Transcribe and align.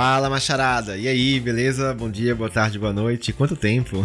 Fala, 0.00 0.30
macharada! 0.30 0.96
E 0.96 1.06
aí, 1.06 1.38
beleza? 1.38 1.92
Bom 1.92 2.10
dia, 2.10 2.34
boa 2.34 2.48
tarde, 2.48 2.78
boa 2.78 2.90
noite. 2.90 3.34
Quanto 3.34 3.54
tempo? 3.54 4.02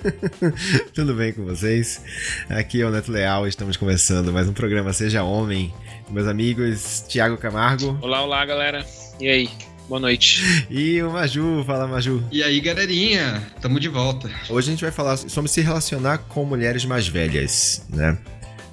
Tudo 0.92 1.14
bem 1.14 1.32
com 1.32 1.46
vocês? 1.46 2.02
Aqui 2.46 2.82
é 2.82 2.84
o 2.84 2.90
Neto 2.90 3.10
Leal, 3.10 3.48
estamos 3.48 3.78
começando 3.78 4.30
mais 4.30 4.46
um 4.50 4.52
programa 4.52 4.92
Seja 4.92 5.22
Homem. 5.22 5.72
Meus 6.10 6.28
amigos, 6.28 7.06
Thiago 7.08 7.38
Camargo. 7.38 7.98
Olá, 8.02 8.22
olá, 8.22 8.44
galera. 8.44 8.84
E 9.18 9.26
aí? 9.30 9.48
Boa 9.88 9.98
noite. 9.98 10.66
E 10.68 11.02
o 11.02 11.10
Maju, 11.10 11.64
fala 11.66 11.86
Maju. 11.86 12.22
E 12.30 12.42
aí, 12.42 12.60
galerinha, 12.60 13.50
tamo 13.62 13.80
de 13.80 13.88
volta. 13.88 14.30
Hoje 14.50 14.68
a 14.68 14.72
gente 14.72 14.82
vai 14.82 14.92
falar 14.92 15.16
sobre 15.16 15.50
se 15.50 15.62
relacionar 15.62 16.18
com 16.18 16.44
mulheres 16.44 16.84
mais 16.84 17.08
velhas, 17.08 17.82
né? 17.88 18.18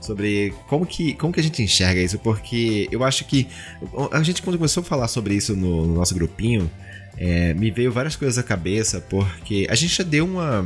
Sobre 0.05 0.53
como 0.67 0.85
que, 0.85 1.13
como 1.13 1.33
que 1.33 1.39
a 1.39 1.43
gente 1.43 1.61
enxerga 1.61 2.01
isso, 2.01 2.19
porque 2.19 2.87
eu 2.91 3.03
acho 3.03 3.25
que 3.25 3.47
a 4.11 4.21
gente 4.23 4.41
quando 4.41 4.57
começou 4.57 4.81
a 4.81 4.83
falar 4.85 5.07
sobre 5.07 5.33
isso 5.33 5.55
no, 5.55 5.85
no 5.87 5.95
nosso 5.95 6.13
grupinho, 6.13 6.69
é, 7.17 7.53
me 7.53 7.71
veio 7.71 7.91
várias 7.91 8.15
coisas 8.15 8.37
à 8.37 8.43
cabeça, 8.43 9.01
porque 9.09 9.67
a 9.69 9.75
gente 9.75 9.95
já 9.95 10.03
deu 10.03 10.25
uma, 10.25 10.65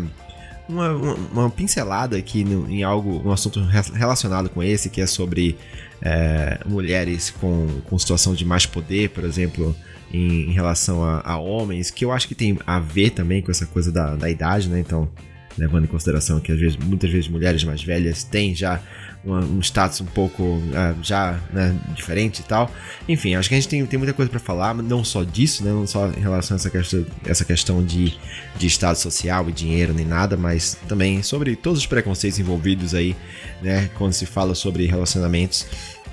uma, 0.68 0.92
uma 0.92 1.50
pincelada 1.50 2.18
aqui 2.18 2.44
no, 2.44 2.70
em 2.70 2.84
algo, 2.84 3.22
um 3.28 3.32
assunto 3.32 3.60
relacionado 3.94 4.50
com 4.50 4.62
esse, 4.64 4.90
que 4.90 5.02
é 5.02 5.08
sobre 5.08 5.58
é, 6.02 6.60
mulheres 6.66 7.30
com, 7.30 7.68
com 7.86 7.98
situação 7.98 8.34
de 8.34 8.46
mais 8.46 8.66
poder, 8.66 9.10
por 9.10 9.24
exemplo, 9.24 9.76
em, 10.14 10.50
em 10.50 10.52
relação 10.52 11.04
a, 11.04 11.22
a, 11.24 11.38
homens, 11.38 11.92
que 11.92 12.04
eu 12.04 12.12
acho 12.12 12.28
que 12.28 12.36
tem 12.36 12.58
a 12.66 12.80
ver 12.80 13.12
também 13.12 13.42
com 13.42 13.52
essa 13.52 13.66
coisa 13.66 13.92
da, 13.92 14.16
da 14.16 14.30
idade, 14.30 14.70
né? 14.70 14.80
Então, 14.80 15.10
levando 15.58 15.84
em 15.84 15.88
consideração 15.88 16.40
que 16.40 16.52
às 16.52 16.60
vezes, 16.60 16.78
muitas 16.78 17.10
vezes 17.12 17.28
mulheres 17.28 17.64
mais 17.64 17.84
velhas 17.84 18.24
têm 18.24 18.56
já 18.56 18.82
um 19.26 19.60
status 19.60 20.00
um 20.02 20.06
pouco 20.06 20.44
uh, 20.44 20.96
já 21.02 21.40
né, 21.52 21.76
diferente 21.94 22.40
e 22.40 22.44
tal. 22.44 22.72
Enfim, 23.08 23.36
acho 23.36 23.50
que 23.50 23.56
a 23.56 23.58
gente 23.58 23.68
tem, 23.68 23.86
tem 23.86 23.98
muita 23.98 24.14
coisa 24.14 24.30
para 24.30 24.40
falar, 24.40 24.74
não 24.76 25.04
só 25.04 25.24
disso, 25.24 25.64
né, 25.64 25.72
não 25.72 25.86
só 25.86 26.08
em 26.08 26.22
relação 26.22 26.56
a 26.56 26.58
essa 26.58 26.70
questão, 26.70 27.06
essa 27.26 27.46
questão 27.46 27.84
de, 27.84 28.18
de 28.58 28.68
status 28.68 29.02
social 29.02 29.50
e 29.50 29.52
dinheiro 29.52 29.94
nem 29.94 30.06
nada, 30.06 30.38
mas 30.38 30.78
também 30.88 31.22
sobre 31.22 31.56
todos 31.56 31.80
os 31.80 31.86
preconceitos 31.86 32.40
envolvidos 32.40 32.94
aí, 32.94 33.16
né, 33.62 33.90
quando 33.96 34.14
se 34.14 34.26
fala 34.26 34.56
sobre 34.56 34.86
relacionamentos 34.86 35.66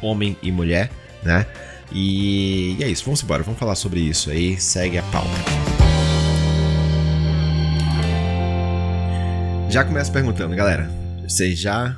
homem 0.02 0.36
e 0.42 0.50
mulher, 0.50 0.90
né. 1.22 1.46
E, 1.92 2.76
e 2.78 2.82
é 2.82 2.88
isso, 2.88 3.04
vamos 3.04 3.22
embora, 3.22 3.44
vamos 3.44 3.60
falar 3.60 3.76
sobre 3.76 4.00
isso 4.00 4.30
aí, 4.30 4.60
segue 4.60 4.98
a 4.98 5.02
pauta. 5.04 5.30
Já 9.68 9.84
começa 9.84 10.10
perguntando, 10.10 10.54
galera. 10.56 10.90
Vocês 11.28 11.58
já 11.58 11.96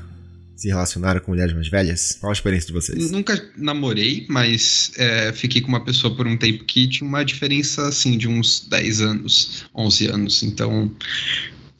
se 0.58 0.66
relacionaram 0.66 1.20
com 1.20 1.30
mulheres 1.30 1.54
mais 1.54 1.68
velhas? 1.68 2.18
Qual 2.20 2.30
a 2.30 2.32
experiência 2.32 2.66
de 2.66 2.72
vocês? 2.72 3.12
Nunca 3.12 3.40
namorei, 3.56 4.26
mas 4.28 4.90
é, 4.96 5.32
fiquei 5.32 5.62
com 5.62 5.68
uma 5.68 5.84
pessoa 5.84 6.14
por 6.14 6.26
um 6.26 6.36
tempo 6.36 6.64
que 6.64 6.88
tinha 6.88 7.08
uma 7.08 7.24
diferença, 7.24 7.86
assim, 7.86 8.18
de 8.18 8.26
uns 8.26 8.66
10 8.68 9.00
anos, 9.00 9.64
11 9.72 10.06
anos. 10.08 10.42
Então, 10.42 10.92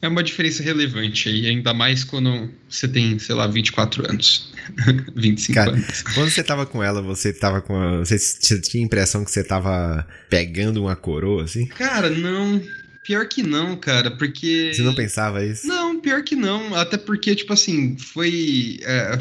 é 0.01 0.07
uma 0.07 0.23
diferença 0.23 0.63
relevante 0.63 1.27
aí, 1.27 1.47
ainda 1.47 1.73
mais 1.73 2.05
quando 2.05 2.49
você 2.69 2.87
tem, 2.87 3.19
sei 3.19 3.35
lá, 3.35 3.47
24 3.47 4.09
anos. 4.09 4.49
25 5.13 5.53
Cara, 5.53 5.71
anos. 5.71 6.01
Quando 6.13 6.29
você 6.29 6.41
tava 6.43 6.65
com 6.65 6.81
ela, 6.81 7.01
você 7.01 7.33
tava 7.33 7.61
com 7.61 7.75
a, 7.75 7.97
você, 7.97 8.17
você 8.17 8.61
tinha 8.61 8.81
a 8.81 8.85
impressão 8.85 9.25
que 9.25 9.31
você 9.31 9.43
tava 9.43 10.07
pegando 10.29 10.81
uma 10.81 10.95
coroa, 10.95 11.43
assim? 11.43 11.65
Cara, 11.65 12.09
não. 12.09 12.61
Pior 13.09 13.27
que 13.27 13.41
não, 13.41 13.75
cara, 13.75 14.11
porque. 14.11 14.71
Você 14.71 14.83
não 14.83 14.93
pensava 14.93 15.43
isso? 15.43 15.65
Não, 15.65 15.99
pior 15.99 16.23
que 16.23 16.35
não. 16.35 16.75
Até 16.75 16.95
porque, 16.95 17.33
tipo 17.33 17.51
assim, 17.51 17.97
foi. 17.97 18.77
É, 18.83 19.17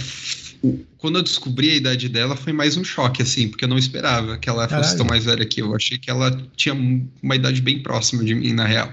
quando 0.98 1.16
eu 1.18 1.22
descobri 1.22 1.70
a 1.70 1.76
idade 1.76 2.06
dela, 2.06 2.36
foi 2.36 2.52
mais 2.52 2.76
um 2.76 2.84
choque, 2.84 3.22
assim, 3.22 3.48
porque 3.48 3.64
eu 3.64 3.68
não 3.68 3.78
esperava 3.78 4.36
que 4.36 4.46
ela 4.46 4.68
Caralho. 4.68 4.84
fosse 4.84 4.94
tão 4.98 5.06
mais 5.06 5.24
velha 5.24 5.42
que 5.46 5.62
eu. 5.62 5.74
Achei 5.74 5.96
que 5.96 6.10
ela 6.10 6.30
tinha 6.54 6.74
uma 6.74 7.34
idade 7.34 7.62
bem 7.62 7.82
próxima 7.82 8.22
de 8.22 8.34
mim, 8.34 8.52
na 8.52 8.66
real. 8.66 8.92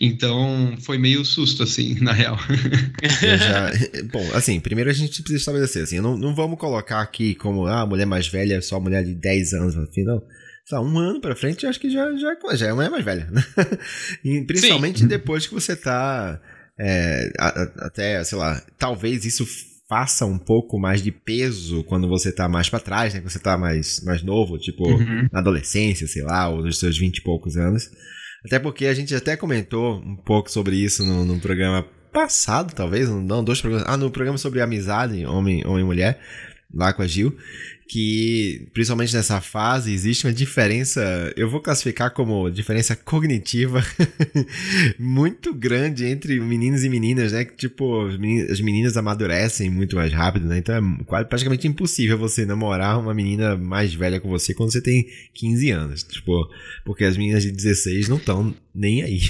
Então, 0.00 0.74
foi 0.80 0.96
meio 0.96 1.22
susto, 1.22 1.62
assim, 1.62 1.94
na 2.00 2.14
real. 2.14 2.38
Já... 3.20 3.72
Bom, 4.10 4.26
assim, 4.32 4.58
primeiro 4.58 4.88
a 4.88 4.94
gente 4.94 5.20
precisa 5.20 5.36
estabelecer, 5.36 5.82
assim, 5.82 6.00
não, 6.00 6.16
não 6.16 6.34
vamos 6.34 6.58
colocar 6.58 7.02
aqui 7.02 7.34
como, 7.34 7.66
ah, 7.66 7.84
mulher 7.84 8.06
mais 8.06 8.26
velha 8.26 8.54
é 8.54 8.60
só 8.62 8.80
mulher 8.80 9.04
de 9.04 9.14
10 9.14 9.52
anos, 9.52 9.76
assim, 9.76 10.02
não 10.02 10.22
sei 10.64 10.78
lá, 10.78 10.84
um 10.84 10.98
ano 10.98 11.20
pra 11.20 11.36
frente, 11.36 11.66
acho 11.66 11.78
que 11.78 11.90
já, 11.90 12.10
já, 12.16 12.36
já 12.54 12.66
é 12.66 12.72
uma 12.72 12.88
mais 12.88 13.04
velha, 13.04 13.28
né? 13.30 13.44
E 14.24 14.40
principalmente 14.44 15.00
Sim. 15.00 15.06
depois 15.06 15.46
que 15.46 15.54
você 15.54 15.76
tá. 15.76 16.40
É, 16.78 17.30
até, 17.78 18.24
sei 18.24 18.36
lá, 18.36 18.60
talvez 18.78 19.24
isso 19.24 19.46
faça 19.88 20.24
um 20.24 20.38
pouco 20.38 20.78
mais 20.78 21.02
de 21.02 21.12
peso 21.12 21.84
quando 21.84 22.08
você 22.08 22.32
tá 22.32 22.48
mais 22.48 22.68
para 22.68 22.80
trás, 22.80 23.14
né? 23.14 23.20
Quando 23.20 23.30
você 23.30 23.38
tá 23.38 23.56
mais, 23.56 24.02
mais 24.04 24.22
novo, 24.22 24.58
tipo, 24.58 24.88
uhum. 24.88 25.28
na 25.30 25.38
adolescência, 25.38 26.08
sei 26.08 26.22
lá, 26.22 26.48
ou 26.48 26.62
nos 26.62 26.78
seus 26.78 26.98
20 26.98 27.18
e 27.18 27.22
poucos 27.22 27.56
anos. 27.56 27.90
Até 28.44 28.58
porque 28.58 28.86
a 28.86 28.94
gente 28.94 29.14
até 29.14 29.36
comentou 29.36 29.98
um 29.98 30.16
pouco 30.16 30.50
sobre 30.50 30.76
isso 30.76 31.04
no, 31.04 31.24
no 31.24 31.38
programa 31.38 31.86
passado, 32.12 32.74
talvez, 32.74 33.08
não, 33.08 33.44
dois 33.44 33.60
programas. 33.60 33.86
Ah, 33.88 33.96
no 33.96 34.10
programa 34.10 34.38
sobre 34.38 34.60
amizade, 34.60 35.24
homem, 35.26 35.66
homem 35.66 35.82
e 35.82 35.84
mulher, 35.84 36.20
lá 36.72 36.92
com 36.92 37.02
a 37.02 37.06
Gil 37.06 37.36
que, 37.86 38.66
principalmente 38.72 39.14
nessa 39.14 39.40
fase, 39.40 39.92
existe 39.92 40.26
uma 40.26 40.32
diferença, 40.32 41.32
eu 41.36 41.50
vou 41.50 41.60
classificar 41.60 42.12
como 42.12 42.50
diferença 42.50 42.96
cognitiva 42.96 43.84
muito 44.98 45.52
grande 45.52 46.06
entre 46.06 46.40
meninos 46.40 46.82
e 46.82 46.88
meninas, 46.88 47.32
né? 47.32 47.44
Que, 47.44 47.54
tipo, 47.54 48.06
as 48.50 48.60
meninas 48.60 48.96
amadurecem 48.96 49.68
muito 49.68 49.96
mais 49.96 50.12
rápido, 50.12 50.46
né? 50.46 50.58
Então 50.58 50.74
é 50.74 51.04
quase, 51.04 51.28
praticamente 51.28 51.68
impossível 51.68 52.16
você 52.16 52.46
namorar 52.46 52.98
uma 52.98 53.12
menina 53.12 53.56
mais 53.56 53.94
velha 53.94 54.18
com 54.20 54.28
você 54.28 54.54
quando 54.54 54.72
você 54.72 54.80
tem 54.80 55.06
15 55.34 55.70
anos. 55.70 56.02
Tipo, 56.02 56.48
porque 56.84 57.04
as 57.04 57.16
meninas 57.16 57.42
de 57.42 57.52
16 57.52 58.08
não 58.08 58.16
estão 58.16 58.54
nem 58.74 59.02
aí. 59.02 59.20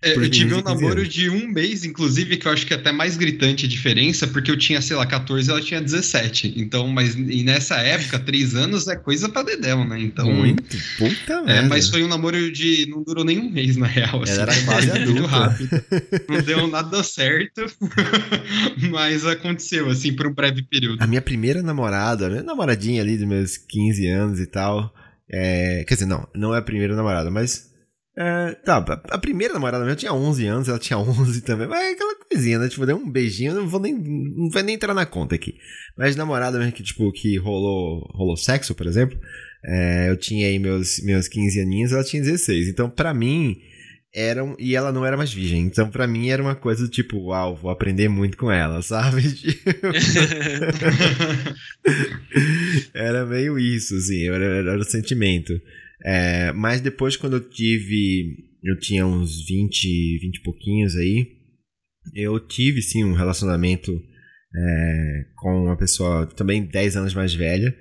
É, 0.00 0.14
eu 0.16 0.30
tive 0.30 0.54
um 0.54 0.62
namoro 0.62 1.00
anos. 1.00 1.08
de 1.08 1.28
um 1.28 1.46
mês, 1.48 1.84
inclusive, 1.84 2.36
que 2.36 2.48
eu 2.48 2.52
acho 2.52 2.66
que 2.66 2.72
é 2.72 2.76
até 2.76 2.90
mais 2.90 3.16
gritante 3.16 3.66
a 3.66 3.68
diferença, 3.68 4.26
porque 4.26 4.50
eu 4.50 4.56
tinha, 4.56 4.80
sei 4.80 4.96
lá, 4.96 5.04
14 5.04 5.48
e 5.48 5.50
ela 5.50 5.60
tinha 5.60 5.80
17. 5.80 6.54
Então, 6.56 6.88
mas 6.88 7.14
e 7.14 7.42
nessa 7.42 7.76
época, 7.76 8.18
três 8.18 8.54
anos 8.54 8.88
é 8.88 8.96
coisa 8.96 9.28
pra 9.28 9.42
dedéu, 9.42 9.84
né? 9.84 10.00
Então. 10.00 10.32
Muito, 10.32 10.76
puta 10.98 11.44
é, 11.46 11.62
Mas 11.62 11.90
foi 11.90 12.02
um 12.02 12.08
namoro 12.08 12.50
de. 12.50 12.86
não 12.88 13.02
durou 13.02 13.24
nem 13.24 13.38
um 13.38 13.50
mês, 13.50 13.76
na 13.76 13.86
real. 13.86 14.22
Assim, 14.22 14.40
era 14.40 14.62
quase 14.62 14.90
adulto. 14.90 15.26
rápido. 15.26 15.84
Não 16.28 16.42
deu 16.42 16.66
nada 16.66 17.02
certo, 17.02 17.66
mas 18.90 19.26
aconteceu, 19.26 19.90
assim, 19.90 20.14
por 20.14 20.26
um 20.26 20.34
breve 20.34 20.62
período. 20.62 21.02
A 21.02 21.06
minha 21.06 21.22
primeira 21.22 21.62
namorada, 21.62 22.26
a 22.26 22.30
minha 22.30 22.42
namoradinha 22.42 23.02
ali 23.02 23.16
dos 23.16 23.26
meus 23.26 23.56
15 23.56 24.06
anos 24.08 24.40
e 24.40 24.46
tal. 24.46 24.94
É, 25.30 25.84
quer 25.86 25.94
dizer, 25.94 26.06
não, 26.06 26.28
não 26.34 26.54
é 26.54 26.58
a 26.58 26.62
primeira 26.62 26.94
namorada, 26.94 27.30
mas 27.30 27.73
é, 28.16 28.52
tá, 28.64 28.76
a 29.10 29.18
primeira 29.18 29.54
namorada 29.54 29.84
minha 29.84 29.96
tinha 29.96 30.12
11 30.12 30.46
anos, 30.46 30.68
ela 30.68 30.78
tinha 30.78 30.98
11 30.98 31.42
também, 31.42 31.66
mas 31.66 31.80
é 31.80 31.90
aquela 31.90 32.14
coisinha, 32.14 32.58
né? 32.60 32.68
Tipo, 32.68 32.86
deu 32.86 32.96
um 32.96 33.10
beijinho, 33.10 33.54
não 33.54 33.68
vou 33.68 33.80
nem, 33.80 33.92
não 33.92 34.48
vai 34.50 34.62
nem 34.62 34.76
entrar 34.76 34.94
na 34.94 35.04
conta 35.04 35.34
aqui. 35.34 35.56
Mas 35.98 36.14
namorada 36.14 36.58
mesmo 36.58 36.72
que, 36.72 36.84
tipo, 36.84 37.10
que 37.10 37.36
rolou, 37.38 38.08
rolou 38.14 38.36
sexo, 38.36 38.74
por 38.74 38.86
exemplo, 38.86 39.18
é, 39.64 40.10
eu 40.10 40.16
tinha 40.16 40.46
aí 40.46 40.60
meus, 40.60 41.00
meus 41.02 41.26
15 41.26 41.60
aninhos, 41.60 41.92
ela 41.92 42.04
tinha 42.04 42.22
16. 42.22 42.68
Então, 42.68 42.88
pra 42.88 43.12
mim, 43.12 43.56
era 44.14 44.44
um, 44.44 44.54
e 44.60 44.76
ela 44.76 44.92
não 44.92 45.04
era 45.04 45.16
mais 45.16 45.32
virgem. 45.32 45.62
Então, 45.62 45.90
pra 45.90 46.06
mim, 46.06 46.28
era 46.28 46.40
uma 46.40 46.54
coisa 46.54 46.84
do 46.84 46.88
tipo, 46.88 47.18
uau, 47.18 47.56
vou 47.56 47.70
aprender 47.70 48.08
muito 48.08 48.36
com 48.36 48.48
ela, 48.48 48.80
sabe? 48.80 49.22
era 52.94 53.26
meio 53.26 53.58
isso, 53.58 53.96
assim, 53.96 54.28
era, 54.28 54.44
era 54.44 54.78
o 54.78 54.84
sentimento. 54.84 55.52
É, 56.04 56.52
mas 56.52 56.80
depois, 56.80 57.16
quando 57.16 57.36
eu 57.36 57.48
tive. 57.48 58.52
Eu 58.62 58.78
tinha 58.78 59.06
uns 59.06 59.46
20, 59.46 60.18
20 60.20 60.36
e 60.36 60.42
pouquinhos 60.42 60.96
aí. 60.96 61.26
Eu 62.14 62.38
tive 62.38 62.82
sim 62.82 63.04
um 63.04 63.14
relacionamento 63.14 63.92
é, 63.92 65.24
com 65.36 65.64
uma 65.64 65.76
pessoa 65.76 66.26
também 66.26 66.64
10 66.64 66.96
anos 66.96 67.14
mais 67.14 67.34
velha. 67.34 67.74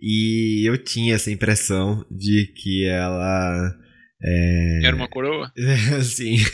E 0.00 0.68
eu 0.68 0.76
tinha 0.78 1.14
essa 1.14 1.30
impressão 1.30 2.04
de 2.10 2.52
que 2.56 2.86
ela. 2.86 3.74
É... 4.22 4.80
Era 4.86 4.96
uma 4.96 5.08
coroa? 5.08 5.52
sim. 6.02 6.36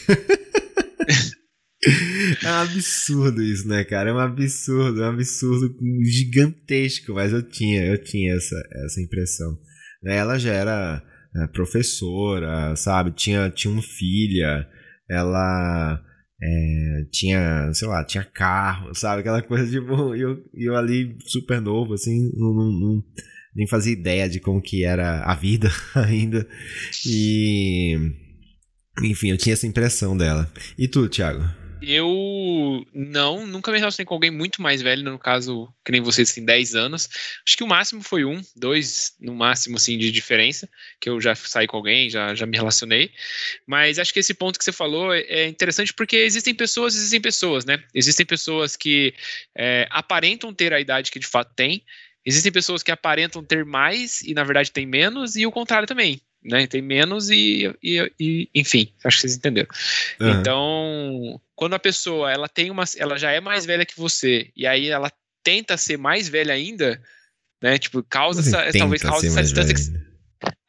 É 2.44 2.46
um 2.46 2.54
absurdo 2.56 3.42
isso, 3.42 3.66
né, 3.66 3.82
cara? 3.84 4.10
É 4.10 4.12
um 4.12 4.18
absurdo, 4.18 5.02
é 5.02 5.06
um 5.06 5.14
absurdo 5.14 5.74
gigantesco, 6.04 7.14
mas 7.14 7.32
eu 7.32 7.42
tinha, 7.42 7.86
eu 7.86 7.96
tinha 7.96 8.34
essa, 8.34 8.54
essa 8.84 9.00
impressão. 9.00 9.58
Ela 10.04 10.38
já 10.38 10.52
era 10.52 11.02
professora, 11.52 12.74
sabe? 12.76 13.12
Tinha, 13.12 13.50
tinha 13.50 13.72
uma 13.72 13.82
filha, 13.82 14.66
ela 15.08 16.02
é, 16.42 17.04
tinha, 17.10 17.72
sei 17.74 17.88
lá, 17.88 18.04
tinha 18.04 18.24
carro, 18.24 18.94
sabe? 18.94 19.20
Aquela 19.20 19.42
coisa 19.42 19.70
tipo, 19.70 20.14
eu, 20.14 20.42
eu 20.54 20.76
ali 20.76 21.16
super 21.26 21.60
novo, 21.60 21.94
assim, 21.94 22.30
não, 22.34 22.54
não, 22.54 22.72
não, 22.72 23.04
nem 23.54 23.66
fazia 23.66 23.92
ideia 23.92 24.28
de 24.28 24.40
como 24.40 24.62
que 24.62 24.84
era 24.84 25.22
a 25.24 25.34
vida 25.34 25.70
ainda. 25.94 26.46
E. 27.06 27.96
Enfim, 29.02 29.30
eu 29.30 29.38
tinha 29.38 29.54
essa 29.54 29.66
impressão 29.66 30.16
dela. 30.16 30.50
E 30.78 30.86
tu, 30.86 31.08
Thiago? 31.08 31.59
Eu 31.82 32.86
não, 32.92 33.46
nunca 33.46 33.72
me 33.72 33.78
relacionei 33.78 34.04
com 34.04 34.14
alguém 34.14 34.30
muito 34.30 34.60
mais 34.60 34.82
velho, 34.82 35.02
no 35.02 35.18
caso, 35.18 35.72
que 35.84 35.90
nem 35.90 36.00
vocês, 36.00 36.30
assim, 36.30 36.44
10 36.44 36.74
anos. 36.74 37.08
Acho 37.46 37.56
que 37.56 37.64
o 37.64 37.66
máximo 37.66 38.02
foi 38.02 38.24
um, 38.24 38.42
dois, 38.54 39.14
no 39.18 39.34
máximo, 39.34 39.76
assim, 39.76 39.96
de 39.96 40.12
diferença, 40.12 40.68
que 41.00 41.08
eu 41.08 41.20
já 41.20 41.34
saí 41.34 41.66
com 41.66 41.78
alguém, 41.78 42.10
já, 42.10 42.34
já 42.34 42.44
me 42.44 42.56
relacionei. 42.56 43.10
Mas 43.66 43.98
acho 43.98 44.12
que 44.12 44.20
esse 44.20 44.34
ponto 44.34 44.58
que 44.58 44.64
você 44.64 44.72
falou 44.72 45.14
é, 45.14 45.20
é 45.22 45.46
interessante 45.46 45.94
porque 45.94 46.16
existem 46.16 46.54
pessoas, 46.54 46.94
existem 46.94 47.20
pessoas, 47.20 47.64
né? 47.64 47.82
Existem 47.94 48.26
pessoas 48.26 48.76
que 48.76 49.14
é, 49.56 49.88
aparentam 49.90 50.52
ter 50.52 50.74
a 50.74 50.80
idade 50.80 51.10
que 51.10 51.18
de 51.18 51.26
fato 51.26 51.54
tem, 51.54 51.82
existem 52.24 52.52
pessoas 52.52 52.82
que 52.82 52.90
aparentam 52.90 53.42
ter 53.42 53.64
mais 53.64 54.20
e 54.20 54.34
na 54.34 54.44
verdade 54.44 54.70
tem 54.70 54.84
menos, 54.84 55.34
e 55.34 55.46
o 55.46 55.52
contrário 55.52 55.88
também 55.88 56.20
né? 56.42 56.66
Tem 56.66 56.82
menos 56.82 57.30
e, 57.30 57.72
e, 57.82 58.12
e, 58.18 58.48
enfim, 58.54 58.92
acho 59.04 59.16
que 59.16 59.20
vocês 59.22 59.36
entenderam. 59.36 59.68
Uhum. 60.20 60.40
Então, 60.40 61.40
quando 61.54 61.74
a 61.74 61.78
pessoa 61.78 62.30
ela 62.32 62.48
tem 62.48 62.70
uma, 62.70 62.84
ela 62.96 63.18
já 63.18 63.30
é 63.30 63.40
mais 63.40 63.66
velha 63.66 63.86
que 63.86 63.96
você 63.96 64.50
e 64.56 64.66
aí 64.66 64.88
ela 64.88 65.12
tenta 65.42 65.76
ser 65.76 65.96
mais 65.96 66.28
velha 66.28 66.54
ainda, 66.54 67.00
né? 67.62 67.78
Tipo, 67.78 68.02
causa 68.02 68.40
essa, 68.40 68.78
talvez 68.78 69.02
causa 69.02 69.26
essa 69.26 69.42
distância. 69.42 70.09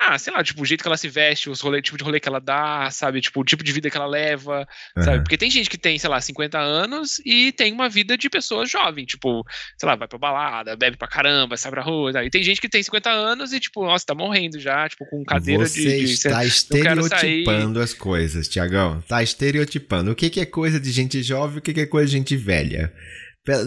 Ah, 0.03 0.17
sei 0.17 0.33
lá, 0.33 0.43
tipo, 0.43 0.59
o 0.63 0.65
jeito 0.65 0.81
que 0.81 0.87
ela 0.87 0.97
se 0.97 1.07
veste, 1.07 1.47
os 1.47 1.61
rolê, 1.61 1.79
tipo 1.79 1.95
de 1.95 2.03
rolê 2.03 2.19
que 2.19 2.27
ela 2.27 2.39
dá, 2.39 2.89
sabe? 2.89 3.21
Tipo, 3.21 3.41
o 3.41 3.43
tipo 3.43 3.63
de 3.63 3.71
vida 3.71 3.87
que 3.87 3.95
ela 3.95 4.07
leva, 4.07 4.67
uhum. 4.97 5.03
sabe? 5.03 5.19
Porque 5.19 5.37
tem 5.37 5.51
gente 5.51 5.69
que 5.69 5.77
tem, 5.77 5.99
sei 5.99 6.09
lá, 6.09 6.19
50 6.19 6.57
anos 6.57 7.21
e 7.23 7.51
tem 7.51 7.71
uma 7.71 7.87
vida 7.87 8.17
de 8.17 8.27
pessoa 8.27 8.65
jovem, 8.65 9.05
tipo, 9.05 9.45
sei 9.77 9.87
lá, 9.87 9.95
vai 9.95 10.07
pra 10.07 10.17
balada, 10.17 10.75
bebe 10.75 10.97
pra 10.97 11.07
caramba, 11.07 11.55
sai 11.55 11.69
pra 11.69 11.83
rua, 11.83 12.13
sabe? 12.13 12.25
e 12.25 12.29
tem 12.31 12.41
gente 12.41 12.59
que 12.59 12.67
tem 12.67 12.81
50 12.81 13.11
anos 13.11 13.53
e, 13.53 13.59
tipo, 13.59 13.85
nossa, 13.85 14.03
tá 14.03 14.15
morrendo 14.15 14.59
já, 14.59 14.89
tipo, 14.89 15.05
com 15.05 15.23
cadeira 15.23 15.67
Você 15.67 15.83
de, 15.83 15.99
de. 15.99 16.17
Você 16.17 16.29
está 16.29 16.43
estereotipando 16.43 17.79
as 17.79 17.93
coisas, 17.93 18.47
Tiagão. 18.47 19.03
Tá 19.07 19.21
estereotipando. 19.21 20.09
O 20.09 20.15
que, 20.15 20.31
que 20.31 20.39
é 20.39 20.45
coisa 20.47 20.79
de 20.79 20.91
gente 20.91 21.21
jovem, 21.21 21.59
o 21.59 21.61
que, 21.61 21.75
que 21.75 21.81
é 21.81 21.85
coisa 21.85 22.07
de 22.07 22.17
gente 22.17 22.35
velha? 22.35 22.91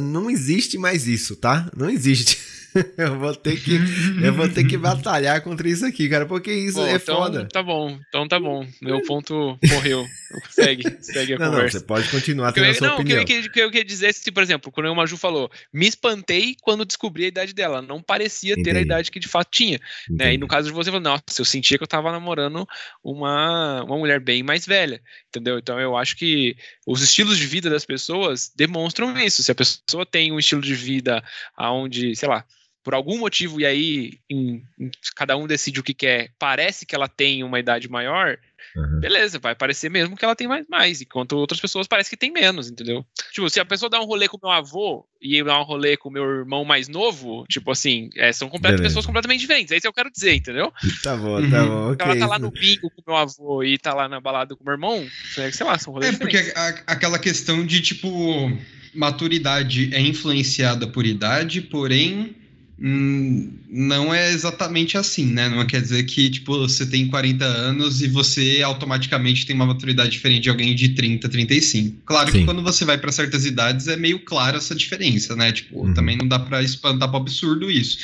Não 0.01 0.29
existe 0.29 0.79
mais 0.79 1.07
isso, 1.07 1.37
tá? 1.37 1.71
Não 1.77 1.89
existe. 1.91 2.39
eu 2.99 3.19
vou 3.19 3.35
ter 3.35 3.61
que 3.61 3.79
eu 4.23 4.33
vou 4.35 4.49
ter 4.49 4.65
que 4.65 4.77
batalhar 4.77 5.41
contra 5.43 5.69
isso 5.69 5.87
aqui, 5.87 6.09
cara, 6.09 6.27
porque 6.27 6.53
isso 6.53 6.81
é 6.81 6.97
então, 6.97 7.17
foda. 7.17 7.47
Tá 7.47 7.63
bom, 7.63 7.99
então 8.09 8.27
tá 8.27 8.41
bom. 8.41 8.67
Meu 8.83 9.01
ponto 9.03 9.59
morreu. 9.69 10.05
Segue, 10.51 10.85
segue 11.01 11.35
a 11.35 11.39
não, 11.39 11.51
conversa. 11.51 11.79
Não, 11.79 11.81
você 11.81 11.87
pode 11.87 12.09
continuar 12.11 12.53
tendo 12.53 12.67
a 12.67 12.75
sua 12.75 12.89
não, 12.89 12.95
opinião. 12.97 13.23
O 13.23 13.25
que 13.25 13.33
eu, 13.33 13.51
que 13.51 13.61
eu 13.61 13.71
queria 13.71 13.85
dizer 13.85 14.09
é 14.09 14.13
se, 14.13 14.31
por 14.33 14.43
exemplo, 14.43 14.73
quando 14.73 14.87
o 14.87 14.95
Maju 14.95 15.17
falou, 15.17 15.51
me 15.73 15.87
espantei 15.87 16.57
quando 16.61 16.85
descobri 16.85 17.25
a 17.25 17.29
idade 17.29 17.53
dela. 17.53 17.81
Não 17.81 18.03
parecia 18.03 18.55
Entendi. 18.55 18.71
ter 18.71 18.77
a 18.77 18.81
idade 18.81 19.11
que 19.11 19.21
de 19.21 19.29
fato 19.29 19.49
tinha. 19.51 19.81
Né? 20.11 20.35
E 20.35 20.39
no 20.39 20.49
caso 20.49 20.69
de 20.69 20.75
você, 20.75 20.91
falou, 20.91 21.03
nossa, 21.03 21.23
eu 21.39 21.45
sentia 21.45 21.79
que 21.79 21.85
eu 21.85 21.89
tava 21.89 22.11
namorando 22.11 22.67
uma, 23.03 23.85
uma 23.85 23.97
mulher 23.97 24.19
bem 24.19 24.43
mais 24.43 24.67
velha. 24.67 25.01
Entendeu? 25.29 25.59
Então 25.59 25.79
eu 25.79 25.97
acho 25.97 26.17
que 26.17 26.57
os 26.87 27.03
estilos 27.03 27.39
de 27.39 27.47
vida 27.47 27.71
das 27.71 27.85
pessoas 27.85 28.51
demonstram 28.57 29.17
isso. 29.19 29.43
Se 29.43 29.53
a 29.53 29.55
pessoa 29.55 30.05
tem 30.05 30.33
um 30.33 30.39
estilo 30.39 30.61
de 30.61 30.75
vida 30.75 31.23
onde, 31.57 32.17
sei 32.17 32.29
lá, 32.29 32.45
por 32.85 32.93
algum 32.93 33.19
motivo, 33.19 33.59
e 33.59 33.65
aí 33.65 34.13
em, 34.29 34.63
em, 34.79 34.91
cada 35.17 35.37
um 35.37 35.47
decide 35.47 35.81
o 35.81 35.83
que 35.83 35.95
quer, 35.95 36.31
parece 36.39 36.85
que 36.85 36.95
ela 36.95 37.09
tem 37.09 37.43
uma 37.43 37.59
idade 37.59 37.89
maior, 37.89 38.37
uhum. 38.77 39.01
beleza, 39.01 39.39
vai 39.39 39.55
parecer 39.55 39.91
mesmo 39.91 40.15
que 40.15 40.25
ela 40.25 40.37
tem 40.37 40.47
mais, 40.47 40.67
mais, 40.69 41.01
enquanto 41.01 41.33
outras 41.33 41.59
pessoas 41.59 41.89
parece 41.89 42.11
que 42.11 42.17
tem 42.17 42.31
menos, 42.31 42.71
entendeu? 42.71 43.05
Tipo, 43.33 43.49
se 43.49 43.59
a 43.59 43.65
pessoa 43.65 43.89
dá 43.89 43.99
um 43.99 44.05
rolê 44.05 44.29
com 44.29 44.37
o 44.37 44.41
meu 44.43 44.53
avô 44.53 45.07
e 45.21 45.39
eu 45.39 45.47
dar 45.47 45.59
um 45.59 45.65
rolê 45.65 45.97
com 45.97 46.11
o 46.11 46.13
meu 46.13 46.25
irmão 46.25 46.63
mais 46.63 46.87
novo, 46.87 47.47
tipo 47.49 47.71
assim, 47.71 48.11
é, 48.17 48.31
são 48.35 48.51
complet 48.51 48.77
pessoas 48.77 49.07
completamente 49.07 49.41
diferentes, 49.41 49.73
é 49.73 49.77
isso 49.77 49.83
que 49.83 49.89
eu 49.89 49.93
quero 49.93 50.13
dizer, 50.13 50.35
entendeu? 50.35 50.71
Tá 51.03 51.17
bom, 51.17 51.41
tá 51.51 51.63
uhum. 51.63 51.69
bom. 51.69 51.93
Okay. 51.93 52.07
Ela 52.07 52.19
tá 52.19 52.27
lá 52.27 52.39
no 52.39 52.51
bingo 52.51 52.91
com 52.91 53.01
o 53.01 53.05
meu 53.07 53.17
avô 53.17 53.65
e 53.65 53.79
tá 53.79 53.95
lá 53.95 54.11
na 54.11 54.21
balada 54.21 54.55
com 54.55 54.63
o 54.63 54.67
meu 54.67 54.75
irmão, 54.75 55.09
sei 55.33 55.67
lá, 55.67 55.79
são 55.79 55.95
rolês 55.95 56.15
É, 56.15 56.19
porque 56.19 56.53
a, 56.55 56.69
aquela 56.87 57.19
questão 57.19 57.65
de, 57.65 57.81
tipo, 57.81 58.53
maturidade 58.95 59.89
é 59.95 60.01
influenciada 60.03 60.87
por 60.87 61.07
idade, 61.07 61.63
porém 61.63 62.44
Hum, 62.79 63.64
não 63.77 64.15
é 64.15 64.31
exatamente 64.31 64.97
assim, 64.97 65.27
né? 65.27 65.49
Não 65.49 65.67
quer 65.67 65.83
dizer 65.83 66.05
que, 66.05 66.31
tipo, 66.31 66.57
você 66.57 66.87
tem 66.87 67.09
40 67.09 67.45
anos 67.45 68.03
e 68.03 68.07
você 68.07 68.63
automaticamente 68.63 69.45
tem 69.45 69.57
uma 69.57 69.67
maturidade 69.67 70.11
diferente 70.11 70.45
de 70.45 70.49
alguém 70.49 70.77
de 70.77 70.91
30, 70.91 71.29
35. 71.29 71.97
Claro 72.07 72.31
Sim. 72.31 72.39
que 72.39 72.45
quando 72.45 72.63
você 72.63 72.85
vai 72.85 72.97
para 72.97 73.11
certas 73.11 73.45
idades 73.45 73.89
é 73.89 73.97
meio 73.97 74.21
clara 74.21 74.59
essa 74.59 74.77
diferença, 74.77 75.35
né? 75.35 75.51
Tipo, 75.51 75.81
uhum. 75.81 75.93
também 75.93 76.17
não 76.17 76.29
dá 76.29 76.39
para 76.39 76.63
espantar 76.63 77.09
pro 77.09 77.19
absurdo 77.19 77.69
isso. 77.69 77.99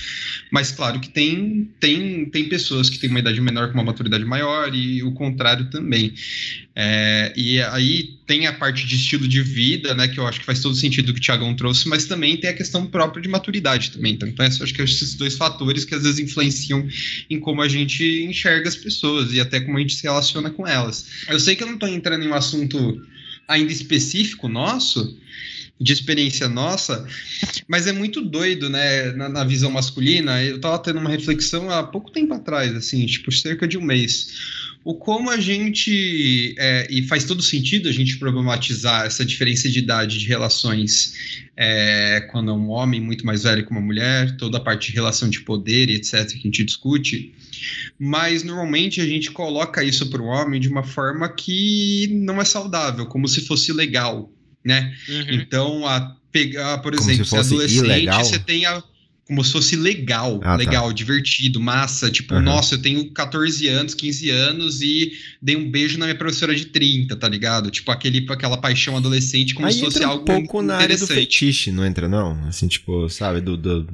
Mas 0.50 0.72
claro 0.72 0.98
que 0.98 1.08
tem, 1.08 1.70
tem, 1.78 2.24
tem 2.24 2.48
pessoas 2.48 2.90
que 2.90 2.98
têm 2.98 3.08
uma 3.08 3.20
idade 3.20 3.40
menor 3.40 3.68
com 3.68 3.74
uma 3.74 3.84
maturidade 3.84 4.24
maior 4.24 4.74
e 4.74 5.04
o 5.04 5.12
contrário 5.12 5.70
também. 5.70 6.12
É, 6.74 7.32
e 7.36 7.60
aí 7.60 8.18
tem 8.26 8.46
a 8.46 8.52
parte 8.52 8.86
de 8.86 8.96
estilo 8.96 9.28
de 9.28 9.42
vida, 9.42 9.94
né, 9.94 10.08
que 10.08 10.18
eu 10.18 10.26
acho 10.26 10.40
que 10.40 10.46
faz 10.46 10.60
todo 10.60 10.74
sentido 10.74 11.12
que 11.12 11.18
o 11.18 11.22
Tiagão 11.22 11.54
trouxe, 11.54 11.88
mas 11.88 12.06
também 12.06 12.36
tem 12.36 12.48
a 12.48 12.54
questão 12.54 12.86
própria 12.86 13.20
de 13.20 13.28
maturidade 13.28 13.90
também. 13.90 14.14
Então, 14.14 14.28
então 14.28 14.46
acho 14.46 14.72
que 14.72 14.80
esses 14.80 15.14
dois 15.14 15.36
fatores 15.36 15.59
que 15.84 15.94
às 15.94 16.02
vezes 16.02 16.18
influenciam 16.18 16.86
em 17.28 17.38
como 17.38 17.62
a 17.62 17.68
gente 17.68 18.24
enxerga 18.24 18.68
as 18.68 18.76
pessoas 18.76 19.32
e 19.32 19.40
até 19.40 19.60
como 19.60 19.76
a 19.76 19.80
gente 19.80 19.94
se 19.94 20.02
relaciona 20.02 20.50
com 20.50 20.66
elas. 20.66 21.06
Eu 21.28 21.40
sei 21.40 21.56
que 21.56 21.62
eu 21.62 21.66
não 21.66 21.74
estou 21.74 21.88
entrando 21.88 22.24
em 22.24 22.28
um 22.28 22.34
assunto 22.34 23.00
ainda 23.46 23.72
específico 23.72 24.48
nosso, 24.48 25.18
de 25.80 25.92
experiência 25.92 26.48
nossa, 26.48 27.06
mas 27.66 27.86
é 27.86 27.92
muito 27.92 28.20
doido, 28.20 28.68
né, 28.68 29.12
na, 29.12 29.28
na, 29.28 29.44
visão 29.44 29.70
masculina. 29.70 30.42
Eu 30.42 30.60
tava 30.60 30.78
tendo 30.78 31.00
uma 31.00 31.08
reflexão 31.08 31.70
há 31.70 31.82
pouco 31.82 32.10
tempo 32.10 32.34
atrás, 32.34 32.74
assim, 32.74 33.06
tipo, 33.06 33.32
cerca 33.32 33.66
de 33.66 33.78
um 33.78 33.82
mês 33.82 34.69
o 34.82 34.94
como 34.94 35.30
a 35.30 35.38
gente, 35.38 36.54
é, 36.58 36.86
e 36.90 37.02
faz 37.02 37.24
todo 37.24 37.42
sentido 37.42 37.88
a 37.88 37.92
gente 37.92 38.18
problematizar 38.18 39.04
essa 39.04 39.24
diferença 39.24 39.68
de 39.68 39.78
idade 39.78 40.18
de 40.18 40.26
relações 40.26 41.14
é, 41.56 42.26
quando 42.30 42.50
é 42.50 42.54
um 42.54 42.70
homem 42.70 43.00
muito 43.00 43.26
mais 43.26 43.42
velho 43.42 43.64
que 43.64 43.70
uma 43.70 43.80
mulher, 43.80 44.36
toda 44.38 44.56
a 44.56 44.60
parte 44.60 44.90
de 44.90 44.94
relação 44.94 45.28
de 45.28 45.40
poder 45.42 45.90
e 45.90 45.96
etc. 45.96 46.26
que 46.28 46.38
a 46.38 46.42
gente 46.42 46.64
discute, 46.64 47.34
mas 47.98 48.42
normalmente 48.42 49.00
a 49.02 49.06
gente 49.06 49.30
coloca 49.30 49.84
isso 49.84 50.08
para 50.08 50.22
o 50.22 50.26
homem 50.26 50.58
de 50.58 50.68
uma 50.68 50.82
forma 50.82 51.28
que 51.28 52.08
não 52.12 52.40
é 52.40 52.44
saudável, 52.44 53.04
como 53.04 53.28
se 53.28 53.42
fosse 53.42 53.72
legal, 53.74 54.32
né? 54.64 54.94
Uhum. 55.06 55.30
Então, 55.32 55.86
a 55.86 56.16
pegar, 56.32 56.78
por 56.78 56.96
como 56.96 57.10
exemplo, 57.10 57.24
se, 57.26 57.30
se 57.30 57.36
é 57.36 57.40
adolescente, 57.40 57.84
ilegal? 57.84 58.24
você 58.24 58.38
tem 58.38 58.64
a 58.64 58.82
como 59.30 59.44
se 59.44 59.52
fosse 59.52 59.76
legal, 59.76 60.40
ah, 60.42 60.50
tá. 60.50 60.56
legal, 60.56 60.88
tá. 60.88 60.92
divertido, 60.92 61.60
massa. 61.60 62.10
Tipo, 62.10 62.34
uhum. 62.34 62.40
nossa, 62.40 62.74
eu 62.74 62.82
tenho 62.82 63.08
14 63.12 63.68
anos, 63.68 63.94
15 63.94 64.28
anos 64.28 64.82
e 64.82 65.12
dei 65.40 65.54
um 65.54 65.70
beijo 65.70 65.96
na 65.98 66.06
minha 66.06 66.18
professora 66.18 66.52
de 66.52 66.64
30, 66.64 67.14
tá 67.14 67.28
ligado? 67.28 67.70
Tipo, 67.70 67.92
aquele, 67.92 68.26
aquela 68.28 68.56
paixão 68.56 68.96
adolescente 68.96 69.54
como 69.54 69.68
Aí 69.68 69.72
se 69.72 69.80
fosse 69.80 70.02
algo 70.02 70.22
um 70.22 70.24
pouco 70.24 70.62
na 70.62 70.78
área 70.78 70.98
do 70.98 71.06
fetiche, 71.06 71.70
não 71.70 71.86
entra 71.86 72.08
não? 72.08 72.44
Assim, 72.48 72.66
tipo, 72.66 73.08
sabe, 73.08 73.40
do, 73.40 73.56
do, 73.56 73.86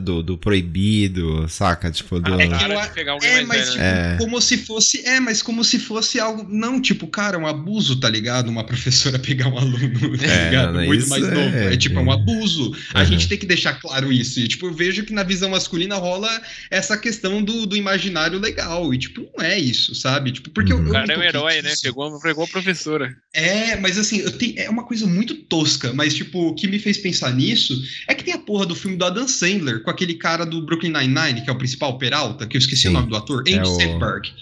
do, 0.00 0.22
do 0.24 0.36
proibido, 0.36 1.46
saca? 1.48 1.88
Tipo, 1.92 2.18
do... 2.18 2.34
Ah, 2.34 2.42
é, 2.42 3.38
é 3.38 3.44
mas 3.44 3.70
tipo, 3.70 3.80
é. 3.80 4.16
como 4.18 4.40
se 4.40 4.58
fosse, 4.58 5.06
é, 5.06 5.20
mas 5.20 5.40
como 5.40 5.62
se 5.62 5.78
fosse 5.78 6.18
algo, 6.18 6.44
não, 6.50 6.80
tipo, 6.80 7.06
cara, 7.06 7.38
um 7.38 7.46
abuso, 7.46 7.94
tá 8.00 8.10
ligado? 8.10 8.48
Uma 8.48 8.64
professora 8.64 9.18
pegar 9.20 9.46
um 9.46 9.56
aluno, 9.56 10.18
tá 10.18 10.26
é, 10.26 10.44
ligado? 10.46 10.72
Não, 10.72 10.84
Muito 10.84 11.08
mais 11.08 11.22
novo. 11.22 11.56
É, 11.56 11.74
é 11.74 11.76
tipo, 11.76 11.96
é 11.96 12.02
um 12.02 12.10
abuso. 12.10 12.70
Uhum. 12.70 12.74
A 12.92 13.04
gente 13.04 13.28
tem 13.28 13.38
que 13.38 13.46
deixar 13.46 13.74
claro 13.74 14.12
isso. 14.12 14.40
E, 14.40 14.48
tipo, 14.48 14.63
tipo, 14.64 14.66
eu 14.66 14.72
vejo 14.72 15.04
que 15.04 15.12
na 15.12 15.22
visão 15.22 15.50
masculina 15.50 15.96
rola 15.96 16.30
essa 16.70 16.96
questão 16.96 17.42
do, 17.42 17.66
do 17.66 17.76
imaginário 17.76 18.38
legal. 18.38 18.92
E, 18.92 18.98
tipo, 18.98 19.28
não 19.36 19.44
é 19.44 19.58
isso, 19.58 19.94
sabe? 19.94 20.32
Tipo, 20.32 20.50
porque 20.50 20.72
uhum. 20.72 20.80
eu, 20.80 20.84
eu 20.86 20.90
O 20.90 20.92
cara 20.92 21.12
é 21.12 21.18
um 21.18 21.22
herói, 21.22 21.62
né? 21.62 21.74
Pegou, 21.82 22.20
pegou 22.20 22.44
a 22.44 22.48
professora. 22.48 23.14
É, 23.32 23.76
mas 23.76 23.98
assim, 23.98 24.20
eu 24.20 24.32
tenho, 24.32 24.58
é 24.58 24.70
uma 24.70 24.84
coisa 24.84 25.06
muito 25.06 25.34
tosca, 25.34 25.92
mas, 25.92 26.14
tipo, 26.14 26.48
o 26.48 26.54
que 26.54 26.66
me 26.66 26.78
fez 26.78 26.98
pensar 26.98 27.32
nisso 27.34 27.74
é 28.08 28.14
que 28.14 28.24
tem 28.24 28.34
a 28.34 28.38
porra 28.38 28.66
do 28.66 28.74
filme 28.74 28.96
do 28.96 29.04
Adam 29.04 29.28
Sandler, 29.28 29.82
com 29.82 29.90
aquele 29.90 30.14
cara 30.14 30.44
do 30.44 30.64
Brooklyn 30.64 30.92
Nine-Nine, 30.92 31.42
que 31.42 31.50
é 31.50 31.52
o 31.52 31.58
principal 31.58 31.98
Peralta, 31.98 32.46
que 32.46 32.56
eu 32.56 32.58
esqueci 32.58 32.82
Sim. 32.82 32.88
o 32.88 32.92
nome 32.92 33.08
do 33.08 33.16
ator, 33.16 33.40
Andy 33.40 33.58
é 33.58 33.64
Sandberg. 33.64 34.32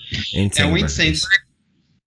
É 0.56 0.66
o 0.66 0.74
Andy 0.74 0.90
Sandberg 0.90 1.51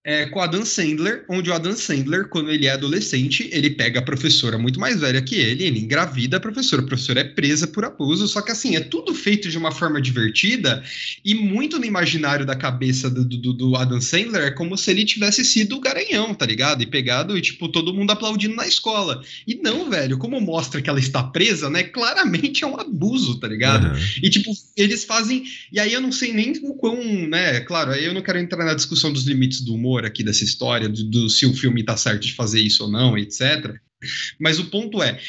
é, 0.06 0.28
com 0.28 0.40
Adam 0.40 0.64
Sandler, 0.64 1.26
onde 1.28 1.50
o 1.50 1.54
Adam 1.54 1.76
Sandler, 1.76 2.28
quando 2.30 2.52
ele 2.52 2.68
é 2.68 2.72
adolescente, 2.72 3.50
ele 3.52 3.72
pega 3.72 4.00
a 4.00 4.04
professora 4.04 4.56
muito 4.56 4.80
mais 4.80 5.00
velha 5.00 5.20
que 5.20 5.36
ele, 5.36 5.64
ele 5.64 5.80
engravida 5.80 6.38
a 6.38 6.40
professora, 6.40 6.84
a 6.84 6.86
professora 6.86 7.22
é 7.22 7.24
presa 7.24 7.66
por 7.66 7.84
abuso, 7.84 8.28
só 8.28 8.40
que 8.40 8.52
assim, 8.52 8.76
é 8.76 8.80
tudo 8.80 9.16
feito 9.16 9.50
de 9.50 9.58
uma 9.58 9.72
forma 9.72 10.00
divertida 10.00 10.84
e 11.24 11.34
muito 11.34 11.80
no 11.80 11.86
imaginário 11.86 12.46
da 12.46 12.56
cabeça 12.56 13.10
do, 13.10 13.26
do, 13.26 13.52
do 13.52 13.76
Adam 13.76 14.00
Sandler 14.00 14.44
é 14.44 14.52
como 14.52 14.78
se 14.78 14.92
ele 14.92 15.04
tivesse 15.06 15.44
sido 15.44 15.76
o 15.76 15.82
garanhão, 15.82 16.36
tá 16.36 16.46
ligado? 16.46 16.84
E 16.84 16.86
pegado 16.86 17.36
e, 17.36 17.42
tipo, 17.42 17.68
todo 17.68 17.94
mundo 17.94 18.12
aplaudindo 18.12 18.56
na 18.56 18.68
escola. 18.68 19.24
E 19.48 19.56
não, 19.56 19.90
velho, 19.90 20.20
como 20.20 20.40
mostra 20.40 20.84
que 20.84 20.90
ela 20.90 21.00
está 21.00 21.24
presa, 21.24 21.68
né? 21.68 21.82
Claramente 21.82 22.64
é 22.64 22.68
um 22.68 22.80
abuso, 22.80 23.40
tá 23.40 23.48
ligado? 23.48 23.88
Uhum. 23.88 24.00
E, 24.22 24.30
tipo, 24.30 24.52
eles 24.78 25.04
fazem. 25.04 25.44
E 25.72 25.80
aí 25.80 25.92
eu 25.92 26.02
não 26.02 26.12
sei 26.12 26.32
nem 26.32 26.54
o 26.62 26.76
quão, 26.76 27.04
né? 27.28 27.62
Claro, 27.62 27.92
aí 27.92 28.06
eu 28.06 28.14
não 28.14 28.22
quero 28.22 28.38
entrar 28.38 28.64
na 28.64 28.76
discussão 28.76 29.12
dos 29.12 29.26
limites 29.26 29.62
do 29.62 29.74
humor 29.74 29.95
humor 29.96 30.06
aqui 30.06 30.24
dessa 30.24 30.44
história, 30.44 30.90
do, 30.90 31.04
do 31.04 31.30
se 31.30 31.46
o 31.46 31.54
filme 31.54 31.84
tá 31.84 31.96
certo 31.96 32.22
de 32.22 32.34
fazer 32.34 32.62
isso 32.62 32.84
ou 32.84 32.92
não, 32.92 33.18
etc. 33.18 33.74
Mas 34.40 34.60
o 34.60 34.66
ponto 34.66 35.02
é, 35.02 35.20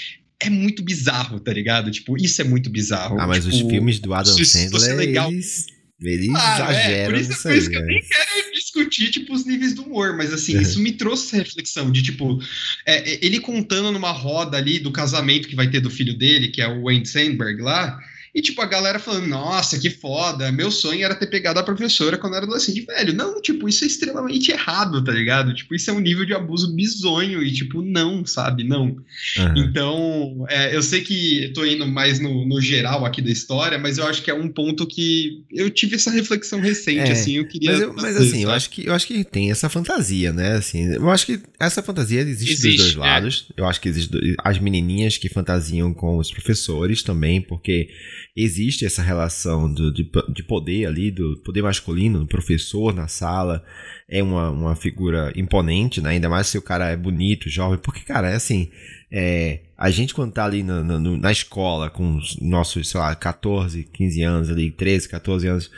é 0.41 0.51
muito 0.51 0.83
bizarro, 0.83 1.41
tá 1.41 1.53
ligado? 1.53 1.91
Tipo, 1.91 2.17
isso 2.17 2.41
é 2.41 2.45
muito 2.45 2.69
bizarro. 2.69 3.19
Ah, 3.21 3.27
mas 3.27 3.45
tipo, 3.45 3.57
os 3.57 3.71
filmes 3.71 3.99
do 3.99 4.13
Adam 4.13 4.45
Sandler, 4.45 4.97
legal... 4.97 5.31
eles, 5.33 5.67
eles 6.01 6.35
ah, 6.35 6.55
exageram 6.55 6.95
é, 6.95 7.05
por 7.07 7.15
isso, 7.21 7.33
isso 7.33 7.43
por 7.43 7.57
isso 7.57 7.71
que 7.71 7.77
eu 7.77 7.87
nem 7.87 8.01
quero 8.01 8.53
discutir 8.53 8.67
discutir, 8.77 9.11
tipo, 9.11 9.33
os 9.33 9.47
níveis 9.47 9.75
do 9.75 9.83
humor, 9.83 10.15
mas 10.17 10.33
assim, 10.33 10.55
uhum. 10.55 10.61
isso 10.61 10.81
me 10.81 10.93
trouxe 10.93 11.27
essa 11.27 11.37
reflexão 11.39 11.91
de, 11.91 12.03
tipo, 12.03 12.39
é, 12.85 13.13
é, 13.13 13.19
ele 13.23 13.41
contando 13.41 13.91
numa 13.91 14.13
roda 14.13 14.59
ali 14.59 14.79
do 14.79 14.91
casamento 14.91 15.49
que 15.49 15.57
vai 15.57 15.71
ter 15.71 15.81
do 15.81 15.91
filho 15.91 16.13
dele, 16.13 16.49
que 16.49 16.61
é 16.61 16.69
o 16.69 16.83
Wayne 16.83 17.07
Sandberg 17.07 17.63
lá, 17.63 17.99
e, 18.37 18.43
tipo, 18.43 18.61
a 18.61 18.67
galera 18.67 18.99
falando, 18.99 19.29
nossa, 19.29 19.79
que 19.79 19.89
foda, 19.89 20.53
meu 20.53 20.71
sonho 20.71 21.03
era 21.03 21.15
ter 21.15 21.27
pegado 21.27 21.59
a 21.59 21.63
professora 21.63 22.19
quando 22.19 22.37
era 22.37 22.45
adolescente. 22.45 22.83
Velho, 22.83 23.15
não, 23.15 23.41
tipo, 23.41 23.67
isso 23.67 23.83
é 23.83 23.87
extremamente 23.87 24.53
errado, 24.53 25.03
tá 25.03 25.11
ligado? 25.11 25.55
Tipo, 25.55 25.75
isso 25.75 25.89
é 25.89 25.95
um 25.95 26.01
nível 26.01 26.27
de 26.27 26.35
abuso 26.35 26.71
bizonho 26.75 27.43
e, 27.43 27.51
tipo, 27.51 27.81
não, 27.81 28.27
sabe? 28.27 28.63
Não. 28.63 28.89
Uhum. 29.39 29.57
Então, 29.57 30.47
é, 30.51 30.77
eu 30.77 30.83
sei 30.83 31.01
que 31.01 31.45
eu 31.45 31.53
tô 31.55 31.65
indo 31.65 31.87
mais 31.87 32.21
no, 32.21 32.47
no, 32.47 32.61
geral 32.61 33.07
aqui 33.07 33.23
da 33.23 33.31
história, 33.31 33.79
mas 33.79 33.97
eu 33.97 34.07
acho 34.07 34.21
que 34.23 34.31
é 34.31 34.35
um 34.35 34.51
ponto 34.51 34.87
que 34.87 35.43
eu 35.51 35.71
tive 35.71 35.95
essa 35.95 36.11
reflexão 36.11 36.61
recente, 36.61 37.09
é, 37.09 37.13
assim, 37.13 37.39
eu 37.39 37.49
queria... 37.49 37.73
Mas, 37.73 37.81
eu, 37.81 37.95
mas 37.95 38.17
assim, 38.19 38.43
eu 38.43 38.51
acho, 38.51 38.69
que, 38.69 38.87
eu 38.87 38.93
acho 38.93 39.07
que 39.07 39.25
tem 39.25 39.51
essa 39.51 39.71
fantasia, 39.71 40.31
né? 40.31 40.57
Assim, 40.57 40.93
eu 40.93 41.09
acho 41.09 41.25
que 41.25 41.41
essa 41.59 41.83
fantasia 41.83 42.21
existe, 42.21 42.53
existe 42.53 42.77
dos 42.77 42.95
dois 42.95 42.97
é. 42.97 42.99
lados. 42.99 43.49
Eu 43.57 43.65
acho 43.65 43.81
que 43.81 43.89
existe 43.89 44.37
as 44.45 44.59
menininhas 44.59 45.17
que 45.17 45.31
fantasiam 45.31 45.95
com 45.95 46.19
os 46.19 46.31
professores 46.31 47.03
também, 47.03 47.41
porque 47.41 47.89
existe 48.37 48.85
essa 48.85 49.03
relação 49.03 49.73
do, 49.73 49.91
de, 49.91 50.09
de 50.29 50.43
poder 50.43 50.87
ali, 50.87 51.11
do 51.11 51.39
poder 51.39 51.63
masculino, 51.63 52.21
do 52.21 52.27
professor 52.27 52.95
na 52.95 53.09
sala, 53.09 53.65
é 54.07 54.23
uma, 54.23 54.51
uma 54.51 54.77
figura 54.77 55.33
imponente, 55.35 56.01
né? 56.01 56.11
Ainda 56.11 56.29
mais 56.29 56.49
se 56.49 56.59
o 56.59 56.63
cara 56.63 56.91
é 56.91 56.97
bonito, 56.97 57.49
jovem, 57.49 57.79
porque, 57.79 58.01
cara, 58.01 58.31
é 58.31 58.35
assim, 58.35 58.71
é, 59.11 59.61
a 59.79 59.91
gente 59.91 60.15
quando 60.15 60.33
tá 60.33 60.45
ali 60.45 60.63
na, 60.63 60.85
na, 60.85 60.99
na 60.99 61.33
escola 61.33 61.89
com 61.89 62.17
os 62.17 62.37
nossos, 62.41 62.91
sei 62.91 63.01
lá, 63.01 63.15
14, 63.15 63.85
15 63.85 64.23
anos 64.23 64.51
ali, 64.51 64.71
13, 64.71 65.09
14 65.09 65.49
anos, 65.49 65.71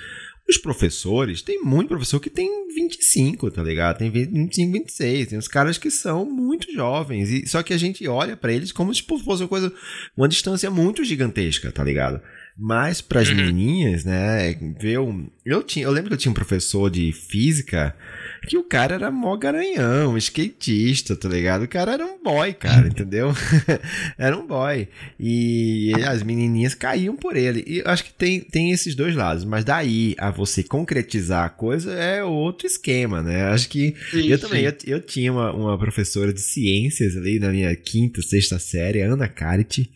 os 0.48 0.56
professores, 0.56 1.42
tem 1.42 1.62
muito 1.62 1.88
professor 1.88 2.18
que 2.18 2.30
tem 2.30 2.66
25, 2.74 3.50
tá 3.50 3.62
ligado? 3.62 3.98
Tem 3.98 4.10
25, 4.10 4.72
26. 4.72 5.28
Tem 5.28 5.38
uns 5.38 5.46
caras 5.46 5.76
que 5.76 5.90
são 5.90 6.24
muito 6.24 6.72
jovens. 6.72 7.28
E, 7.30 7.46
só 7.46 7.62
que 7.62 7.74
a 7.74 7.76
gente 7.76 8.08
olha 8.08 8.34
para 8.34 8.52
eles 8.52 8.72
como 8.72 8.94
se 8.94 9.02
fosse 9.02 9.42
uma 9.42 9.48
coisa, 9.48 9.70
uma 10.16 10.26
distância 10.26 10.70
muito 10.70 11.04
gigantesca, 11.04 11.70
tá 11.70 11.84
ligado? 11.84 12.22
Mas 12.60 13.00
para 13.00 13.20
as 13.20 13.28
uhum. 13.28 13.36
menininhas, 13.36 14.04
né, 14.04 14.56
um, 14.98 15.28
eu 15.46 15.62
tinha, 15.62 15.84
eu 15.84 15.92
lembro 15.92 16.08
que 16.08 16.14
eu 16.14 16.18
tinha 16.18 16.32
um 16.32 16.34
professor 16.34 16.90
de 16.90 17.12
física 17.12 17.94
que 18.48 18.58
o 18.58 18.64
cara 18.64 18.96
era 18.96 19.12
mó 19.12 19.36
garanhão, 19.36 20.18
skatista, 20.18 21.14
tá 21.14 21.28
ligado? 21.28 21.62
O 21.62 21.68
cara 21.68 21.92
era 21.92 22.04
um 22.04 22.20
boy, 22.20 22.52
cara, 22.54 22.88
entendeu? 22.88 23.32
era 24.18 24.36
um 24.36 24.44
boy. 24.44 24.88
E 25.20 25.92
as 26.04 26.24
menininhas 26.24 26.74
caíam 26.74 27.14
por 27.14 27.36
ele. 27.36 27.62
E 27.64 27.78
eu 27.78 27.86
acho 27.86 28.02
que 28.02 28.12
tem, 28.12 28.40
tem 28.40 28.72
esses 28.72 28.96
dois 28.96 29.14
lados, 29.14 29.44
mas 29.44 29.64
daí 29.64 30.16
a 30.18 30.32
você 30.32 30.64
concretizar 30.64 31.44
a 31.44 31.50
coisa 31.50 31.92
é 31.92 32.24
outro 32.24 32.66
esquema, 32.66 33.22
né? 33.22 33.44
Acho 33.44 33.68
que 33.68 33.94
sim, 34.10 34.26
eu 34.26 34.36
sim. 34.36 34.44
também, 34.44 34.64
eu, 34.64 34.74
eu 34.84 35.00
tinha 35.00 35.30
uma, 35.30 35.52
uma 35.52 35.78
professora 35.78 36.32
de 36.32 36.40
ciências 36.40 37.16
ali 37.16 37.38
na 37.38 37.50
minha 37.50 37.74
quinta, 37.76 38.20
sexta 38.20 38.58
série, 38.58 39.00
Ana 39.00 39.28
Carit 39.28 39.88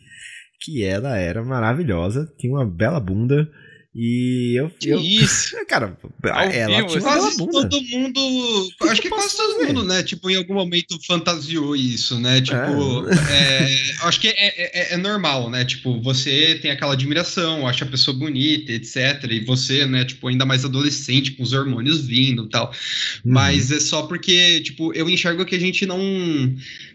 que 0.64 0.85
ela 0.85 1.16
era 1.16 1.42
maravilhosa, 1.42 2.33
tinha 2.38 2.52
uma 2.52 2.66
bela 2.66 3.00
bunda. 3.00 3.50
E 3.95 4.59
eu. 4.59 4.71
Que 4.71 4.88
eu, 4.88 4.99
isso? 4.99 5.54
Cara, 5.69 5.95
ela 6.23 6.76
vivo, 6.76 6.88
tinha 6.88 7.02
quase 7.02 7.37
bunda. 7.37 7.69
todo 7.69 7.83
mundo. 7.88 8.71
Que 8.81 8.88
acho 8.88 9.02
que, 9.02 9.09
que 9.11 9.14
quase 9.14 9.37
todo 9.37 9.66
mundo, 9.66 9.85
né? 9.85 10.02
Tipo, 10.02 10.31
em 10.31 10.37
algum 10.37 10.54
momento 10.54 10.99
fantasiou 11.07 11.76
isso, 11.76 12.19
né? 12.19 12.40
Tipo, 12.40 12.57
é. 12.57 13.12
É, 14.02 14.07
acho 14.07 14.19
que 14.19 14.28
é, 14.28 14.35
é, 14.37 14.95
é, 14.95 14.97
normal, 14.97 15.50
né? 15.50 15.64
Tipo, 15.64 16.00
você 16.00 16.59
tem 16.62 16.71
aquela 16.71 16.95
admiração, 16.95 17.69
acha 17.69 17.85
a 17.85 17.88
pessoa 17.88 18.16
bonita, 18.16 18.73
etc. 18.73 19.25
E 19.31 19.40
você, 19.40 19.85
né? 19.85 20.07
Tipo, 20.07 20.28
ainda 20.28 20.47
mais 20.47 20.64
adolescente, 20.64 21.33
com 21.33 21.42
os 21.42 21.52
hormônios 21.52 22.07
vindo 22.07 22.45
e 22.47 22.49
tal. 22.49 22.69
Uhum. 22.69 23.33
Mas 23.33 23.71
é 23.71 23.78
só 23.78 24.02
porque, 24.04 24.61
tipo, 24.62 24.95
eu 24.95 25.09
enxergo 25.09 25.45
que 25.45 25.54
a 25.54 25.61
gente 25.61 25.85
não 25.85 26.00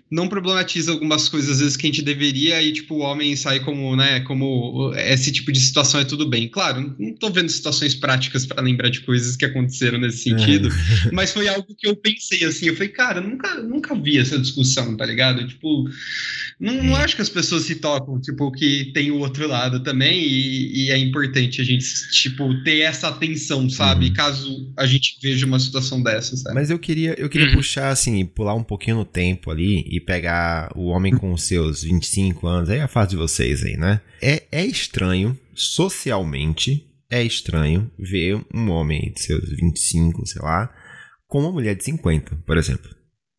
não 0.09 0.27
problematiza 0.27 0.91
algumas 0.91 1.27
coisas 1.27 1.51
às 1.51 1.59
vezes 1.59 1.77
que 1.77 1.85
a 1.85 1.89
gente 1.89 2.01
deveria 2.01 2.61
e 2.61 2.71
tipo 2.71 2.95
o 2.95 2.99
homem 2.99 3.35
sai 3.35 3.59
como, 3.59 3.95
né, 3.95 4.21
como 4.21 4.93
esse 4.95 5.31
tipo 5.31 5.51
de 5.51 5.59
situação 5.59 5.99
é 5.99 6.05
tudo 6.05 6.27
bem. 6.27 6.47
Claro, 6.47 6.95
não 6.97 7.13
tô 7.13 7.29
vendo 7.29 7.49
situações 7.49 7.93
práticas 7.93 8.45
para 8.45 8.61
lembrar 8.61 8.89
de 8.89 9.01
coisas 9.01 9.35
que 9.35 9.45
aconteceram 9.45 9.97
nesse 9.99 10.23
sentido, 10.23 10.69
é. 10.69 11.11
mas 11.11 11.31
foi 11.31 11.47
algo 11.47 11.67
que 11.77 11.87
eu 11.87 11.95
pensei 11.95 12.43
assim, 12.45 12.67
eu 12.67 12.75
falei, 12.75 12.89
cara, 12.89 13.21
nunca 13.21 13.61
nunca 13.61 13.95
vi 13.95 14.17
essa 14.17 14.39
discussão, 14.39 14.95
tá 14.95 15.05
ligado? 15.05 15.45
Tipo, 15.47 15.85
não, 16.59 16.83
não 16.83 16.95
acho 16.95 17.15
que 17.15 17.21
as 17.21 17.29
pessoas 17.29 17.63
se 17.63 17.75
tocam, 17.75 18.19
tipo, 18.19 18.51
que 18.51 18.91
tem 18.93 19.11
o 19.11 19.19
outro 19.19 19.47
lado 19.47 19.81
também 19.81 20.21
e, 20.21 20.85
e 20.85 20.91
é 20.91 20.97
importante 20.97 21.61
a 21.61 21.63
gente, 21.63 21.85
tipo, 22.11 22.63
ter 22.63 22.79
essa 22.79 23.09
atenção, 23.09 23.69
sabe? 23.69 24.07
Uhum. 24.07 24.13
Caso 24.13 24.73
a 24.77 24.85
gente 24.85 25.17
veja 25.21 25.45
uma 25.45 25.59
situação 25.59 26.01
dessa, 26.01 26.35
sabe? 26.37 26.55
Mas 26.55 26.69
eu 26.69 26.79
queria, 26.79 27.15
eu 27.17 27.29
queria 27.29 27.47
uhum. 27.47 27.55
puxar, 27.55 27.89
assim, 27.89 28.25
pular 28.25 28.55
um 28.55 28.63
pouquinho 28.63 28.97
no 28.97 29.05
tempo 29.05 29.51
ali 29.51 29.96
e 29.97 30.01
pegar 30.01 30.71
o 30.75 30.85
homem 30.85 31.15
com 31.15 31.33
os 31.33 31.43
seus 31.43 31.83
25 31.83 32.47
anos, 32.47 32.69
aí 32.69 32.79
é 32.79 32.83
a 32.83 32.87
fase 32.87 33.11
de 33.11 33.15
vocês 33.15 33.63
aí, 33.63 33.75
né? 33.75 33.99
É, 34.21 34.43
é 34.51 34.65
estranho, 34.65 35.37
socialmente, 35.53 36.85
é 37.09 37.23
estranho 37.23 37.91
ver 37.97 38.39
um 38.53 38.69
homem 38.69 39.11
de 39.13 39.21
seus 39.21 39.49
25, 39.49 40.25
sei 40.25 40.41
lá, 40.41 40.71
com 41.27 41.39
uma 41.39 41.51
mulher 41.51 41.75
de 41.75 41.83
50, 41.83 42.43
por 42.45 42.57
exemplo. 42.57 42.89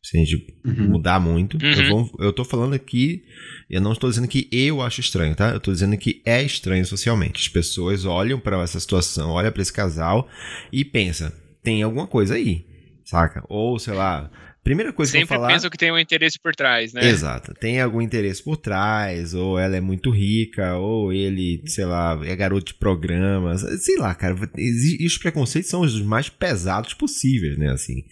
Se 0.01 0.17
a 0.17 0.19
gente 0.21 0.47
uhum. 0.65 0.89
mudar 0.89 1.19
muito, 1.19 1.57
uhum. 1.57 1.71
eu, 1.71 1.89
vou, 1.89 2.11
eu 2.19 2.33
tô 2.33 2.45
falando 2.45 2.73
aqui, 2.73 3.23
eu 3.69 3.81
não 3.81 3.91
estou 3.91 4.09
dizendo 4.09 4.27
que 4.27 4.47
eu 4.51 4.81
acho 4.81 5.01
estranho, 5.01 5.35
tá? 5.35 5.49
Eu 5.49 5.59
tô 5.59 5.71
dizendo 5.71 5.97
que 5.97 6.21
é 6.25 6.41
estranho 6.41 6.85
socialmente. 6.85 7.41
As 7.41 7.47
pessoas 7.47 8.05
olham 8.05 8.39
para 8.39 8.61
essa 8.61 8.79
situação, 8.79 9.31
olham 9.31 9.51
para 9.51 9.61
esse 9.61 9.73
casal 9.73 10.27
e 10.71 10.85
pensam, 10.85 11.31
tem 11.61 11.83
alguma 11.83 12.07
coisa 12.07 12.35
aí, 12.35 12.65
saca? 13.05 13.43
Ou, 13.49 13.77
sei 13.77 13.93
lá, 13.93 14.31
Primeira 14.69 14.93
coisa 14.93 15.11
Sempre 15.11 15.29
que 15.29 15.33
eu 15.33 15.37
falar. 15.37 15.47
pensam 15.51 15.67
que 15.67 15.79
tem 15.79 15.91
um 15.91 15.97
interesse 15.97 16.37
por 16.39 16.55
trás, 16.55 16.93
né? 16.93 17.03
Exato. 17.09 17.55
Tem 17.55 17.81
algum 17.81 17.99
interesse 17.99 18.43
por 18.43 18.55
trás, 18.55 19.33
ou 19.33 19.57
ela 19.57 19.75
é 19.75 19.81
muito 19.81 20.11
rica, 20.11 20.75
ou 20.75 21.11
ele, 21.11 21.63
sei 21.65 21.85
lá, 21.85 22.19
é 22.23 22.35
garoto 22.35 22.67
de 22.67 22.73
programas. 22.75 23.61
Sei 23.83 23.97
lá, 23.97 24.13
cara. 24.13 24.35
E 24.55 25.07
os 25.07 25.17
preconceitos 25.17 25.71
são 25.71 25.81
os 25.81 25.99
mais 26.03 26.29
pesados 26.29 26.93
possíveis, 26.93 27.57
né? 27.57 27.71
Assim. 27.71 28.03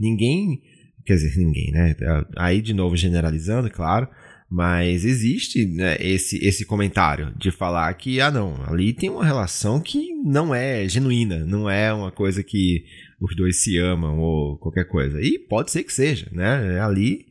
Ninguém. 0.00 0.62
Quer 1.04 1.16
dizer, 1.16 1.36
ninguém, 1.36 1.72
né? 1.72 1.94
Aí, 2.38 2.62
de 2.62 2.72
novo, 2.72 2.96
generalizando, 2.96 3.68
claro. 3.68 4.08
Mas 4.50 5.04
existe 5.04 5.66
né, 5.66 5.98
esse, 6.00 6.42
esse 6.42 6.64
comentário 6.64 7.34
de 7.36 7.50
falar 7.50 7.92
que, 7.92 8.18
ah, 8.18 8.30
não, 8.30 8.54
ali 8.66 8.94
tem 8.94 9.10
uma 9.10 9.26
relação 9.26 9.78
que 9.78 10.14
não 10.24 10.54
é 10.54 10.88
genuína, 10.88 11.44
não 11.44 11.68
é 11.68 11.92
uma 11.92 12.10
coisa 12.10 12.42
que 12.42 12.82
os 13.20 13.34
dois 13.36 13.62
se 13.62 13.78
amam 13.78 14.18
ou 14.18 14.58
qualquer 14.58 14.84
coisa. 14.84 15.20
E 15.20 15.38
pode 15.38 15.70
ser 15.70 15.82
que 15.82 15.92
seja, 15.92 16.28
né? 16.32 16.80
Ali 16.80 17.26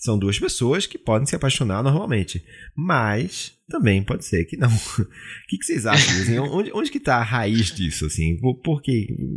são 0.00 0.18
duas 0.18 0.38
pessoas 0.38 0.86
que 0.86 0.96
podem 0.96 1.26
se 1.26 1.36
apaixonar 1.36 1.82
normalmente. 1.82 2.42
Mas 2.74 3.52
também 3.68 4.02
pode 4.02 4.24
ser 4.24 4.44
que 4.46 4.56
não. 4.56 4.68
o 4.74 5.06
que, 5.48 5.58
que 5.58 5.64
vocês 5.64 5.84
acham? 5.86 6.14
Assim, 6.22 6.38
onde, 6.40 6.70
onde 6.72 6.90
que 6.90 6.98
está 6.98 7.16
a 7.16 7.22
raiz 7.22 7.70
disso? 7.74 8.06
Assim? 8.06 8.38
Por, 8.38 8.56
por? 8.62 8.80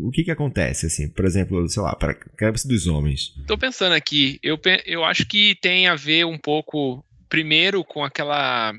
O 0.04 0.12
que, 0.12 0.24
que 0.24 0.32
acontece? 0.32 0.86
Assim? 0.86 1.10
Por 1.10 1.26
exemplo, 1.26 1.68
sei 1.68 1.84
lá, 1.84 1.96
para 1.96 2.14
a 2.14 2.16
cabeça 2.16 2.68
dos 2.68 2.88
homens. 2.88 3.34
Estou 3.40 3.58
pensando 3.58 3.94
aqui. 3.94 4.40
Eu, 4.42 4.60
eu 4.86 5.04
acho 5.04 5.26
que 5.26 5.56
tem 5.62 5.88
a 5.88 5.96
ver 5.96 6.26
um 6.26 6.38
pouco, 6.38 7.06
primeiro, 7.30 7.84
com 7.84 8.04
aquela 8.04 8.74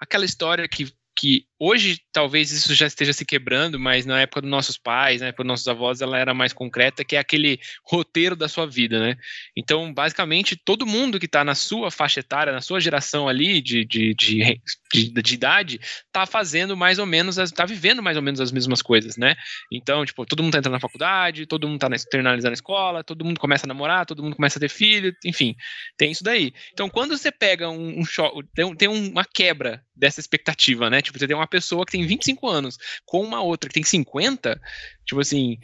aquela 0.00 0.24
história 0.24 0.66
que 0.68 0.86
que 1.18 1.46
hoje 1.58 2.00
talvez 2.12 2.50
isso 2.50 2.74
já 2.74 2.86
esteja 2.86 3.12
se 3.12 3.24
quebrando, 3.24 3.78
mas 3.78 4.06
na 4.06 4.20
época 4.20 4.40
dos 4.40 4.50
nossos 4.50 4.76
pais, 4.78 5.22
época 5.22 5.42
dos 5.42 5.48
nossos 5.48 5.68
avós, 5.68 6.00
ela 6.00 6.18
era 6.18 6.34
mais 6.34 6.52
concreta, 6.52 7.04
que 7.04 7.16
é 7.16 7.18
aquele 7.18 7.58
roteiro 7.84 8.36
da 8.36 8.48
sua 8.48 8.66
vida, 8.66 8.98
né? 9.00 9.16
Então, 9.56 9.92
basicamente, 9.92 10.56
todo 10.56 10.86
mundo 10.86 11.18
que 11.18 11.26
está 11.26 11.44
na 11.44 11.54
sua 11.54 11.90
faixa 11.90 12.20
etária, 12.20 12.52
na 12.52 12.60
sua 12.60 12.80
geração 12.80 13.28
ali 13.28 13.60
de, 13.60 13.84
de, 13.84 14.14
de, 14.14 14.60
de, 14.92 15.10
de 15.10 15.34
idade, 15.34 15.80
está 16.06 16.26
fazendo 16.26 16.76
mais 16.76 16.98
ou 16.98 17.06
menos, 17.06 17.38
está 17.38 17.64
vivendo 17.64 18.02
mais 18.02 18.16
ou 18.16 18.22
menos 18.22 18.40
as 18.40 18.52
mesmas 18.52 18.82
coisas, 18.82 19.16
né? 19.16 19.34
Então, 19.72 20.04
tipo, 20.04 20.24
todo 20.26 20.42
mundo 20.42 20.50
está 20.50 20.58
entrando 20.58 20.74
na 20.74 20.80
faculdade, 20.80 21.46
todo 21.46 21.66
mundo 21.66 21.82
está 21.82 21.94
externalizando 21.94 22.52
a 22.52 22.54
escola, 22.54 23.04
todo 23.04 23.24
mundo 23.24 23.40
começa 23.40 23.66
a 23.66 23.68
namorar, 23.68 24.06
todo 24.06 24.22
mundo 24.22 24.36
começa 24.36 24.58
a 24.58 24.60
ter 24.60 24.68
filho, 24.68 25.14
enfim, 25.24 25.54
tem 25.96 26.10
isso 26.10 26.22
daí. 26.22 26.52
Então, 26.72 26.88
quando 26.88 27.16
você 27.16 27.30
pega 27.30 27.68
um, 27.68 28.00
um 28.00 28.04
choque, 28.04 28.46
tem, 28.54 28.74
tem 28.74 28.88
uma 28.88 29.24
quebra 29.24 29.82
dessa 29.94 30.20
expectativa, 30.20 30.90
né? 30.90 31.00
Tipo, 31.00 31.18
você 31.18 31.26
tem 31.26 31.34
uma 31.34 31.45
pessoa 31.46 31.84
que 31.84 31.92
tem 31.92 32.06
25 32.06 32.48
anos 32.48 32.78
com 33.04 33.22
uma 33.22 33.42
outra 33.42 33.68
que 33.68 33.74
tem 33.74 33.84
50, 33.84 34.60
tipo 35.04 35.20
assim, 35.20 35.58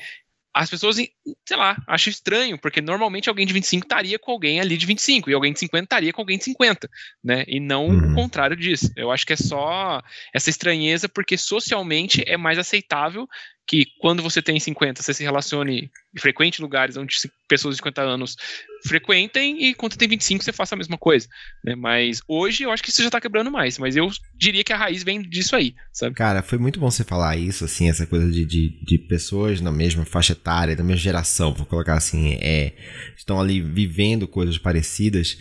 as 0.55 0.69
pessoas, 0.69 0.97
sei 0.97 1.57
lá, 1.57 1.77
acham 1.87 2.11
estranho, 2.11 2.59
porque 2.59 2.83
normalmente 2.83 3.29
alguém 3.29 3.47
de 3.47 3.55
25 3.55 3.87
estaria 3.87 4.19
com 4.19 4.33
alguém 4.33 4.61
ali 4.61 4.77
de 4.77 4.85
25, 4.85 5.31
e 5.31 5.35
alguém 5.35 5.53
de 5.53 5.59
50 5.59 5.85
estaria 5.85 6.13
com 6.13 6.21
alguém 6.21 6.37
de 6.37 6.45
50, 6.45 6.91
né? 7.25 7.45
E 7.49 7.59
não 7.59 7.87
uhum. 7.87 8.13
o 8.13 8.15
contrário 8.15 8.55
disso. 8.55 8.93
Eu 8.95 9.11
acho 9.11 9.27
que 9.27 9.33
é 9.33 9.37
só 9.37 10.03
essa 10.33 10.51
estranheza, 10.51 11.09
porque 11.09 11.39
socialmente 11.39 12.23
é 12.27 12.37
mais 12.37 12.59
aceitável 12.59 13.27
que 13.67 13.87
quando 14.01 14.23
você 14.23 14.43
tem 14.43 14.59
50, 14.59 15.03
você 15.03 15.15
se 15.15 15.23
relacione 15.23 15.91
e 16.15 16.21
frequente 16.21 16.61
lugares 16.61 16.97
onde 16.97 17.17
pessoas 17.49 17.75
de 17.75 17.79
50 17.79 18.03
anos 18.03 18.37
frequentem 18.87 19.65
e 19.65 19.75
quando 19.75 19.97
tem 19.97 20.09
25 20.09 20.45
você 20.45 20.53
faça 20.53 20.75
a 20.75 20.79
mesma 20.79 20.99
coisa, 20.99 21.29
né? 21.65 21.75
Mas 21.75 22.21
hoje 22.27 22.65
eu 22.65 22.71
acho 22.71 22.83
que 22.83 22.91
isso 22.91 23.03
já 23.03 23.11
tá 23.11 23.21
quebrando 23.21 23.51
mais, 23.51 23.79
mas 23.79 23.97
eu 23.97 24.11
diria 24.35 24.65
que 24.65 24.73
a 24.73 24.77
raiz 24.77 25.03
vem 25.03 25.23
disso 25.23 25.55
aí, 25.55 25.75
sabe? 25.93 26.15
Cara, 26.15 26.43
foi 26.43 26.59
muito 26.59 26.81
bom 26.81 26.91
você 26.91 27.05
falar 27.05 27.37
isso, 27.37 27.65
assim, 27.65 27.89
essa 27.89 28.07
coisa 28.07 28.31
de, 28.31 28.45
de, 28.45 28.85
de 28.85 28.99
pessoas 28.99 29.61
na 29.61 29.73
mesma 29.73 30.05
faixa 30.05 30.33
etária, 30.33 30.77
da 30.77 30.83
mesma 30.83 31.01
geração, 31.01 31.55
vou 31.55 31.67
colocar 31.67 31.95
assim, 31.95 32.35
é, 32.41 32.73
estão 33.17 33.41
ali 33.41 33.61
vivendo 33.61 34.27
coisas 34.27 34.59
parecidas, 34.59 35.39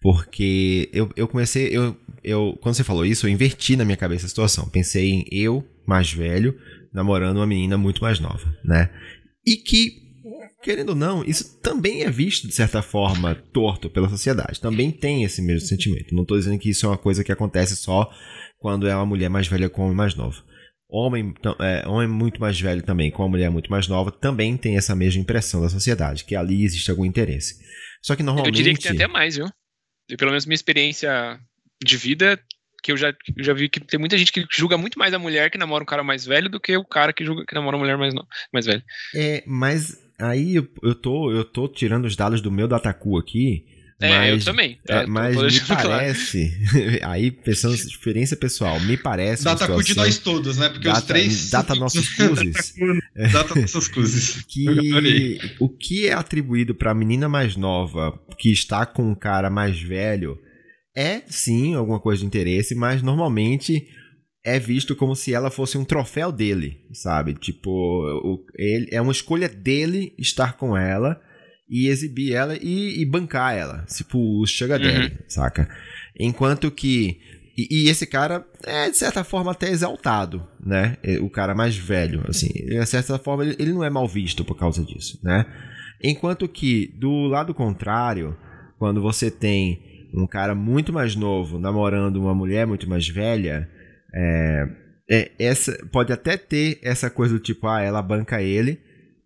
porque 0.00 0.90
eu, 0.92 1.10
eu 1.16 1.26
comecei, 1.26 1.68
eu, 1.68 1.96
eu, 2.22 2.58
quando 2.60 2.74
você 2.74 2.84
falou 2.84 3.06
isso, 3.06 3.26
eu 3.26 3.30
inverti 3.30 3.76
na 3.76 3.84
minha 3.84 3.96
cabeça 3.96 4.26
a 4.26 4.28
situação. 4.28 4.68
Pensei 4.68 5.10
em 5.10 5.24
eu, 5.30 5.64
mais 5.86 6.12
velho, 6.12 6.58
namorando 6.92 7.38
uma 7.38 7.46
menina 7.46 7.78
muito 7.78 8.02
mais 8.02 8.20
nova, 8.20 8.54
né? 8.64 8.90
E 9.46 9.56
que, 9.56 9.92
querendo 10.62 10.90
ou 10.90 10.94
não, 10.94 11.24
isso 11.24 11.60
também 11.60 12.02
é 12.02 12.10
visto, 12.10 12.46
de 12.46 12.54
certa 12.54 12.82
forma, 12.82 13.34
torto 13.34 13.90
pela 13.90 14.08
sociedade. 14.08 14.60
Também 14.60 14.90
tem 14.90 15.24
esse 15.24 15.42
mesmo 15.42 15.66
sentimento. 15.66 16.14
Não 16.14 16.22
estou 16.22 16.38
dizendo 16.38 16.58
que 16.58 16.70
isso 16.70 16.86
é 16.86 16.88
uma 16.88 16.98
coisa 16.98 17.24
que 17.24 17.32
acontece 17.32 17.76
só 17.76 18.10
quando 18.58 18.86
é 18.86 18.94
uma 18.94 19.06
mulher 19.06 19.28
mais 19.28 19.48
velha 19.48 19.68
com 19.68 19.82
um 19.82 19.84
homem 19.86 19.96
mais 19.96 20.14
novo. 20.14 20.42
Homem, 20.88 21.34
é, 21.60 21.88
homem 21.88 22.06
muito 22.06 22.40
mais 22.40 22.60
velho 22.60 22.82
também 22.82 23.10
com 23.10 23.22
uma 23.22 23.28
mulher 23.30 23.50
muito 23.50 23.70
mais 23.70 23.88
nova 23.88 24.12
também 24.12 24.58
tem 24.58 24.76
essa 24.76 24.94
mesma 24.94 25.22
impressão 25.22 25.62
da 25.62 25.70
sociedade, 25.70 26.24
que 26.24 26.36
ali 26.36 26.64
existe 26.64 26.90
algum 26.90 27.04
interesse. 27.04 27.56
Só 28.02 28.14
que 28.14 28.22
normalmente... 28.22 28.54
Eu 28.54 28.64
diria 28.64 28.74
que 28.74 28.82
tem 28.82 28.92
até 28.92 29.06
mais, 29.06 29.36
viu? 29.36 29.48
E 30.08 30.16
pelo 30.16 30.30
menos 30.30 30.44
minha 30.44 30.54
experiência 30.54 31.40
de 31.82 31.96
vida 31.96 32.38
que 32.82 32.90
eu 32.90 32.96
já, 32.96 33.14
eu 33.36 33.44
já 33.44 33.52
vi 33.54 33.68
que 33.68 33.78
tem 33.78 33.98
muita 33.98 34.18
gente 34.18 34.32
que 34.32 34.44
julga 34.50 34.76
muito 34.76 34.98
mais 34.98 35.14
a 35.14 35.18
mulher 35.18 35.50
que 35.50 35.56
namora 35.56 35.84
um 35.84 35.86
cara 35.86 36.02
mais 36.02 36.26
velho 36.26 36.48
do 36.48 36.58
que 36.58 36.76
o 36.76 36.84
cara 36.84 37.12
que, 37.12 37.24
julga, 37.24 37.46
que 37.46 37.54
namora 37.54 37.76
uma 37.76 37.84
mulher 37.84 37.96
mais, 37.96 38.12
no, 38.12 38.26
mais 38.52 38.66
velha. 38.66 38.84
É, 39.14 39.44
mas 39.46 39.98
aí 40.18 40.56
eu, 40.56 40.68
eu, 40.82 40.94
tô, 40.94 41.30
eu 41.30 41.44
tô 41.44 41.68
tirando 41.68 42.06
os 42.06 42.16
dados 42.16 42.40
do 42.40 42.50
meu 42.50 42.66
Dataku 42.66 43.16
aqui. 43.16 43.64
É, 44.00 44.08
mas, 44.08 44.30
eu 44.30 44.52
também. 44.52 44.80
Tá? 44.84 45.02
É, 45.02 45.06
mas 45.06 45.36
me 45.36 45.60
parece, 45.68 46.52
aí 47.06 47.30
pensando 47.30 47.72
em 47.72 47.76
experiência 47.76 48.36
pessoal, 48.36 48.80
me 48.80 48.96
parece. 48.96 49.44
Dataku 49.44 49.80
de 49.80 49.96
nós 49.96 50.18
todos, 50.18 50.58
né? 50.58 50.68
Porque 50.68 50.88
data, 50.88 50.98
os 50.98 51.04
três. 51.04 51.50
Data 51.50 51.74
nossos 51.76 52.08
cruzes. 52.16 52.74
data 53.32 53.54
nossos 53.54 53.86
cruzes. 53.86 54.42
Que 54.48 55.38
o 55.60 55.68
que 55.68 56.08
é 56.08 56.12
atribuído 56.14 56.74
pra 56.74 56.92
menina 56.92 57.28
mais 57.28 57.54
nova 57.54 58.18
que 58.36 58.50
está 58.50 58.84
com 58.84 59.08
um 59.08 59.14
cara 59.14 59.48
mais 59.48 59.80
velho 59.80 60.36
é 60.94 61.22
sim 61.26 61.74
alguma 61.74 62.00
coisa 62.00 62.20
de 62.20 62.26
interesse, 62.26 62.74
mas 62.74 63.02
normalmente 63.02 63.86
é 64.44 64.58
visto 64.58 64.96
como 64.96 65.14
se 65.14 65.32
ela 65.32 65.50
fosse 65.50 65.78
um 65.78 65.84
troféu 65.84 66.32
dele, 66.32 66.84
sabe? 66.92 67.34
Tipo, 67.34 67.70
o, 67.70 68.44
ele, 68.56 68.88
é 68.90 69.00
uma 69.00 69.12
escolha 69.12 69.48
dele 69.48 70.14
estar 70.18 70.56
com 70.56 70.76
ela 70.76 71.20
e 71.68 71.86
exibir 71.88 72.32
ela 72.32 72.56
e, 72.60 73.00
e 73.00 73.04
bancar 73.06 73.56
ela, 73.56 73.86
tipo 73.86 74.18
o 74.18 74.46
sugar 74.46 74.78
daddy, 74.78 75.14
uhum. 75.14 75.18
saca? 75.28 75.68
Enquanto 76.18 76.70
que 76.70 77.20
e, 77.56 77.84
e, 77.84 77.88
esse 77.88 78.06
cara 78.06 78.46
é 78.64 78.90
de 78.90 78.96
certa 78.96 79.22
forma 79.22 79.52
até 79.52 79.70
exaltado, 79.70 80.46
né? 80.58 80.96
O 81.20 81.28
cara 81.28 81.54
mais 81.54 81.76
velho, 81.76 82.24
assim, 82.26 82.48
de 82.48 82.86
certa 82.86 83.18
forma 83.18 83.44
ele, 83.44 83.56
ele 83.58 83.72
não 83.72 83.84
é 83.84 83.90
mal 83.90 84.08
visto 84.08 84.44
por 84.44 84.56
causa 84.56 84.82
disso, 84.82 85.20
né? 85.22 85.46
Enquanto 86.02 86.48
que 86.48 86.88
do 86.98 87.26
lado 87.26 87.54
contrário, 87.54 88.36
quando 88.78 89.00
você 89.00 89.30
tem 89.30 89.91
um 90.14 90.26
cara 90.26 90.54
muito 90.54 90.92
mais 90.92 91.16
novo 91.16 91.58
namorando 91.58 92.16
uma 92.16 92.34
mulher 92.34 92.66
muito 92.66 92.88
mais 92.88 93.08
velha, 93.08 93.68
é, 94.14 94.68
é, 95.10 95.30
essa 95.38 95.72
pode 95.90 96.12
até 96.12 96.36
ter 96.36 96.78
essa 96.82 97.10
coisa 97.10 97.34
do 97.34 97.40
tipo, 97.40 97.66
ah, 97.66 97.80
ela 97.80 98.02
banca 98.02 98.42
ele, 98.42 98.78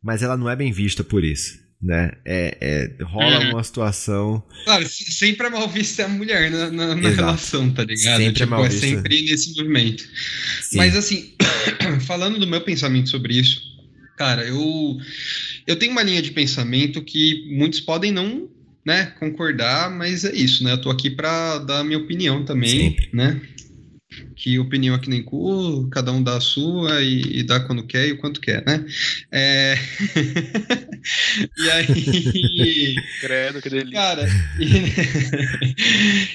mas 0.02 0.22
ela 0.22 0.36
não 0.36 0.48
é 0.48 0.56
bem 0.56 0.72
vista 0.72 1.02
por 1.02 1.24
isso. 1.24 1.64
Né? 1.82 2.12
É, 2.24 2.56
é 2.60 3.04
rola 3.04 3.38
uhum. 3.38 3.50
uma 3.50 3.62
situação. 3.62 4.42
Claro, 4.64 4.88
sempre 4.88 5.46
é 5.46 5.50
mal 5.50 5.68
vista 5.68 6.06
a 6.06 6.08
mulher 6.08 6.50
na, 6.50 6.70
na, 6.70 6.94
na 6.94 7.08
relação, 7.10 7.70
tá 7.70 7.84
ligado? 7.84 8.16
Sempre 8.16 8.26
é 8.26 8.32
tipo, 8.32 8.42
é, 8.44 8.46
mal 8.46 8.64
vista. 8.64 8.86
é 8.86 8.88
sempre 8.88 9.22
nesse 9.22 9.54
movimento. 9.56 10.04
Sim. 10.62 10.78
Mas 10.78 10.96
assim, 10.96 11.34
falando 12.06 12.38
do 12.38 12.46
meu 12.46 12.62
pensamento 12.62 13.10
sobre 13.10 13.38
isso, 13.38 13.60
cara, 14.16 14.44
eu, 14.46 14.96
eu 15.66 15.76
tenho 15.76 15.92
uma 15.92 16.02
linha 16.02 16.22
de 16.22 16.30
pensamento 16.30 17.02
que 17.02 17.46
muitos 17.54 17.80
podem 17.80 18.10
não 18.10 18.48
né, 18.86 19.12
concordar, 19.18 19.90
mas 19.90 20.24
é 20.24 20.32
isso, 20.32 20.62
né? 20.62 20.72
Eu 20.72 20.80
tô 20.80 20.90
aqui 20.90 21.10
para 21.10 21.58
dar 21.58 21.80
a 21.80 21.84
minha 21.84 21.98
opinião 21.98 22.44
também, 22.44 22.90
Sempre. 22.90 23.08
né? 23.12 23.40
Que 24.36 24.60
opinião 24.60 24.94
é 24.94 24.98
que 24.98 25.10
nem 25.10 25.24
cu, 25.24 25.88
cada 25.90 26.12
um 26.12 26.22
dá 26.22 26.36
a 26.36 26.40
sua 26.40 27.02
e, 27.02 27.40
e 27.40 27.42
dá 27.42 27.58
quando 27.58 27.84
quer 27.84 28.06
e 28.06 28.12
o 28.12 28.18
quanto 28.18 28.40
quer, 28.40 28.64
né? 28.64 28.86
É... 29.32 29.74
e 31.58 31.70
aí. 31.70 32.94
Credo, 33.20 33.60
que 33.60 33.68
delícia. 33.68 33.92
Cara, 33.92 34.28
e, 34.60 34.92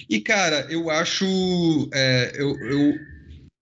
e 0.17 0.19
cara, 0.19 0.67
eu 0.69 0.89
acho. 0.89 1.89
É, 1.93 2.34
eu, 2.36 2.56
eu 2.60 2.99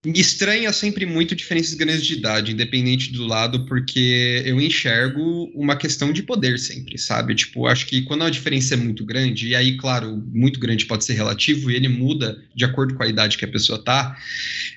me 0.04 0.18
estranha 0.18 0.72
sempre 0.72 1.04
muito 1.04 1.36
diferenças 1.36 1.74
grandes 1.74 2.06
de 2.06 2.14
idade, 2.14 2.52
independente 2.52 3.12
do 3.12 3.26
lado, 3.26 3.66
porque 3.66 4.42
eu 4.46 4.58
enxergo 4.58 5.50
uma 5.54 5.76
questão 5.76 6.10
de 6.10 6.22
poder 6.22 6.58
sempre, 6.58 6.96
sabe? 6.96 7.34
Tipo, 7.34 7.66
acho 7.66 7.86
que 7.86 8.00
quando 8.02 8.24
a 8.24 8.30
diferença 8.30 8.72
é 8.72 8.76
muito 8.78 9.04
grande, 9.04 9.48
e 9.48 9.54
aí, 9.54 9.76
claro, 9.76 10.16
muito 10.32 10.58
grande 10.58 10.86
pode 10.86 11.04
ser 11.04 11.12
relativo 11.12 11.70
e 11.70 11.76
ele 11.76 11.88
muda 11.88 12.42
de 12.54 12.64
acordo 12.64 12.94
com 12.94 13.02
a 13.02 13.08
idade 13.08 13.36
que 13.36 13.44
a 13.44 13.48
pessoa 13.48 13.78
tá, 13.78 14.16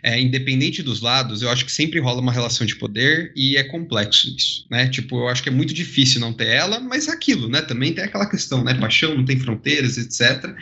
é, 0.03 0.19
independente 0.19 0.83
dos 0.83 0.99
lados, 0.99 1.41
eu 1.41 1.49
acho 1.49 1.63
que 1.63 1.71
sempre 1.71 2.01
rola 2.01 2.19
uma 2.19 2.31
relação 2.31 2.67
de 2.67 2.75
poder 2.75 3.31
e 3.33 3.55
é 3.55 3.63
complexo 3.63 4.27
isso, 4.35 4.65
né? 4.69 4.89
Tipo, 4.89 5.19
eu 5.19 5.29
acho 5.29 5.41
que 5.41 5.47
é 5.47 5.53
muito 5.53 5.73
difícil 5.73 6.19
não 6.19 6.33
ter 6.33 6.47
ela, 6.47 6.81
mas 6.81 7.07
é 7.07 7.11
aquilo, 7.11 7.47
né? 7.47 7.61
Também 7.61 7.93
tem 7.93 8.03
aquela 8.03 8.29
questão, 8.29 8.61
né? 8.61 8.73
Paixão 8.73 9.15
não 9.15 9.23
tem 9.23 9.39
fronteiras, 9.39 9.97
etc. 9.97 10.53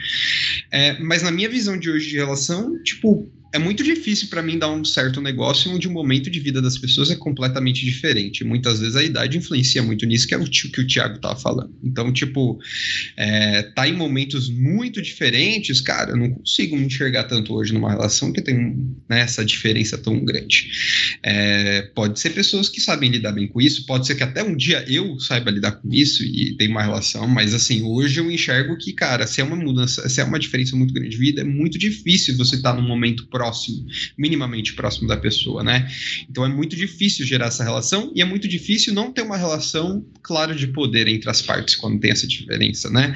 É, 0.70 1.00
mas 1.00 1.24
na 1.24 1.32
minha 1.32 1.50
visão 1.50 1.80
de 1.80 1.90
hoje 1.90 2.10
de 2.10 2.18
relação, 2.18 2.78
tipo, 2.84 3.28
é 3.54 3.60
muito 3.60 3.84
difícil 3.84 4.30
para 4.30 4.42
mim 4.42 4.58
dar 4.58 4.72
um 4.72 4.86
certo 4.86 5.20
negócio 5.20 5.72
onde 5.72 5.88
o 5.88 5.92
momento 5.92 6.30
de 6.30 6.40
vida 6.40 6.62
das 6.62 6.78
pessoas 6.78 7.12
é 7.12 7.16
completamente 7.16 7.84
diferente. 7.84 8.46
Muitas 8.46 8.80
vezes 8.80 8.96
a 8.96 9.04
idade 9.04 9.38
influencia 9.38 9.84
muito 9.84 10.06
nisso, 10.06 10.26
que 10.26 10.34
é 10.34 10.38
o 10.38 10.46
que 10.46 10.80
o 10.80 10.88
Thiago 10.88 11.20
tava 11.20 11.38
falando. 11.38 11.74
Então, 11.84 12.14
tipo, 12.14 12.60
é, 13.18 13.64
tá 13.64 13.88
em 13.88 13.94
momentos 13.94 14.50
muito 14.50 15.02
diferentes, 15.02 15.82
cara, 15.82 16.12
eu 16.12 16.18
não 16.18 16.32
consigo 16.32 16.78
me 16.78 16.86
enxergar 16.86 17.26
tanto 17.26 17.54
hoje 17.54 17.74
numa 17.74 17.90
relação 17.90 18.32
que 18.32 18.42
tem 18.42 18.56
né, 19.10 19.22
essa 19.22 19.44
diferença 19.44 19.98
tão 19.98 20.24
grande. 20.24 20.70
É, 21.22 21.82
pode 21.94 22.22
ser 22.22 22.30
pessoas 22.30 22.70
que 22.70 22.80
sabem 22.80 23.10
lidar 23.10 23.34
bem 23.34 23.50
com 23.50 23.60
isso, 23.60 23.86
pode 23.86 24.08
ser 24.08 24.16
que 24.16 24.24
até 24.24 24.42
um 24.42 24.56
dia 24.56 24.86
eu 24.88 25.20
saiba 25.20 25.52
lidar 25.52 25.74
com 25.74 25.92
isso 25.92 26.24
e 26.24 26.56
tenha 26.58 26.72
uma 26.72 26.84
relação, 26.84 27.28
mas 27.28 27.54
assim, 27.54 27.84
hoje 27.84 28.18
eu 28.18 28.32
enxergo 28.32 28.78
que, 28.78 28.94
cara, 28.94 29.28
se 29.28 29.42
é 29.42 29.44
uma 29.44 29.58
mudança, 29.58 30.08
se 30.08 30.22
é 30.22 30.24
uma 30.24 30.40
diferença 30.40 30.74
muito 30.74 30.94
grande 30.94 31.10
de 31.10 31.18
vida, 31.18 31.42
é 31.42 31.46
muito 31.46 31.78
difícil 31.78 32.38
você 32.38 32.56
estar 32.56 32.74
tá 32.74 32.82
num 32.82 32.88
momento 32.88 33.28
próximo 33.28 33.41
próximo, 33.42 33.88
minimamente 34.16 34.74
próximo 34.74 35.08
da 35.08 35.18
pessoa, 35.18 35.64
né? 35.64 35.90
Então 36.30 36.46
é 36.46 36.48
muito 36.48 36.76
difícil 36.76 37.26
gerar 37.26 37.48
essa 37.48 37.64
relação 37.64 38.12
e 38.16 38.22
é 38.22 38.26
muito 38.26 38.48
difícil 38.48 38.94
não 38.94 39.12
ter 39.12 39.24
uma 39.24 39.36
relação 39.36 40.06
clara 40.22 40.54
de 40.54 40.68
poder 40.68 41.08
entre 41.08 41.28
as 41.28 41.42
partes 41.42 41.76
quando 41.76 42.00
tem 42.00 42.12
essa 42.12 42.28
diferença, 42.28 42.88
né? 42.92 43.16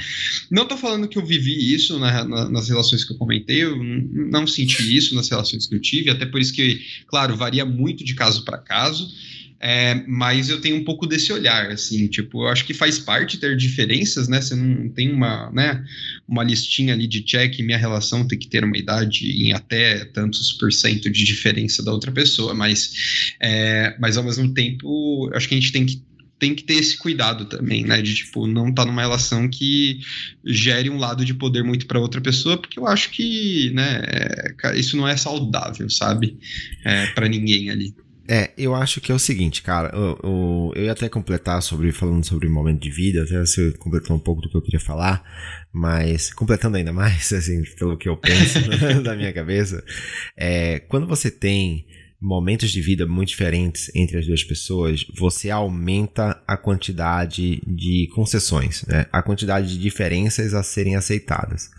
Não 0.49 0.63
estou 0.63 0.79
falando 0.79 1.07
que 1.07 1.19
eu 1.19 1.23
vivi 1.23 1.75
isso 1.75 1.99
na, 1.99 2.23
na, 2.25 2.49
nas 2.49 2.69
relações 2.69 3.03
que 3.03 3.13
eu 3.13 3.17
comentei, 3.17 3.63
eu 3.63 3.77
não 3.77 4.47
senti 4.47 4.97
isso 4.97 5.13
nas 5.13 5.29
relações 5.29 5.67
que 5.67 5.75
eu 5.75 5.79
tive, 5.79 6.09
até 6.09 6.25
por 6.25 6.41
isso 6.41 6.53
que, 6.53 6.81
claro, 7.05 7.35
varia 7.35 7.63
muito 7.63 8.03
de 8.03 8.15
caso 8.15 8.43
para 8.43 8.57
caso. 8.57 9.07
É, 9.67 9.95
mas 10.07 10.47
eu 10.47 10.61
tenho 10.61 10.75
um 10.75 10.83
pouco 10.83 11.07
desse 11.07 11.33
olhar, 11.33 11.71
assim, 11.71 12.05
tipo, 12.05 12.43
eu 12.43 12.49
acho 12.49 12.63
que 12.63 12.73
faz 12.73 12.99
parte 12.99 13.39
ter 13.39 13.57
diferenças, 13.57 14.27
né? 14.27 14.39
Você 14.39 14.53
não 14.53 14.87
tem 14.89 15.11
uma, 15.11 15.49
né, 15.51 15.83
uma 16.27 16.43
listinha 16.43 16.93
ali 16.93 17.07
de 17.07 17.23
check, 17.23 17.57
minha 17.61 17.77
relação 17.77 18.27
tem 18.27 18.37
que 18.37 18.47
ter 18.47 18.63
uma 18.63 18.77
idade 18.77 19.25
em 19.25 19.53
até 19.53 20.05
tantos 20.05 20.53
por 20.53 20.71
cento 20.71 21.09
de 21.09 21.23
diferença 21.23 21.81
da 21.81 21.91
outra 21.91 22.11
pessoa, 22.11 22.53
mas, 22.53 23.33
é, 23.41 23.97
mas 23.99 24.17
ao 24.17 24.23
mesmo 24.23 24.53
tempo, 24.53 25.31
acho 25.33 25.49
que 25.49 25.55
a 25.55 25.59
gente 25.59 25.71
tem 25.71 25.83
que 25.83 26.03
tem 26.37 26.53
que 26.53 26.63
ter 26.63 26.75
esse 26.75 26.97
cuidado 26.97 27.45
também, 27.45 27.83
né? 27.85 28.01
De 28.03 28.13
tipo, 28.13 28.45
não 28.45 28.69
estar 28.69 28.83
tá 28.83 28.85
numa 28.85 29.01
relação 29.01 29.47
que 29.47 29.99
gere 30.45 30.91
um 30.91 30.97
lado 30.97 31.25
de 31.25 31.33
poder 31.33 31.63
muito 31.63 31.87
para 31.87 31.99
outra 31.99 32.21
pessoa, 32.21 32.57
porque 32.57 32.77
eu 32.77 32.85
acho 32.85 33.09
que, 33.09 33.71
né, 33.73 34.01
é, 34.05 34.77
isso 34.77 34.95
não 34.95 35.07
é 35.07 35.17
saudável, 35.17 35.89
sabe? 35.89 36.37
É, 36.83 37.07
para 37.07 37.27
ninguém 37.27 37.71
ali. 37.71 37.95
É, 38.27 38.51
eu 38.57 38.73
acho 38.73 38.99
que 38.99 39.11
é 39.11 39.15
o 39.15 39.19
seguinte, 39.19 39.61
cara. 39.61 39.91
Eu, 39.93 40.19
eu, 40.23 40.73
eu 40.75 40.83
ia 40.85 40.91
até 40.91 41.07
completar 41.07 41.61
sobre 41.61 41.91
falando 41.91 42.25
sobre 42.25 42.49
momento 42.49 42.81
de 42.81 42.89
vida, 42.89 43.23
até 43.23 43.39
você 43.39 43.71
completou 43.73 44.15
um 44.15 44.19
pouco 44.19 44.41
do 44.41 44.49
que 44.49 44.57
eu 44.57 44.61
queria 44.61 44.79
falar, 44.79 45.23
mas 45.71 46.33
completando 46.33 46.77
ainda 46.77 46.91
mais, 46.91 47.31
assim, 47.33 47.63
pelo 47.77 47.97
que 47.97 48.09
eu 48.09 48.17
penso 48.17 48.59
da 49.03 49.15
minha 49.15 49.31
cabeça, 49.31 49.83
é, 50.35 50.79
quando 50.79 51.07
você 51.07 51.29
tem 51.29 51.85
momentos 52.19 52.71
de 52.71 52.81
vida 52.81 53.05
muito 53.05 53.29
diferentes 53.29 53.93
entre 53.93 54.17
as 54.17 54.25
duas 54.25 54.43
pessoas, 54.43 55.05
você 55.15 55.51
aumenta 55.51 56.41
a 56.47 56.57
quantidade 56.57 57.61
de 57.67 58.09
concessões, 58.15 58.83
né? 58.87 59.05
a 59.11 59.21
quantidade 59.21 59.67
de 59.69 59.77
diferenças 59.77 60.53
a 60.53 60.63
serem 60.63 60.95
aceitadas. 60.95 61.69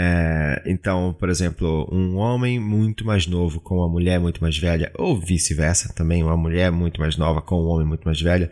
É, 0.00 0.62
então, 0.64 1.12
por 1.18 1.28
exemplo, 1.28 1.88
um 1.90 2.18
homem 2.18 2.60
muito 2.60 3.04
mais 3.04 3.26
novo 3.26 3.60
com 3.60 3.78
uma 3.78 3.88
mulher 3.88 4.20
muito 4.20 4.40
mais 4.40 4.56
velha, 4.56 4.92
ou 4.94 5.20
vice-versa 5.20 5.92
também, 5.92 6.22
uma 6.22 6.36
mulher 6.36 6.70
muito 6.70 7.00
mais 7.00 7.16
nova 7.16 7.42
com 7.42 7.56
um 7.56 7.66
homem 7.66 7.84
muito 7.84 8.04
mais 8.04 8.20
velho, 8.20 8.48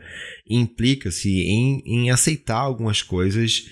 implica-se 0.51 1.31
em, 1.31 1.83
em 1.87 2.11
aceitar 2.11 2.57
algumas 2.59 3.01
coisas 3.01 3.63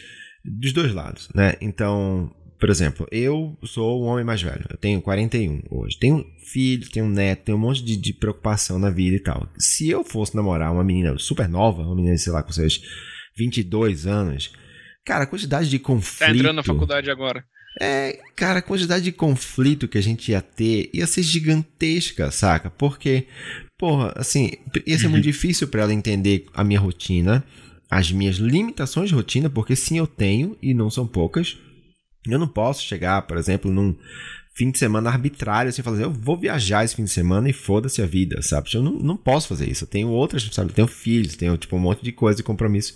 dos 0.44 0.72
dois 0.72 0.94
lados, 0.94 1.28
né? 1.34 1.54
Então, 1.60 2.30
por 2.60 2.70
exemplo, 2.70 3.08
eu 3.10 3.58
sou 3.64 4.04
um 4.04 4.06
homem 4.06 4.24
mais 4.24 4.40
velho, 4.40 4.64
eu 4.70 4.76
tenho 4.76 5.02
41 5.02 5.62
hoje, 5.68 5.98
tenho 5.98 6.24
filho, 6.52 6.88
tenho 6.88 7.08
neto, 7.08 7.46
tenho 7.46 7.58
um 7.58 7.60
monte 7.60 7.82
de, 7.82 7.96
de 7.96 8.12
preocupação 8.12 8.78
na 8.78 8.90
vida 8.90 9.16
e 9.16 9.20
tal. 9.20 9.48
Se 9.58 9.90
eu 9.90 10.04
fosse 10.04 10.36
namorar 10.36 10.72
uma 10.72 10.84
menina 10.84 11.18
super 11.18 11.48
nova, 11.48 11.82
uma 11.82 11.96
menina, 11.96 12.16
sei 12.18 12.32
lá, 12.32 12.40
com 12.40 12.52
seus 12.52 12.80
22 13.36 14.06
anos, 14.06 14.52
cara, 15.04 15.24
a 15.24 15.26
quantidade 15.26 15.68
de 15.68 15.80
conflito... 15.80 16.30
Tá 16.30 16.36
entrando 16.36 16.54
na 16.54 16.62
faculdade 16.62 17.10
agora. 17.10 17.44
É, 17.80 18.20
cara, 18.36 18.60
a 18.60 18.62
quantidade 18.62 19.04
de 19.04 19.12
conflito 19.12 19.88
que 19.88 19.98
a 19.98 20.02
gente 20.02 20.30
ia 20.30 20.40
ter 20.40 20.90
ia 20.92 21.06
ser 21.06 21.22
gigantesca, 21.22 22.30
saca? 22.30 22.70
Porque, 22.70 23.26
porra, 23.76 24.12
assim, 24.16 24.52
ia 24.86 24.98
ser 24.98 25.08
muito 25.08 25.24
difícil 25.24 25.68
para 25.68 25.82
ela 25.82 25.92
entender 25.92 26.46
a 26.54 26.62
minha 26.62 26.78
rotina, 26.78 27.44
as 27.90 28.12
minhas 28.12 28.36
limitações 28.36 29.08
de 29.08 29.14
rotina, 29.14 29.50
porque 29.50 29.74
sim, 29.74 29.98
eu 29.98 30.06
tenho, 30.06 30.56
e 30.62 30.72
não 30.72 30.88
são 30.88 31.06
poucas. 31.06 31.56
Eu 32.26 32.38
não 32.38 32.48
posso 32.48 32.82
chegar, 32.82 33.22
por 33.22 33.36
exemplo, 33.36 33.70
num 33.70 33.94
fim 34.54 34.70
de 34.70 34.78
semana 34.78 35.10
arbitrário, 35.10 35.68
assim, 35.68 35.82
falar 35.82 35.96
assim, 35.96 36.04
eu 36.04 36.12
vou 36.12 36.38
viajar 36.38 36.84
esse 36.84 36.94
fim 36.94 37.02
de 37.02 37.10
semana 37.10 37.50
e 37.50 37.52
foda-se 37.52 38.00
a 38.00 38.06
vida, 38.06 38.40
sabe? 38.40 38.70
Eu 38.72 38.82
não, 38.82 38.92
não 38.92 39.16
posso 39.16 39.48
fazer 39.48 39.68
isso. 39.68 39.82
Eu 39.82 39.88
tenho 39.88 40.08
outras, 40.08 40.48
sabe? 40.52 40.70
Eu 40.70 40.74
tenho 40.74 40.86
filhos, 40.86 41.34
tenho, 41.34 41.56
tipo, 41.56 41.74
um 41.74 41.80
monte 41.80 42.04
de 42.04 42.12
coisa 42.12 42.40
e 42.40 42.44
compromisso 42.44 42.94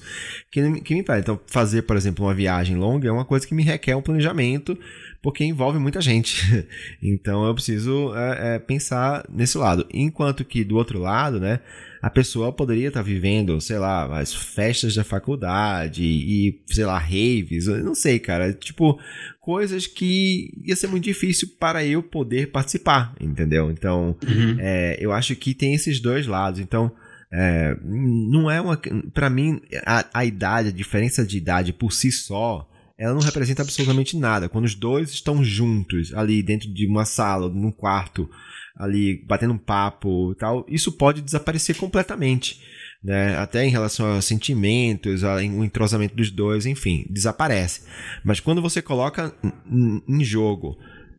que, 0.53 0.81
que 0.81 0.95
me 0.95 1.01
impedem. 1.01 1.21
Então, 1.21 1.41
fazer, 1.49 1.83
por 1.83 1.97
exemplo, 1.97 2.25
uma 2.25 2.33
viagem 2.33 2.77
longa 2.77 3.09
é 3.09 3.13
uma 3.13 3.25
coisa 3.25 3.45
que 3.45 3.55
me 3.55 3.65
requer 3.65 3.97
um 3.97 4.03
planejamento, 4.03 4.79
porque 5.23 5.45
envolve 5.45 5.79
muita 5.79 6.01
gente. 6.01 6.67
então, 7.03 7.47
eu 7.47 7.55
preciso 7.55 8.15
é, 8.15 8.55
é, 8.55 8.59
pensar 8.59 9.25
nesse 9.29 9.59
lado. 9.59 9.87
Enquanto 9.93 10.45
que, 10.45 10.65
do 10.65 10.77
outro 10.77 10.99
lado, 10.99 11.41
né? 11.41 11.61
a 12.01 12.09
pessoa 12.09 12.53
poderia 12.53 12.89
estar 12.89 13.01
tá 13.01 13.05
vivendo, 13.05 13.61
sei 13.61 13.79
lá, 13.79 14.19
as 14.19 14.33
festas 14.33 14.95
da 14.95 15.05
faculdade 15.05 16.05
e, 16.05 16.61
sei 16.67 16.85
lá, 16.85 16.99
raves, 16.99 17.67
não 17.67 17.95
sei, 17.95 18.19
cara. 18.19 18.53
Tipo, 18.53 18.99
coisas 19.41 19.87
que 19.87 20.53
ia 20.65 20.77
ser 20.77 20.87
muito 20.87 21.05
difícil 21.05 21.49
para 21.59 21.85
eu 21.85 22.03
poder 22.03 22.51
participar, 22.51 23.15
entendeu? 23.21 23.71
Então, 23.71 24.17
uhum. 24.27 24.57
é, 24.61 24.97
eu 25.01 25.13
acho 25.13 25.35
que 25.35 25.55
tem 25.55 25.75
esses 25.75 26.01
dois 26.01 26.27
lados. 26.27 26.61
Então, 26.61 26.93
é, 27.33 27.77
não 27.83 28.51
é 28.51 28.61
uma. 28.61 28.81
para 29.13 29.29
mim, 29.29 29.61
a, 29.85 30.07
a 30.15 30.25
idade, 30.25 30.69
a 30.69 30.73
diferença 30.73 31.27
de 31.27 31.37
idade 31.37 31.73
por 31.73 31.93
si 31.93 32.13
só 32.13 32.69
ela 32.99 33.15
não 33.15 33.21
representa 33.21 33.63
absolutamente 33.63 34.17
nada. 34.17 34.49
Quando 34.49 34.65
os 34.65 34.75
dois 34.75 35.11
estão 35.11 35.45
juntos 35.45 36.13
ali 36.13 36.43
dentro 36.43 36.69
de 36.69 36.87
uma 36.87 37.05
sala, 37.05 37.49
num 37.49 37.71
quarto, 37.71 38.29
ali 38.77 39.25
batendo 39.25 39.55
um 39.55 39.59
papo 39.59 40.33
e 40.33 40.35
tal, 40.35 40.67
isso 40.69 40.91
pode 40.93 41.23
desaparecer 41.23 41.77
completamente. 41.77 42.61
Né? 43.03 43.37
Até 43.39 43.65
em 43.65 43.71
relação 43.71 44.17
a 44.17 44.21
sentimentos, 44.21 45.23
o 45.23 45.65
entrosamento 45.65 46.17
dos 46.17 46.31
dois, 46.33 46.67
enfim, 46.67 47.07
desaparece. 47.09 47.83
Mas 48.25 48.41
quando 48.41 48.61
você 48.61 48.83
coloca 48.83 49.33
em 49.71 50.25
jogo 50.25 50.77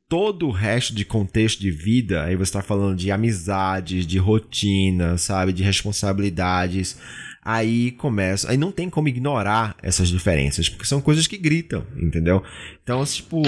todo 0.10 0.48
o 0.48 0.52
resto 0.52 0.94
de 0.94 1.06
contexto 1.06 1.62
de 1.62 1.70
vida, 1.70 2.24
aí 2.24 2.36
você 2.36 2.50
está 2.50 2.64
falando 2.64 2.98
de 2.98 3.12
amizades, 3.12 4.08
de 4.08 4.18
rotina, 4.18 5.20
sabe, 5.20 5.54
de 5.54 5.62
responsabilidades, 5.62 6.98
aí 7.44 7.92
começa, 7.92 8.50
aí 8.50 8.58
não 8.58 8.72
tem 8.72 8.90
como 8.90 9.08
ignorar 9.08 9.78
essas 9.84 10.10
diferenças, 10.10 10.68
porque 10.68 10.86
são 10.86 11.00
coisas 11.00 11.28
que 11.28 11.38
gritam, 11.38 11.86
entendeu? 11.96 12.44
Então, 12.82 13.06
tipo, 13.06 13.44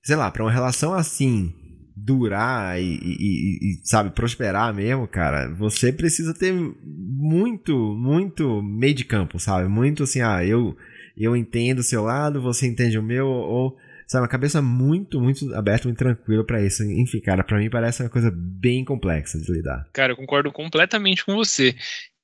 sei 0.00 0.14
lá, 0.14 0.30
para 0.30 0.44
uma 0.44 0.52
relação 0.52 0.94
assim, 0.94 1.52
durar 1.96 2.80
e, 2.80 2.84
e, 2.84 3.58
e, 3.60 3.80
sabe, 3.82 4.10
prosperar 4.10 4.72
mesmo, 4.72 5.08
cara, 5.08 5.52
você 5.54 5.92
precisa 5.92 6.32
ter 6.32 6.54
muito, 6.84 7.76
muito 7.96 8.62
meio 8.62 8.94
de 8.94 9.04
campo, 9.04 9.40
sabe? 9.40 9.68
Muito 9.68 10.04
assim, 10.04 10.20
ah, 10.20 10.44
eu, 10.44 10.76
eu 11.16 11.36
entendo 11.36 11.80
o 11.80 11.84
seu 11.84 12.04
lado, 12.04 12.40
você 12.40 12.68
entende 12.68 12.96
o 12.96 13.02
meu, 13.02 13.26
ou, 13.26 13.76
sabe, 14.10 14.22
uma 14.22 14.28
cabeça 14.28 14.60
muito, 14.60 15.20
muito 15.20 15.54
aberta, 15.54 15.86
muito 15.86 15.98
tranquila 15.98 16.44
para 16.44 16.60
isso. 16.60 16.82
Enfim, 16.82 17.20
cara, 17.20 17.44
para 17.44 17.58
mim 17.58 17.70
parece 17.70 18.02
uma 18.02 18.10
coisa 18.10 18.28
bem 18.34 18.84
complexa 18.84 19.38
de 19.38 19.52
lidar. 19.52 19.88
Cara, 19.92 20.12
eu 20.12 20.16
concordo 20.16 20.50
completamente 20.50 21.24
com 21.24 21.36
você. 21.36 21.76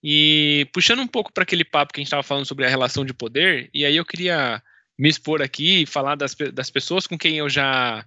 E 0.03 0.69
puxando 0.73 0.99
um 0.99 1.07
pouco 1.07 1.33
para 1.33 1.45
aquele 1.45 1.65
papo 1.65 1.93
que 1.93 2.01
a 2.01 2.03
gente 2.03 2.09
estava 2.09 2.25
falando 2.25 2.45
sobre 2.45 2.67
a 2.67 2.69
relação 2.69 3.05
de 3.05 3.15
poder, 3.15 3.71
e 3.73 3.85
aí 3.85 3.97
eu 3.97 4.05
queria 4.05 4.61
me 4.99 5.09
expor 5.09 5.41
aqui 5.41 5.83
e 5.83 5.87
falar 5.87 6.17
das, 6.17 6.35
das 6.53 6.71
pessoas 6.71 7.07
com 7.07 7.17
quem 7.17 7.39
eu 7.39 7.49
já 7.49 8.05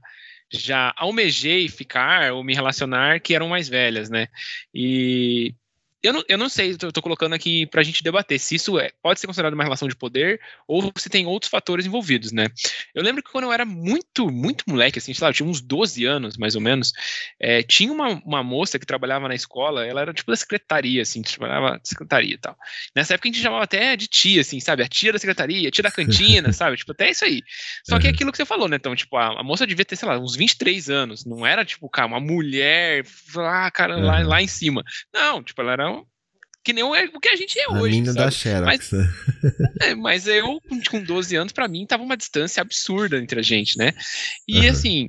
já 0.52 0.92
almejei 0.98 1.70
ficar 1.70 2.34
ou 2.34 2.44
me 2.44 2.56
relacionar 2.56 3.22
que 3.22 3.36
eram 3.36 3.48
mais 3.48 3.70
velhas, 3.70 4.10
né? 4.10 4.28
E 4.74 5.54
eu 6.02 6.14
não, 6.14 6.24
eu 6.30 6.38
não 6.38 6.48
sei, 6.48 6.76
eu 6.82 6.92
tô 6.92 7.02
colocando 7.02 7.34
aqui 7.34 7.66
pra 7.66 7.84
gente 7.84 8.04
debater 8.04 8.40
se 8.40 8.56
isso 8.56 8.80
é, 8.80 8.92
pode 9.02 9.20
ser 9.20 9.28
considerado 9.28 9.54
uma 9.54 9.64
relação 9.64 9.88
de 9.88 9.96
poder 9.96 10.40
ou 10.68 10.92
se 10.98 11.10
tem 11.10 11.26
outros 11.26 11.50
fatores 11.50 11.86
envolvidos, 11.86 12.32
né? 12.32 12.48
Eu 12.96 13.04
lembro 13.04 13.22
que 13.22 13.30
quando 13.30 13.44
eu 13.46 13.52
era 13.52 13.66
muito, 13.66 14.32
muito 14.32 14.64
moleque, 14.68 15.00
assim, 15.00 15.14
sei 15.14 15.26
lá, 15.26 15.30
eu 15.30 15.34
tinha 15.34 15.50
uns 15.50 15.60
12 15.60 16.06
anos, 16.06 16.38
mais 16.38 16.56
ou 16.56 16.62
menos, 16.62 16.94
é, 17.40 17.62
tinha 17.64 17.92
uma, 17.92 18.10
uma 18.26 18.42
moça 18.42 18.80
que 18.80 18.86
trabalhava 18.86 19.28
na 19.28 19.36
escola, 19.36 19.86
ela 19.86 20.02
era 20.02 20.14
tipo 20.14 20.32
da 20.32 20.38
secretaria, 20.38 21.02
assim, 21.02 21.22
trabalhava 21.22 21.72
na 21.72 21.80
secretaria 21.84 22.36
e 22.36 22.38
tal. 22.38 22.56
Nessa 22.96 23.16
época 23.16 23.28
a 23.28 23.32
gente 23.32 23.42
chamava 23.42 23.64
até 23.64 23.98
de 23.98 24.08
tia, 24.08 24.40
assim, 24.40 24.60
sabe? 24.62 24.84
A 24.84 24.88
tia 24.88 25.12
da 25.12 25.20
secretaria, 25.20 25.68
a 25.68 25.72
tia 25.72 25.84
da 25.84 25.92
cantina, 25.92 26.52
sabe? 26.54 26.78
Tipo, 26.78 26.94
até 26.94 27.10
isso 27.10 27.26
aí. 27.26 27.44
Só 27.84 28.00
que 28.00 28.08
é 28.08 28.10
aquilo 28.10 28.32
que 28.32 28.38
você 28.38 28.46
falou, 28.46 28.70
né? 28.70 28.78
Então, 28.78 28.96
tipo, 28.96 29.18
a, 29.18 29.42
a, 29.42 29.44
moça 29.44 29.68
devia 29.68 29.84
ter, 29.84 29.98
sei 29.98 30.08
lá, 30.08 30.18
uns 30.18 30.36
23 30.36 30.90
anos, 30.90 31.26
não 31.26 31.46
era, 31.46 31.66
tipo, 31.66 31.90
cara, 31.90 32.08
uma 32.08 32.20
mulher, 32.22 33.04
ah, 33.38 33.70
cara, 33.72 33.98
lá, 33.98 34.20
lá 34.22 34.42
em 34.42 34.48
cima. 34.48 34.84
Não, 35.14 35.44
tipo, 35.44 35.62
ela 35.62 35.74
era 35.74 35.89
que 36.64 36.74
nem 36.74 36.84
o 36.84 37.20
que 37.20 37.30
a 37.30 37.36
gente 37.36 37.58
é 37.58 37.66
a 37.66 37.72
hoje. 37.72 37.96
Mina 37.96 38.14
da 38.14 38.30
Xerox. 38.30 38.92
Mas, 38.92 38.92
é, 39.82 39.96
mas 39.96 40.28
eu, 40.28 40.60
com 40.90 41.02
12 41.02 41.36
anos, 41.36 41.54
para 41.54 41.68
mim, 41.68 41.86
tava 41.86 42.04
uma 42.04 42.18
distância 42.18 42.62
absurda 42.62 43.18
entre 43.18 43.40
a 43.40 43.44
gente, 43.44 43.78
né? 43.78 43.94
E 44.48 44.60
uhum. 44.60 44.70
assim, 44.70 45.08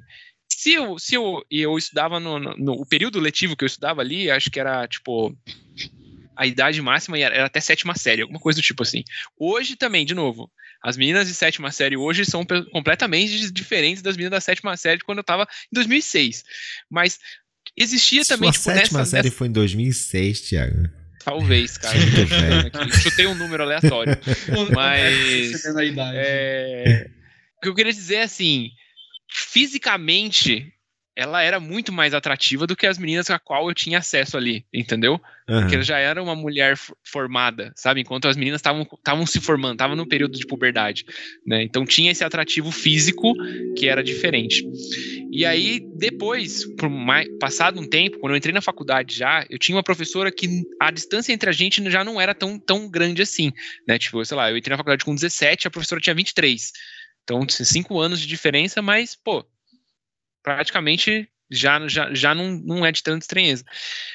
se 0.48 0.72
eu, 0.72 0.98
se 0.98 1.14
eu, 1.14 1.42
eu 1.50 1.76
estudava 1.76 2.20
no, 2.20 2.38
no, 2.38 2.56
no, 2.56 2.72
o 2.74 2.86
período 2.86 3.18
letivo 3.18 3.56
que 3.56 3.64
eu 3.64 3.66
estudava 3.66 4.00
ali, 4.00 4.30
acho 4.30 4.50
que 4.50 4.60
era 4.60 4.86
tipo 4.86 5.36
a 6.36 6.46
idade 6.46 6.80
máxima 6.80 7.18
era, 7.18 7.34
era, 7.34 7.46
até 7.46 7.60
sétima 7.60 7.94
série, 7.94 8.22
alguma 8.22 8.40
coisa 8.40 8.60
do 8.60 8.64
tipo 8.64 8.82
assim. 8.82 9.04
Hoje 9.38 9.76
também, 9.76 10.06
de 10.06 10.14
novo, 10.14 10.50
as 10.82 10.96
meninas 10.96 11.28
de 11.28 11.34
sétima 11.34 11.70
série 11.70 11.96
hoje 11.96 12.24
são 12.24 12.46
completamente 12.72 13.50
diferentes 13.52 14.02
das 14.02 14.16
meninas 14.16 14.38
da 14.38 14.40
sétima 14.40 14.74
série 14.76 14.98
de 14.98 15.04
quando 15.04 15.18
eu 15.18 15.24
tava 15.24 15.42
em 15.42 15.74
2006. 15.74 16.42
Mas 16.90 17.18
existia 17.76 18.24
Sua 18.24 18.36
também, 18.36 18.50
tipo, 18.50 18.64
sétima 18.64 19.00
nessa, 19.00 19.10
série 19.10 19.24
nessa... 19.24 19.36
foi 19.36 19.48
em 19.48 19.52
2006, 19.52 20.40
Thiago. 20.40 20.99
Talvez, 21.24 21.76
cara. 21.76 21.96
Chutei 23.02 23.26
um 23.26 23.34
número 23.34 23.62
aleatório. 23.62 24.16
Mas. 24.74 25.64
É, 26.14 27.10
o 27.56 27.60
que 27.60 27.68
eu 27.68 27.74
queria 27.74 27.92
dizer 27.92 28.16
é 28.16 28.22
assim: 28.22 28.70
fisicamente, 29.28 30.72
ela 31.20 31.42
era 31.42 31.60
muito 31.60 31.92
mais 31.92 32.14
atrativa 32.14 32.66
do 32.66 32.74
que 32.74 32.86
as 32.86 32.96
meninas 32.96 33.26
com 33.26 33.34
a 33.34 33.38
qual 33.38 33.68
eu 33.68 33.74
tinha 33.74 33.98
acesso 33.98 34.38
ali, 34.38 34.64
entendeu? 34.72 35.20
Uhum. 35.46 35.60
Porque 35.60 35.74
ela 35.74 35.84
já 35.84 35.98
era 35.98 36.22
uma 36.22 36.34
mulher 36.34 36.78
formada, 37.04 37.74
sabe? 37.76 38.00
Enquanto 38.00 38.26
as 38.26 38.38
meninas 38.38 38.62
estavam 38.62 39.26
se 39.26 39.38
formando, 39.38 39.74
estavam 39.74 39.94
no 39.94 40.08
período 40.08 40.38
de 40.38 40.46
puberdade, 40.46 41.04
né? 41.46 41.62
Então 41.62 41.84
tinha 41.84 42.10
esse 42.10 42.24
atrativo 42.24 42.72
físico 42.72 43.34
que 43.76 43.86
era 43.86 44.02
diferente. 44.02 44.64
E 45.30 45.44
aí, 45.44 45.86
depois, 45.98 46.64
por 46.76 46.88
mais, 46.88 47.28
passado 47.38 47.78
um 47.78 47.86
tempo, 47.86 48.18
quando 48.18 48.32
eu 48.32 48.38
entrei 48.38 48.54
na 48.54 48.62
faculdade 48.62 49.14
já, 49.14 49.44
eu 49.50 49.58
tinha 49.58 49.76
uma 49.76 49.82
professora 49.82 50.32
que 50.32 50.48
a 50.80 50.90
distância 50.90 51.34
entre 51.34 51.50
a 51.50 51.52
gente 51.52 51.90
já 51.90 52.02
não 52.02 52.18
era 52.18 52.34
tão, 52.34 52.58
tão 52.58 52.88
grande 52.88 53.20
assim, 53.20 53.52
né? 53.86 53.98
Tipo, 53.98 54.24
sei 54.24 54.38
lá, 54.38 54.50
eu 54.50 54.56
entrei 54.56 54.72
na 54.72 54.78
faculdade 54.78 55.04
com 55.04 55.14
17, 55.14 55.68
a 55.68 55.70
professora 55.70 56.00
tinha 56.00 56.14
23. 56.14 56.72
Então, 57.24 57.46
cinco 57.46 58.00
anos 58.00 58.18
de 58.20 58.26
diferença, 58.26 58.80
mas, 58.80 59.14
pô, 59.14 59.44
praticamente 60.42 61.28
já, 61.50 61.86
já, 61.88 62.14
já 62.14 62.34
não, 62.34 62.50
não 62.52 62.86
é 62.86 62.92
de 62.92 63.02
tanta 63.02 63.24
estranheza. 63.24 63.64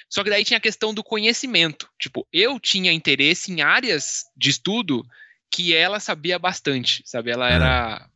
Só 0.09 0.23
que 0.23 0.29
daí 0.29 0.45
tinha 0.45 0.57
a 0.57 0.61
questão 0.61 0.93
do 0.93 1.03
conhecimento. 1.03 1.89
Tipo, 1.99 2.25
eu 2.31 2.59
tinha 2.59 2.93
interesse 2.93 3.51
em 3.51 3.61
áreas 3.61 4.23
de 4.35 4.49
estudo 4.49 5.05
que 5.51 5.75
ela 5.75 5.99
sabia 5.99 6.39
bastante, 6.39 7.03
sabe? 7.05 7.31
Ela 7.31 7.49
era 7.49 8.09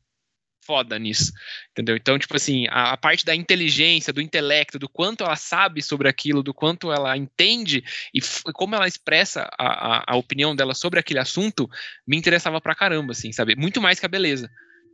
foda 0.70 1.00
nisso, 1.00 1.32
entendeu? 1.72 1.96
Então, 1.96 2.20
tipo 2.20 2.36
assim, 2.36 2.68
a, 2.68 2.92
a, 2.92 2.98
parte 2.98 3.26
da 3.26 3.34
inteligência, 3.34 4.14
do 4.14 4.22
intelecto, 4.22 4.78
do 4.78 4.88
quanto 4.88 5.24
ela 5.24 5.36
sabe 5.36 5.82
sobre 5.82 6.08
aquilo, 6.08 6.44
do 6.44 6.54
quanto 6.54 6.92
ela 6.92 7.18
entende 7.18 7.84
e 8.14 8.20
como 8.54 8.76
ela 8.76 8.88
expressa 8.88 9.50
a, 9.58 9.98
a, 9.98 10.04
a 10.06 10.16
opinião 10.16 10.56
dela 10.56 10.76
sobre 10.76 11.00
aquele 11.00 11.20
assunto, 11.20 11.68
me 12.06 12.16
interessava 12.16 12.62
pra 12.62 12.76
caramba, 12.76 13.14
assim, 13.14 13.32
sabe? 13.32 13.56
Muito 13.56 13.82
mais 13.82 14.00
que 14.00 14.06
a 14.06 14.10
beleza 14.10 14.48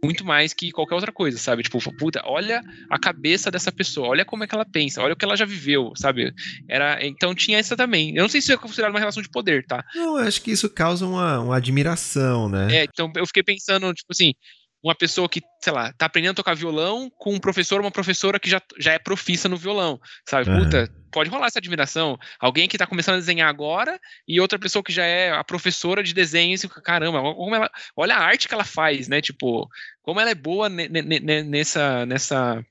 muito 0.05 0.25
mais 0.25 0.53
que 0.53 0.71
qualquer 0.71 0.95
outra 0.95 1.11
coisa, 1.11 1.37
sabe? 1.37 1.63
Tipo, 1.63 1.79
puta, 1.97 2.21
olha 2.25 2.61
a 2.89 2.99
cabeça 2.99 3.51
dessa 3.51 3.71
pessoa, 3.71 4.09
olha 4.09 4.25
como 4.25 4.43
é 4.43 4.47
que 4.47 4.55
ela 4.55 4.65
pensa, 4.65 5.01
olha 5.01 5.13
o 5.13 5.15
que 5.15 5.25
ela 5.25 5.35
já 5.35 5.45
viveu, 5.45 5.91
sabe? 5.95 6.33
Era, 6.67 7.05
então 7.05 7.35
tinha 7.35 7.57
essa 7.57 7.75
também. 7.75 8.15
Eu 8.15 8.21
não 8.23 8.29
sei 8.29 8.41
se 8.41 8.53
é 8.53 8.57
considerado 8.57 8.91
uma 8.91 8.99
relação 8.99 9.21
de 9.21 9.29
poder, 9.29 9.65
tá? 9.65 9.83
Não, 9.95 10.19
eu 10.19 10.27
acho 10.27 10.41
que 10.41 10.51
isso 10.51 10.69
causa 10.69 11.05
uma, 11.05 11.39
uma 11.39 11.57
admiração, 11.57 12.47
né? 12.47 12.67
É, 12.71 12.83
então 12.83 13.11
eu 13.15 13.25
fiquei 13.25 13.43
pensando, 13.43 13.93
tipo 13.93 14.11
assim, 14.11 14.33
uma 14.85 14.93
pessoa 14.93 15.27
que, 15.27 15.41
sei 15.59 15.73
lá, 15.73 15.91
tá 15.93 16.05
aprendendo 16.05 16.33
a 16.33 16.35
tocar 16.35 16.55
violão 16.55 17.09
com 17.17 17.33
um 17.33 17.39
professor 17.39 17.79
ou 17.79 17.85
uma 17.85 17.91
professora 17.91 18.39
que 18.39 18.47
já, 18.47 18.61
já 18.77 18.93
é 18.93 18.99
profissa 18.99 19.49
no 19.49 19.57
violão, 19.57 19.99
sabe? 20.29 20.47
Uhum. 20.47 20.63
Puta, 20.63 20.87
pode 21.11 21.27
rolar 21.27 21.47
essa 21.47 21.57
admiração. 21.57 22.19
Alguém 22.39 22.67
que 22.67 22.77
tá 22.77 22.85
começando 22.85 23.15
a 23.15 23.19
desenhar 23.19 23.49
agora 23.49 23.99
e 24.27 24.39
outra 24.39 24.59
pessoa 24.59 24.83
que 24.83 24.93
já 24.93 25.03
é 25.03 25.31
a 25.31 25.43
professora 25.43 26.03
de 26.03 26.13
desenho 26.13 26.59
fica, 26.59 26.79
caramba, 26.83 27.19
como 27.33 27.55
ela, 27.55 27.71
olha 27.97 28.15
a 28.15 28.23
arte 28.23 28.47
que 28.47 28.53
ela 28.53 28.63
faz, 28.63 29.07
né? 29.07 29.21
Tipo, 29.21 29.67
como 30.03 30.19
ela 30.19 30.29
é 30.29 30.35
boa 30.35 30.69
nessa, 30.69 32.05
nessa, 32.05 32.63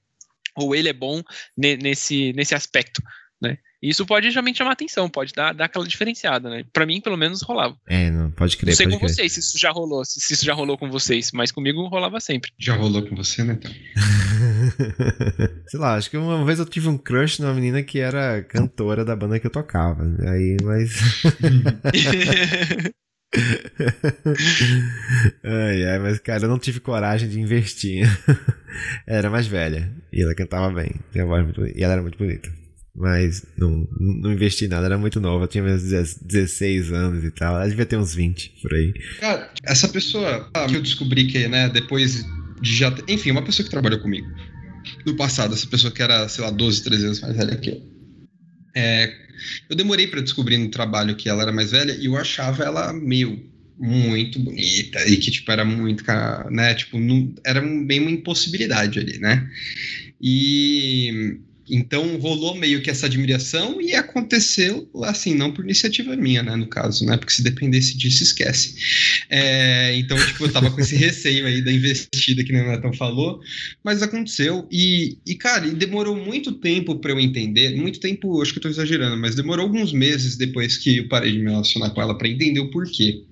ou 0.54 0.72
ele 0.72 0.88
é 0.88 0.92
bom 0.92 1.20
nesse, 1.56 2.32
nesse 2.34 2.54
aspecto, 2.54 3.02
né? 3.42 3.58
Isso 3.84 4.06
pode 4.06 4.30
realmente 4.30 4.56
chamar 4.56 4.72
atenção, 4.72 5.10
pode 5.10 5.34
dar, 5.34 5.52
dar 5.52 5.66
aquela 5.66 5.86
diferenciada, 5.86 6.48
né? 6.48 6.64
Pra 6.72 6.86
mim, 6.86 7.02
pelo 7.02 7.18
menos, 7.18 7.42
rolava. 7.42 7.76
É, 7.86 8.10
não, 8.10 8.30
pode 8.30 8.56
crer. 8.56 8.70
Não 8.70 8.76
sei 8.76 8.86
com 8.86 8.96
crer. 8.98 9.10
vocês 9.10 9.32
se 9.32 9.40
isso 9.40 9.58
já 9.58 9.70
rolou, 9.70 10.02
se 10.06 10.32
isso 10.32 10.42
já 10.42 10.54
rolou 10.54 10.78
com 10.78 10.90
vocês, 10.90 11.30
mas 11.34 11.52
comigo 11.52 11.86
rolava 11.88 12.18
sempre. 12.18 12.50
Já 12.58 12.74
rolou 12.76 13.06
com 13.06 13.14
você, 13.14 13.44
né, 13.44 13.58
então? 13.60 13.70
sei 15.68 15.78
lá, 15.78 15.96
acho 15.96 16.08
que 16.08 16.16
uma 16.16 16.42
vez 16.46 16.58
eu 16.58 16.64
tive 16.64 16.88
um 16.88 16.96
crush 16.96 17.40
numa 17.40 17.52
menina 17.52 17.82
que 17.82 17.98
era 17.98 18.42
cantora 18.44 19.04
da 19.04 19.14
banda 19.14 19.38
que 19.38 19.46
eu 19.46 19.50
tocava. 19.50 20.02
Aí, 20.28 20.56
mas. 20.62 21.22
ai, 25.44 25.84
ai, 25.84 25.98
mas 25.98 26.18
cara, 26.20 26.44
eu 26.44 26.48
não 26.48 26.58
tive 26.58 26.80
coragem 26.80 27.28
de 27.28 27.38
investir. 27.38 28.08
era 29.06 29.28
mais 29.28 29.46
velha. 29.46 29.92
E 30.10 30.22
ela 30.22 30.34
cantava 30.34 30.72
bem. 30.72 30.94
Tinha 31.12 31.26
voz 31.26 31.44
muito 31.44 31.66
E 31.66 31.82
ela 31.82 31.92
era 31.92 32.02
muito 32.02 32.16
bonita. 32.16 32.63
Mas 32.96 33.44
não, 33.58 33.88
não 33.98 34.32
investi 34.32 34.68
nada, 34.68 34.86
era 34.86 34.96
muito 34.96 35.20
nova. 35.20 35.48
Tinha 35.48 35.64
meus 35.64 35.82
16 35.82 36.92
anos 36.92 37.24
e 37.24 37.30
tal. 37.30 37.56
Ela 37.56 37.68
devia 37.68 37.84
ter 37.84 37.96
uns 37.96 38.14
20 38.14 38.54
por 38.62 38.72
aí. 38.72 38.92
Cara, 39.18 39.50
essa 39.64 39.88
pessoa 39.88 40.48
ah, 40.54 40.66
que 40.66 40.76
eu 40.76 40.82
descobri 40.82 41.26
que, 41.26 41.48
né, 41.48 41.68
depois 41.68 42.24
de 42.60 42.76
já. 42.76 42.94
Enfim, 43.08 43.32
uma 43.32 43.42
pessoa 43.42 43.64
que 43.64 43.70
trabalhou 43.70 43.98
comigo 43.98 44.28
no 45.04 45.16
passado, 45.16 45.54
essa 45.54 45.66
pessoa 45.66 45.92
que 45.92 46.02
era, 46.02 46.28
sei 46.28 46.44
lá, 46.44 46.50
12, 46.50 46.84
13 46.84 47.04
anos 47.06 47.20
mais 47.20 47.36
velha 47.36 47.56
que 47.56 47.70
eu. 47.70 47.82
É, 48.76 49.12
eu 49.68 49.76
demorei 49.76 50.06
para 50.06 50.20
descobrir 50.20 50.58
no 50.58 50.68
trabalho 50.68 51.16
que 51.16 51.28
ela 51.28 51.42
era 51.42 51.52
mais 51.52 51.70
velha 51.70 51.92
e 51.92 52.06
eu 52.06 52.16
achava 52.16 52.64
ela 52.64 52.92
meio 52.92 53.50
muito 53.78 54.38
bonita 54.38 55.06
e 55.08 55.16
que 55.16 55.30
tipo 55.30 55.50
era 55.50 55.64
muito, 55.64 56.04
né, 56.50 56.74
tipo, 56.74 56.98
não, 56.98 57.34
era 57.44 57.60
bem 57.60 58.00
uma 58.00 58.10
impossibilidade 58.10 58.98
ali, 58.98 59.18
né? 59.18 59.48
E 60.20 61.40
então 61.68 62.16
rolou 62.18 62.54
meio 62.54 62.82
que 62.82 62.90
essa 62.90 63.06
admiração 63.06 63.80
e 63.80 63.94
aconteceu 63.94 64.88
assim, 65.04 65.34
não 65.34 65.52
por 65.52 65.64
iniciativa 65.64 66.16
minha, 66.16 66.42
né, 66.42 66.56
no 66.56 66.66
caso, 66.66 67.04
né, 67.04 67.16
porque 67.16 67.32
se 67.32 67.42
dependesse 67.42 67.96
disso, 67.96 68.22
esquece. 68.22 68.74
É, 69.28 69.96
então, 69.96 70.16
tipo, 70.26 70.44
eu 70.44 70.52
tava 70.52 70.70
com 70.70 70.80
esse 70.80 70.96
receio 70.96 71.46
aí 71.46 71.62
da 71.62 71.72
investida 71.72 72.44
que 72.44 72.52
o 72.52 72.56
Netão 72.56 72.92
falou, 72.92 73.40
mas 73.82 74.02
aconteceu 74.02 74.66
e, 74.70 75.18
e 75.26 75.34
cara, 75.34 75.66
e 75.66 75.74
demorou 75.74 76.16
muito 76.16 76.52
tempo 76.52 76.96
para 76.96 77.12
eu 77.12 77.20
entender, 77.20 77.74
muito 77.76 78.00
tempo, 78.00 78.40
acho 78.40 78.52
que 78.52 78.58
eu 78.58 78.62
tô 78.62 78.68
exagerando, 78.68 79.16
mas 79.16 79.34
demorou 79.34 79.64
alguns 79.64 79.92
meses 79.92 80.36
depois 80.36 80.76
que 80.76 80.98
eu 80.98 81.08
parei 81.08 81.32
de 81.32 81.38
me 81.38 81.50
relacionar 81.50 81.90
com 81.90 82.02
ela 82.02 82.16
para 82.16 82.28
entender 82.28 82.60
o 82.60 82.70
porquê. 82.70 83.22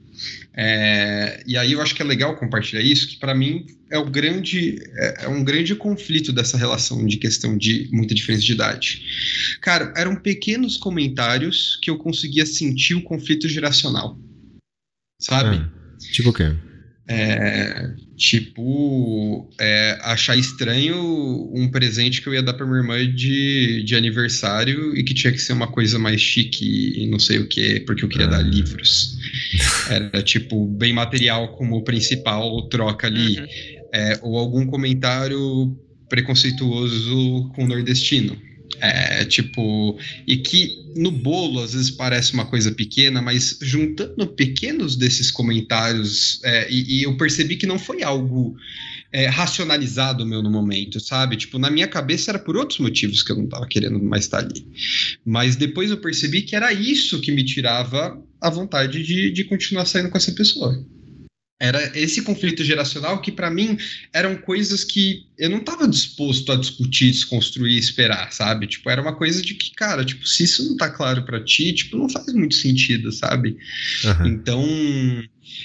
É, 0.54 1.42
e 1.46 1.56
aí 1.56 1.72
eu 1.72 1.80
acho 1.80 1.94
que 1.94 2.02
é 2.02 2.04
legal 2.04 2.36
compartilhar 2.36 2.82
isso, 2.82 3.08
que 3.08 3.18
para 3.18 3.34
mim 3.34 3.66
é, 3.90 3.98
o 3.98 4.04
grande, 4.04 4.76
é, 4.96 5.24
é, 5.24 5.28
um 5.28 5.42
grande 5.42 5.74
conflito 5.74 6.32
dessa 6.32 6.56
relação 6.56 7.06
de 7.06 7.16
questão 7.16 7.56
de 7.56 7.88
muita 7.92 8.14
diferença 8.14 8.44
de 8.44 8.52
idade. 8.52 9.02
Cara, 9.60 9.92
eram 9.96 10.16
pequenos 10.16 10.76
comentários 10.76 11.78
que 11.82 11.90
eu 11.90 11.98
conseguia 11.98 12.46
sentir 12.46 12.94
o 12.94 13.02
conflito 13.02 13.48
geracional. 13.48 14.18
Sabe? 15.20 15.56
É, 15.56 16.12
tipo 16.12 16.30
o 16.30 16.32
quê? 16.32 16.54
É, 17.08 17.94
tipo, 18.22 19.50
é, 19.58 19.98
achar 20.02 20.36
estranho 20.36 21.50
um 21.52 21.68
presente 21.68 22.22
que 22.22 22.28
eu 22.28 22.34
ia 22.34 22.42
dar 22.42 22.54
pra 22.54 22.64
minha 22.64 22.78
irmã 22.78 23.12
de, 23.12 23.82
de 23.82 23.96
aniversário 23.96 24.96
e 24.96 25.02
que 25.02 25.12
tinha 25.12 25.32
que 25.32 25.40
ser 25.40 25.52
uma 25.52 25.66
coisa 25.66 25.98
mais 25.98 26.20
chique 26.20 27.02
e 27.02 27.08
não 27.08 27.18
sei 27.18 27.40
o 27.40 27.48
que, 27.48 27.80
porque 27.80 28.04
eu 28.04 28.08
queria 28.08 28.28
ah. 28.28 28.30
dar 28.30 28.42
livros. 28.42 29.18
Era 29.90 30.22
tipo, 30.22 30.68
bem 30.68 30.92
material 30.92 31.56
como 31.56 31.82
principal 31.82 32.68
troca 32.68 33.08
ali. 33.08 33.40
Uhum. 33.40 33.46
É, 33.92 34.18
ou 34.22 34.38
algum 34.38 34.64
comentário 34.66 35.76
preconceituoso 36.08 37.50
com 37.56 37.64
o 37.64 37.66
nordestino. 37.66 38.40
É, 38.84 39.24
tipo, 39.24 39.96
e 40.26 40.38
que 40.38 40.90
no 40.96 41.12
bolo 41.12 41.60
às 41.60 41.72
vezes 41.72 41.88
parece 41.88 42.34
uma 42.34 42.44
coisa 42.44 42.72
pequena, 42.72 43.22
mas 43.22 43.56
juntando 43.62 44.26
pequenos 44.26 44.96
desses 44.96 45.30
comentários, 45.30 46.40
é, 46.42 46.68
e, 46.68 46.98
e, 46.98 47.02
eu 47.04 47.16
percebi 47.16 47.54
que 47.54 47.64
não 47.64 47.78
foi 47.78 48.02
algo 48.02 48.56
é, 49.12 49.26
racionalizado 49.26 50.26
meu 50.26 50.42
no 50.42 50.50
momento, 50.50 50.98
sabe? 50.98 51.36
Tipo, 51.36 51.60
na 51.60 51.70
minha 51.70 51.86
cabeça 51.86 52.32
era 52.32 52.40
por 52.40 52.56
outros 52.56 52.80
motivos 52.80 53.22
que 53.22 53.30
eu 53.30 53.36
não 53.36 53.44
estava 53.44 53.68
querendo 53.68 54.02
mais 54.02 54.24
estar 54.24 54.38
ali. 54.38 54.66
Mas 55.24 55.54
depois 55.54 55.88
eu 55.88 55.98
percebi 55.98 56.42
que 56.42 56.56
era 56.56 56.72
isso 56.72 57.20
que 57.20 57.30
me 57.30 57.44
tirava 57.44 58.20
a 58.40 58.50
vontade 58.50 59.00
de, 59.04 59.30
de 59.30 59.44
continuar 59.44 59.84
saindo 59.84 60.08
com 60.08 60.18
essa 60.18 60.32
pessoa. 60.32 60.84
Era 61.62 61.96
esse 61.96 62.22
conflito 62.22 62.64
geracional 62.64 63.20
que, 63.20 63.30
para 63.30 63.48
mim, 63.48 63.78
eram 64.12 64.34
coisas 64.34 64.82
que 64.82 65.24
eu 65.38 65.48
não 65.48 65.58
estava 65.58 65.86
disposto 65.86 66.50
a 66.50 66.56
discutir, 66.56 67.12
desconstruir, 67.12 67.78
esperar, 67.78 68.32
sabe? 68.32 68.66
Tipo, 68.66 68.90
era 68.90 69.00
uma 69.00 69.14
coisa 69.14 69.40
de 69.40 69.54
que, 69.54 69.70
cara, 69.70 70.04
tipo, 70.04 70.26
se 70.26 70.42
isso 70.42 70.68
não 70.68 70.76
tá 70.76 70.90
claro 70.90 71.24
para 71.24 71.38
ti, 71.38 71.72
tipo, 71.72 71.96
não 71.96 72.08
faz 72.08 72.32
muito 72.34 72.56
sentido, 72.56 73.12
sabe? 73.12 73.56
Uhum. 74.04 74.26
Então, 74.26 74.66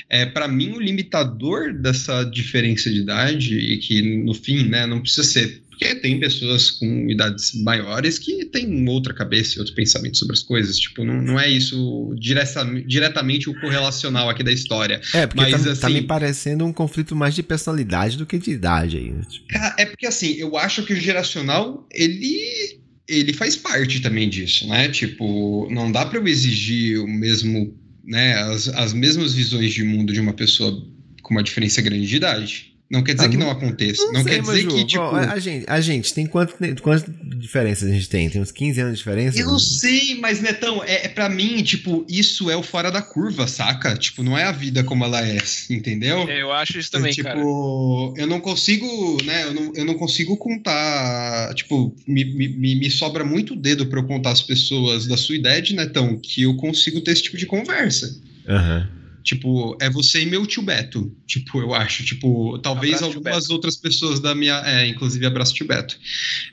é, 0.07 0.23
para 0.27 0.47
mim, 0.47 0.73
o 0.73 0.79
limitador 0.79 1.73
dessa 1.73 2.23
diferença 2.23 2.91
de 2.91 2.99
idade, 2.99 3.57
e 3.57 3.77
que, 3.79 3.99
no 4.23 4.35
fim, 4.35 4.69
né, 4.69 4.85
não 4.85 5.01
precisa 5.01 5.23
ser 5.23 5.63
porque 5.77 5.93
tem 5.95 6.19
pessoas 6.19 6.71
com 6.71 7.07
idades 7.07 7.53
maiores 7.53 8.17
que 8.17 8.45
têm 8.45 8.89
outra 8.89 9.13
cabeça 9.13 9.55
e 9.55 9.59
outro 9.59 9.75
pensamento 9.75 10.17
sobre 10.17 10.33
as 10.33 10.41
coisas. 10.41 10.77
Tipo, 10.77 11.05
não, 11.05 11.21
não 11.21 11.39
é 11.39 11.47
isso 11.47 12.15
direta, 12.19 12.65
diretamente 12.85 13.47
o 13.47 13.59
correlacional 13.61 14.27
aqui 14.27 14.43
da 14.43 14.51
história. 14.51 14.99
É, 15.13 15.27
porque 15.27 15.39
Mas, 15.39 15.63
tá, 15.63 15.71
assim, 15.71 15.81
tá 15.81 15.89
me 15.89 16.01
parecendo 16.01 16.65
um 16.65 16.73
conflito 16.73 17.15
mais 17.15 17.35
de 17.35 17.43
personalidade 17.43 18.17
do 18.17 18.25
que 18.25 18.39
de 18.39 18.51
idade 18.51 18.97
aí. 18.97 19.11
Né? 19.11 19.21
Tipo. 19.29 19.45
É 19.77 19.85
porque 19.85 20.07
assim, 20.07 20.33
eu 20.33 20.57
acho 20.57 20.83
que 20.83 20.93
o 20.93 20.95
geracional, 20.95 21.87
ele 21.93 22.79
ele 23.07 23.31
faz 23.31 23.55
parte 23.55 24.01
também 24.01 24.27
disso, 24.27 24.67
né? 24.67 24.89
Tipo, 24.89 25.69
não 25.71 25.91
dá 25.91 26.05
para 26.05 26.19
eu 26.19 26.27
exigir 26.27 26.99
o 26.99 27.07
mesmo, 27.07 27.73
né, 28.03 28.33
as, 28.33 28.67
as 28.67 28.91
mesmas 28.93 29.33
visões 29.33 29.73
de 29.73 29.81
mundo 29.83 30.11
de 30.11 30.19
uma 30.19 30.33
pessoa 30.33 30.85
com 31.21 31.33
uma 31.33 31.43
diferença 31.43 31.81
grande 31.81 32.05
de 32.05 32.15
idade. 32.17 32.76
Não 32.89 33.03
quer 33.03 33.15
dizer 33.15 33.25
ah, 33.25 33.29
que 33.29 33.35
não 33.37 33.51
aconteça. 33.51 34.01
Não, 34.05 34.13
não 34.13 34.23
sei, 34.23 34.35
quer 34.35 34.41
dizer 34.41 34.61
Ju, 34.61 34.69
que, 34.69 34.85
tipo. 34.85 35.03
Bom, 35.03 35.15
a, 35.17 35.39
gente, 35.39 35.65
a 35.67 35.81
gente 35.81 36.13
tem 36.13 36.25
quanto, 36.25 36.55
quantas 36.81 37.03
diferenças 37.37 37.89
a 37.89 37.91
gente 37.91 38.07
tem? 38.07 38.29
Tem 38.29 38.41
uns 38.41 38.51
15 38.51 38.79
anos 38.79 38.93
de 38.93 38.97
diferença? 38.99 39.37
Eu 39.37 39.45
não 39.45 39.59
sei, 39.59 40.15
mas, 40.15 40.39
Netão, 40.39 40.81
é, 40.85 41.05
é 41.05 41.07
para 41.09 41.27
mim, 41.27 41.61
tipo, 41.63 42.05
isso 42.07 42.49
é 42.49 42.55
o 42.55 42.63
fora 42.63 42.89
da 42.89 43.01
curva, 43.01 43.45
saca? 43.45 43.97
Tipo, 43.97 44.23
não 44.23 44.37
é 44.37 44.45
a 44.45 44.53
vida 44.53 44.85
como 44.85 45.03
ela 45.03 45.21
é, 45.21 45.37
entendeu? 45.69 46.29
É, 46.29 46.41
eu 46.41 46.53
acho 46.53 46.79
isso 46.79 46.89
também, 46.89 47.11
tipo, 47.11 47.27
cara. 47.27 47.37
Tipo, 47.37 48.13
eu 48.15 48.25
não 48.25 48.39
consigo, 48.39 49.17
né? 49.25 49.43
Eu 49.43 49.53
não, 49.53 49.73
eu 49.75 49.85
não 49.85 49.95
consigo 49.95 50.37
contar. 50.37 51.53
Tipo, 51.55 51.93
me, 52.07 52.23
me, 52.23 52.75
me 52.75 52.89
sobra 52.89 53.25
muito 53.25 53.53
dedo 53.53 53.87
para 53.87 53.99
eu 53.99 54.05
contar 54.05 54.31
as 54.31 54.41
pessoas 54.41 55.05
da 55.07 55.17
sua 55.17 55.35
idade, 55.35 55.75
Netão, 55.75 56.17
que 56.17 56.43
eu 56.43 56.55
consigo 56.55 57.01
ter 57.01 57.11
esse 57.11 57.23
tipo 57.23 57.35
de 57.35 57.45
conversa. 57.45 58.17
Aham. 58.47 58.89
Uhum. 58.89 58.96
Tipo, 59.27 59.77
é 59.81 59.89
você 59.89 60.21
e 60.21 60.25
meu 60.25 60.45
tio 60.45 60.63
Beto. 60.63 61.13
Tipo, 61.25 61.59
eu 61.59 61.73
acho. 61.73 62.01
Tipo, 62.05 62.57
talvez 62.59 62.95
abraço, 62.95 63.17
algumas 63.17 63.49
outras 63.49 63.75
pessoas 63.75 64.21
da 64.21 64.33
minha. 64.33 64.61
É, 64.65 64.87
inclusive 64.87 65.25
abraço 65.25 65.53
tio 65.53 65.67
Beto. 65.67 65.99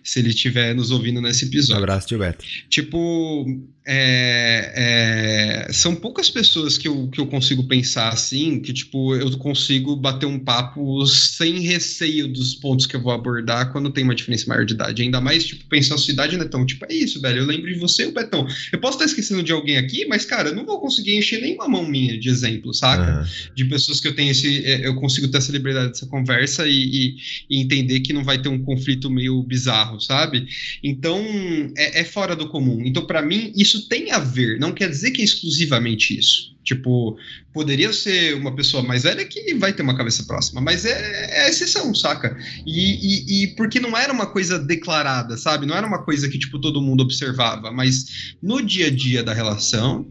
Se 0.03 0.19
ele 0.19 0.31
estiver 0.31 0.75
nos 0.75 0.91
ouvindo 0.91 1.21
nesse 1.21 1.45
episódio. 1.45 1.85
Abraço, 1.85 2.09
tio 2.09 2.19
Beto. 2.19 2.45
Tipo, 2.69 3.47
é, 3.87 5.67
é, 5.69 5.73
são 5.73 5.95
poucas 5.95 6.31
pessoas 6.31 6.79
que 6.79 6.89
eu, 6.89 7.07
que 7.09 7.21
eu 7.21 7.27
consigo 7.27 7.63
pensar 7.69 8.09
assim, 8.09 8.59
que 8.59 8.73
tipo, 8.73 9.15
eu 9.15 9.31
consigo 9.39 9.95
bater 9.95 10.27
um 10.27 10.39
papo 10.39 11.07
sem 11.07 11.61
receio 11.61 12.27
dos 12.27 12.55
pontos 12.55 12.87
que 12.87 12.97
eu 12.97 13.03
vou 13.03 13.13
abordar 13.13 13.71
quando 13.71 13.93
tem 13.93 14.03
uma 14.03 14.15
diferença 14.15 14.47
maior 14.49 14.65
de 14.65 14.75
idade. 14.75 15.03
Ainda 15.03 15.21
mais, 15.21 15.45
tipo, 15.45 15.65
pensar 15.67 15.95
a 15.95 15.99
sua 15.99 16.13
idade, 16.13 16.37
né? 16.37 16.45
Então, 16.45 16.67
tipo, 16.67 16.85
é 16.89 16.95
isso, 16.95 17.21
velho. 17.21 17.41
Eu 17.41 17.47
lembro 17.47 17.73
de 17.73 17.79
você, 17.79 18.07
o 18.07 18.13
Betão. 18.13 18.49
Eu 18.73 18.81
posso 18.81 18.95
estar 18.97 19.05
esquecendo 19.05 19.45
de 19.45 19.53
alguém 19.53 19.77
aqui, 19.77 20.07
mas, 20.07 20.25
cara, 20.25 20.49
eu 20.49 20.55
não 20.57 20.65
vou 20.65 20.81
conseguir 20.81 21.17
encher 21.17 21.41
nenhuma 21.41 21.69
mão 21.69 21.87
minha 21.87 22.19
de 22.19 22.29
exemplo, 22.29 22.64
saca? 22.73 23.21
Uhum. 23.21 23.55
De 23.55 23.65
pessoas 23.67 24.01
que 24.01 24.09
eu 24.09 24.15
tenho 24.15 24.31
esse. 24.31 24.65
É, 24.65 24.87
eu 24.87 24.95
consigo 24.95 25.29
ter 25.29 25.39
essa 25.39 25.53
liberdade 25.53 25.89
dessa 25.89 26.07
conversa 26.07 26.67
e, 26.67 26.73
e, 26.73 27.17
e, 27.51 27.61
entender 27.61 28.01
que 28.01 28.13
não 28.13 28.25
vai 28.25 28.41
ter 28.41 28.49
um 28.49 28.63
conflito 28.63 29.11
meio 29.11 29.43
bizarro, 29.43 30.01
sabe? 30.01 30.47
Então, 30.83 31.23
é, 31.77 32.01
é 32.01 32.05
fora 32.05 32.35
do 32.35 32.49
comum. 32.49 32.81
Então, 32.85 33.07
para 33.07 33.21
mim, 33.21 33.53
isso 33.55 33.75
isso 33.75 33.89
tem 33.89 34.13
a 34.13 34.19
ver, 34.19 34.59
não 34.59 34.73
quer 34.73 34.89
dizer 34.89 35.11
que 35.11 35.21
é 35.21 35.25
exclusivamente 35.25 36.17
isso. 36.17 36.55
Tipo, 36.63 37.19
poderia 37.53 37.93
ser 37.93 38.35
uma 38.37 38.55
pessoa 38.55 38.83
mais 38.83 39.03
velha 39.03 39.23
que 39.27 39.53
vai 39.55 39.71
ter 39.71 39.83
uma 39.83 39.97
cabeça 39.97 40.25
próxima, 40.25 40.63
mas 40.63 40.87
é, 40.87 41.45
é 41.45 41.51
exceção, 41.51 41.95
saca? 41.95 42.35
E, 42.65 42.71
e, 42.71 43.43
e, 43.43 43.47
porque 43.49 43.79
não 43.79 43.95
era 43.97 44.11
uma 44.11 44.27
coisa 44.27 44.59
declarada, 44.59 45.37
sabe? 45.37 45.67
Não 45.67 45.77
era 45.77 45.87
uma 45.87 46.03
coisa 46.03 46.27
que, 46.27 46.39
tipo, 46.39 46.59
todo 46.59 46.81
mundo 46.81 47.03
observava, 47.03 47.71
mas 47.71 48.35
no 48.43 48.65
dia 48.65 48.87
a 48.87 48.91
dia 48.91 49.23
da 49.23 49.35
relação, 49.35 50.07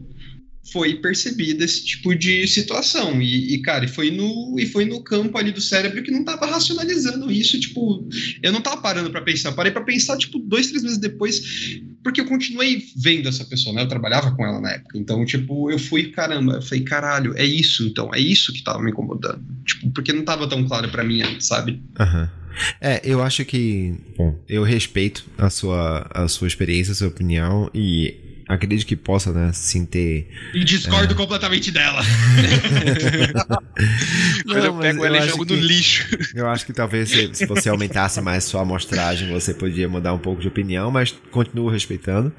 foi 0.72 0.94
percebida 0.94 1.64
esse 1.64 1.84
tipo 1.84 2.14
de 2.14 2.46
situação. 2.46 3.20
E, 3.20 3.54
e, 3.54 3.62
cara, 3.62 3.84
e 3.84 3.88
foi, 3.88 4.10
no, 4.10 4.56
e 4.58 4.66
foi 4.66 4.84
no 4.84 5.02
campo 5.02 5.36
ali 5.36 5.52
do 5.52 5.60
cérebro 5.60 6.02
que 6.02 6.10
não 6.10 6.24
tava 6.24 6.46
racionalizando 6.46 7.30
isso. 7.30 7.58
Tipo, 7.60 8.08
eu 8.42 8.52
não 8.52 8.60
tava 8.60 8.80
parando 8.80 9.10
para 9.10 9.20
pensar. 9.20 9.52
Parei 9.52 9.72
para 9.72 9.84
pensar, 9.84 10.16
tipo, 10.16 10.38
dois, 10.38 10.68
três 10.68 10.82
meses 10.82 10.98
depois, 10.98 11.80
porque 12.02 12.20
eu 12.20 12.26
continuei 12.26 12.82
vendo 12.96 13.28
essa 13.28 13.44
pessoa, 13.44 13.74
né? 13.74 13.82
Eu 13.82 13.88
trabalhava 13.88 14.34
com 14.34 14.44
ela 14.44 14.60
na 14.60 14.72
época. 14.72 14.98
Então, 14.98 15.24
tipo, 15.24 15.70
eu 15.70 15.78
fui, 15.78 16.10
caramba, 16.10 16.54
eu 16.54 16.62
falei, 16.62 16.82
caralho, 16.82 17.34
é 17.36 17.44
isso 17.44 17.86
então, 17.86 18.10
é 18.14 18.18
isso 18.18 18.52
que 18.52 18.62
tava 18.62 18.82
me 18.82 18.90
incomodando. 18.90 19.42
Tipo, 19.64 19.90
porque 19.90 20.12
não 20.12 20.24
tava 20.24 20.48
tão 20.48 20.66
claro 20.66 20.88
para 20.90 21.04
mim 21.04 21.22
antes, 21.22 21.46
sabe? 21.46 21.82
Aham. 21.98 22.22
Uhum. 22.22 22.44
É, 22.80 23.00
eu 23.04 23.20
acho 23.20 23.44
que. 23.44 23.94
Bom, 24.16 24.38
eu 24.48 24.62
respeito 24.62 25.24
a 25.36 25.50
sua, 25.50 26.08
a 26.14 26.28
sua 26.28 26.46
experiência, 26.46 26.92
a 26.92 26.94
sua 26.94 27.08
opinião 27.08 27.68
e 27.74 28.14
acredito 28.48 28.86
que 28.86 28.96
possa, 28.96 29.32
né, 29.32 29.52
sim 29.52 29.86
ter. 29.86 30.28
E 30.52 30.64
discordo 30.64 31.12
é... 31.12 31.16
completamente 31.16 31.70
dela. 31.70 32.02
Não, 34.44 34.58
eu 34.58 34.78
pego 34.78 35.04
ela 35.04 35.18
e 35.18 35.28
jogo 35.28 35.44
no 35.44 35.54
lixo. 35.54 36.08
Eu 36.34 36.48
acho 36.48 36.66
que 36.66 36.72
talvez 36.72 37.08
se, 37.08 37.34
se, 37.34 37.46
você 37.46 37.68
aumentasse 37.68 38.20
mais 38.20 38.44
sua 38.44 38.62
amostragem, 38.62 39.32
você 39.32 39.54
podia 39.54 39.88
mudar 39.88 40.12
um 40.12 40.18
pouco 40.18 40.40
de 40.40 40.48
opinião, 40.48 40.90
mas 40.90 41.12
continuo 41.30 41.68
respeitando. 41.68 42.32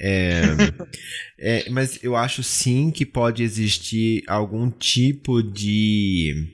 É, 0.00 0.42
é, 1.38 1.70
mas 1.70 2.02
eu 2.02 2.16
acho 2.16 2.42
sim 2.42 2.90
que 2.90 3.04
pode 3.04 3.42
existir 3.42 4.22
algum 4.26 4.70
tipo 4.70 5.42
de. 5.42 6.48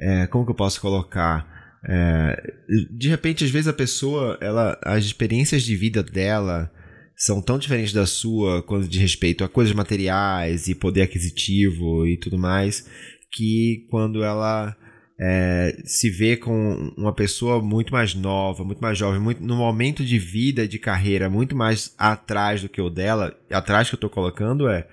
É, 0.00 0.26
como 0.26 0.44
que 0.44 0.50
eu 0.50 0.56
posso 0.56 0.80
colocar? 0.80 1.78
É, 1.88 2.54
de 2.90 3.08
repente, 3.08 3.44
às 3.44 3.50
vezes 3.50 3.68
a 3.68 3.72
pessoa, 3.72 4.36
ela, 4.40 4.76
as 4.82 5.04
experiências 5.04 5.62
de 5.62 5.76
vida 5.76 6.02
dela 6.02 6.72
são 7.18 7.42
tão 7.42 7.58
diferentes 7.58 7.92
da 7.92 8.06
sua 8.06 8.62
quando 8.62 8.86
de 8.86 9.00
respeito 9.00 9.42
a 9.42 9.48
coisas 9.48 9.74
materiais 9.74 10.68
e 10.68 10.74
poder 10.74 11.02
aquisitivo 11.02 12.06
e 12.06 12.16
tudo 12.16 12.38
mais, 12.38 12.88
que 13.32 13.86
quando 13.90 14.22
ela 14.22 14.76
é, 15.20 15.76
se 15.84 16.08
vê 16.08 16.36
com 16.36 16.92
uma 16.96 17.12
pessoa 17.12 17.60
muito 17.60 17.92
mais 17.92 18.14
nova, 18.14 18.64
muito 18.64 18.78
mais 18.78 18.96
jovem, 18.96 19.20
muito, 19.20 19.42
no 19.42 19.56
momento 19.56 20.04
de 20.04 20.16
vida, 20.16 20.68
de 20.68 20.78
carreira, 20.78 21.28
muito 21.28 21.56
mais 21.56 21.92
atrás 21.98 22.62
do 22.62 22.68
que 22.68 22.80
o 22.80 22.88
dela, 22.88 23.36
atrás 23.50 23.88
que 23.88 23.96
eu 23.96 23.98
estou 23.98 24.10
colocando 24.10 24.68
é 24.68 24.86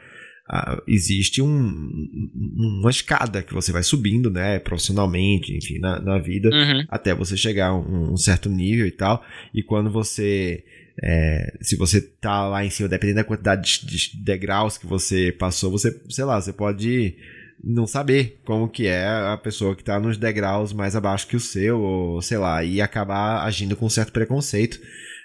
Uh, 0.47 0.79
existe 0.87 1.41
um, 1.41 1.49
uma 2.55 2.91
escada 2.91 3.41
que 3.41 3.51
você 3.51 3.71
vai 3.71 3.81
subindo, 3.81 4.29
né, 4.29 4.59
profissionalmente, 4.59 5.57
enfim, 5.57 5.79
na, 5.79 5.99
na 5.99 6.19
vida, 6.19 6.49
uhum. 6.49 6.85
até 6.87 7.15
você 7.15 7.35
chegar 7.35 7.69
a 7.69 7.75
um, 7.75 8.13
um, 8.13 8.15
certo 8.15 8.47
nível 8.47 8.85
e 8.85 8.91
tal. 8.91 9.25
E 9.55 9.63
quando 9.63 9.89
você 9.89 10.63
é, 11.01 11.57
se 11.61 11.75
você 11.75 12.01
tá 12.01 12.47
lá 12.47 12.63
em 12.63 12.69
cima, 12.69 12.87
dependendo 12.87 13.17
da 13.17 13.23
quantidade 13.23 13.81
de, 13.83 14.11
de 14.11 14.23
degraus 14.23 14.77
que 14.77 14.87
você 14.87 15.31
passou, 15.31 15.71
você, 15.71 15.99
sei 16.09 16.23
lá, 16.23 16.39
você 16.39 16.53
pode 16.53 17.15
não 17.63 17.87
saber 17.87 18.39
como 18.45 18.69
que 18.69 18.87
é 18.87 19.05
a 19.07 19.37
pessoa 19.41 19.75
que 19.75 19.83
tá 19.83 19.99
nos 19.99 20.17
degraus 20.17 20.71
mais 20.71 20.95
abaixo 20.95 21.27
que 21.27 21.35
o 21.35 21.39
seu, 21.39 21.79
ou 21.79 22.21
sei 22.21 22.37
lá, 22.37 22.63
e 22.63 22.81
acabar 22.81 23.43
agindo 23.45 23.75
com 23.75 23.89
certo 23.89 24.11
preconceito, 24.11 24.79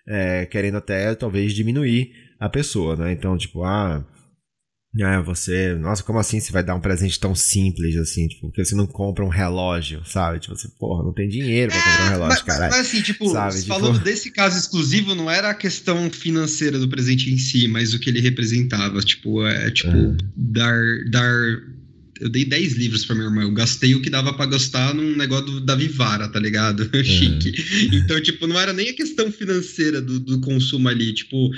é, 0.06 0.46
querendo 0.46 0.78
até 0.78 1.14
talvez 1.14 1.52
diminuir 1.52 2.12
a 2.38 2.48
pessoa, 2.48 2.96
né? 2.96 3.12
Então, 3.12 3.37
tipo, 3.37 3.62
ah, 3.64 4.04
é, 4.98 5.22
você, 5.22 5.74
nossa, 5.74 6.03
como 6.03 6.18
assim 6.18 6.40
você 6.40 6.50
vai 6.50 6.64
dar 6.64 6.74
um 6.74 6.81
presente 6.81 7.18
tão 7.20 7.33
simples 7.33 7.96
assim? 7.96 8.26
Tipo, 8.26 8.48
porque 8.48 8.64
você 8.64 8.74
não 8.74 8.88
compra 8.88 9.24
um 9.24 9.29
relógio, 9.29 10.03
sabe? 10.05 10.40
Tipo, 10.40 10.57
você, 10.57 10.68
porra, 10.79 11.05
não 11.05 11.12
tem 11.12 11.29
dinheiro 11.29 11.70
pra 11.70 11.81
comprar 11.81 12.07
um 12.07 12.11
relógio, 12.11 12.44
cara. 12.44 12.68
Mas, 12.70 12.81
assim, 12.81 13.00
tipo, 13.00 13.29
sabe? 13.31 13.62
falando 13.62 13.94
tipo... 13.94 14.05
desse 14.11 14.33
caso 14.33 14.59
exclusivo, 14.59 15.14
não 15.14 15.31
era 15.31 15.50
a 15.50 15.55
questão 15.55 16.11
financeira 16.11 16.76
do 16.76 16.88
presente 16.88 17.33
em 17.33 17.38
si, 17.38 17.68
mas 17.68 17.94
o 17.94 18.00
que 18.00 18.11
ele 18.11 18.20
representava. 18.20 19.00
Tipo, 19.00 19.46
é, 19.46 19.70
tipo, 19.70 19.96
é. 19.96 20.16
dar, 20.37 21.05
dar 21.09 21.62
eu 22.20 22.28
dei 22.28 22.44
10 22.44 22.74
livros 22.74 23.04
pra 23.04 23.16
minha 23.16 23.28
irmã. 23.28 23.42
Eu 23.42 23.52
gastei 23.52 23.94
o 23.94 24.02
que 24.02 24.11
dava 24.11 24.33
para 24.33 24.46
gastar 24.46 24.94
num 24.94 25.16
negócio 25.16 25.46
do, 25.46 25.61
da 25.61 25.74
Vivara, 25.74 26.28
tá 26.28 26.38
ligado? 26.38 26.88
Uhum. 27.00 27.04
Chique. 27.04 27.54
Então, 27.94 28.20
tipo, 28.20 28.46
não 28.46 28.61
era 28.61 28.72
nem 28.72 28.90
a 28.90 28.92
questão 28.92 29.33
financeira 29.33 30.02
do, 30.02 30.20
do 30.20 30.40
consumo 30.40 30.88
ali. 30.88 31.14
Tipo, 31.14 31.50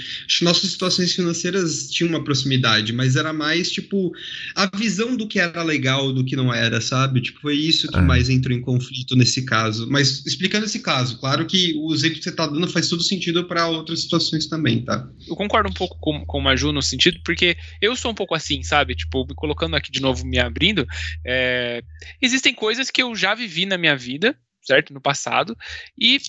nossas 0.43 0.71
situações 0.71 1.13
financeiras 1.13 1.91
tinham 1.91 2.11
uma 2.11 2.23
proximidade, 2.23 2.93
mas 2.93 3.17
era 3.17 3.33
mais, 3.33 3.71
tipo, 3.71 4.13
a 4.55 4.71
visão 4.77 5.17
do 5.17 5.27
que 5.27 5.41
era 5.41 5.63
legal 5.63 6.13
do 6.13 6.25
que 6.25 6.37
não 6.37 6.55
era, 6.55 6.81
sabe? 6.81 7.21
Tipo, 7.21 7.41
foi 7.41 7.57
isso 7.57 7.89
que 7.89 7.99
uhum. 7.99 8.05
mais 8.05 8.29
entrou 8.29 8.57
em 8.57 8.61
conflito 8.61 9.17
nesse 9.17 9.43
caso. 9.43 9.89
Mas 9.91 10.25
explicando 10.25 10.67
esse 10.67 10.79
caso, 10.79 11.19
claro 11.19 11.45
que 11.45 11.75
o 11.77 11.93
exemplo 11.93 12.19
que 12.19 12.25
você 12.25 12.33
tá 12.33 12.47
dando 12.47 12.69
faz 12.69 12.89
todo 12.89 13.03
sentido 13.03 13.45
para 13.45 13.67
outras 13.67 14.03
situações 14.03 14.47
também, 14.47 14.83
tá? 14.83 15.09
Eu 15.27 15.35
concordo 15.35 15.71
um 15.71 15.75
pouco 15.75 15.97
com, 16.01 16.25
com 16.25 16.39
o 16.39 16.43
Maju 16.43 16.73
no 16.73 16.83
sentido, 16.83 17.19
porque 17.25 17.57
eu 17.81 17.97
sou 17.97 18.13
um 18.13 18.15
pouco 18.15 18.35
assim, 18.35 18.63
sabe? 18.63 18.95
Tipo, 18.95 19.27
me 19.27 19.35
colocando 19.35 19.75
aqui 19.75 19.91
de 19.91 20.01
novo 20.01 20.25
minha 20.27 20.52
abrindo, 20.53 20.87
é, 21.27 21.83
existem 22.21 22.55
coisas 22.55 22.91
que 22.91 23.03
eu 23.03 23.17
já 23.17 23.35
vivi 23.35 23.67
na 23.67 23.77
minha 23.77 23.97
vida, 23.97 24.39
certo? 24.63 24.93
No 24.93 25.01
passado, 25.01 25.57
e 25.99 26.21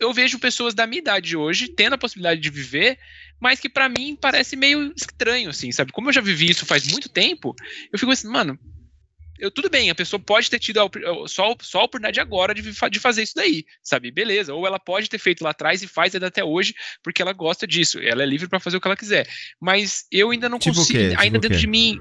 eu 0.00 0.12
vejo 0.12 0.38
pessoas 0.38 0.74
da 0.74 0.86
minha 0.86 1.00
idade 1.00 1.36
hoje 1.36 1.68
tendo 1.68 1.94
a 1.94 1.98
possibilidade 1.98 2.40
de 2.40 2.50
viver, 2.50 2.98
mas 3.40 3.60
que 3.60 3.68
para 3.68 3.88
mim 3.88 4.16
parece 4.20 4.56
meio 4.56 4.92
estranho, 4.96 5.50
assim, 5.50 5.70
sabe? 5.72 5.92
Como 5.92 6.08
eu 6.08 6.12
já 6.12 6.20
vivi 6.20 6.50
isso 6.50 6.66
faz 6.66 6.86
muito 6.86 7.08
tempo, 7.08 7.54
eu 7.92 7.98
fico 7.98 8.12
assim, 8.12 8.28
mano, 8.28 8.58
eu, 9.38 9.50
tudo 9.50 9.70
bem, 9.70 9.90
a 9.90 9.94
pessoa 9.94 10.20
pode 10.20 10.50
ter 10.50 10.58
tido 10.58 10.80
a, 10.80 10.88
só, 11.28 11.54
só 11.60 11.80
a 11.80 11.84
oportunidade 11.84 12.20
agora 12.20 12.54
de, 12.54 12.62
de 12.62 13.00
fazer 13.00 13.22
isso 13.22 13.34
daí, 13.34 13.64
sabe? 13.82 14.10
Beleza. 14.10 14.54
Ou 14.54 14.66
ela 14.66 14.78
pode 14.78 15.08
ter 15.08 15.18
feito 15.18 15.42
lá 15.42 15.50
atrás 15.50 15.82
e 15.82 15.88
faz 15.88 16.14
até 16.14 16.44
hoje 16.44 16.74
porque 17.02 17.22
ela 17.22 17.32
gosta 17.32 17.66
disso. 17.66 17.98
Ela 17.98 18.22
é 18.22 18.26
livre 18.26 18.48
para 18.48 18.60
fazer 18.60 18.76
o 18.76 18.80
que 18.80 18.88
ela 18.88 18.96
quiser. 18.96 19.28
Mas 19.60 20.06
eu 20.10 20.30
ainda 20.30 20.48
não 20.48 20.58
tipo 20.58 20.76
consigo, 20.76 20.98
ainda 20.98 21.38
tipo 21.38 21.40
dentro 21.40 21.58
de 21.58 21.66
mim. 21.66 21.98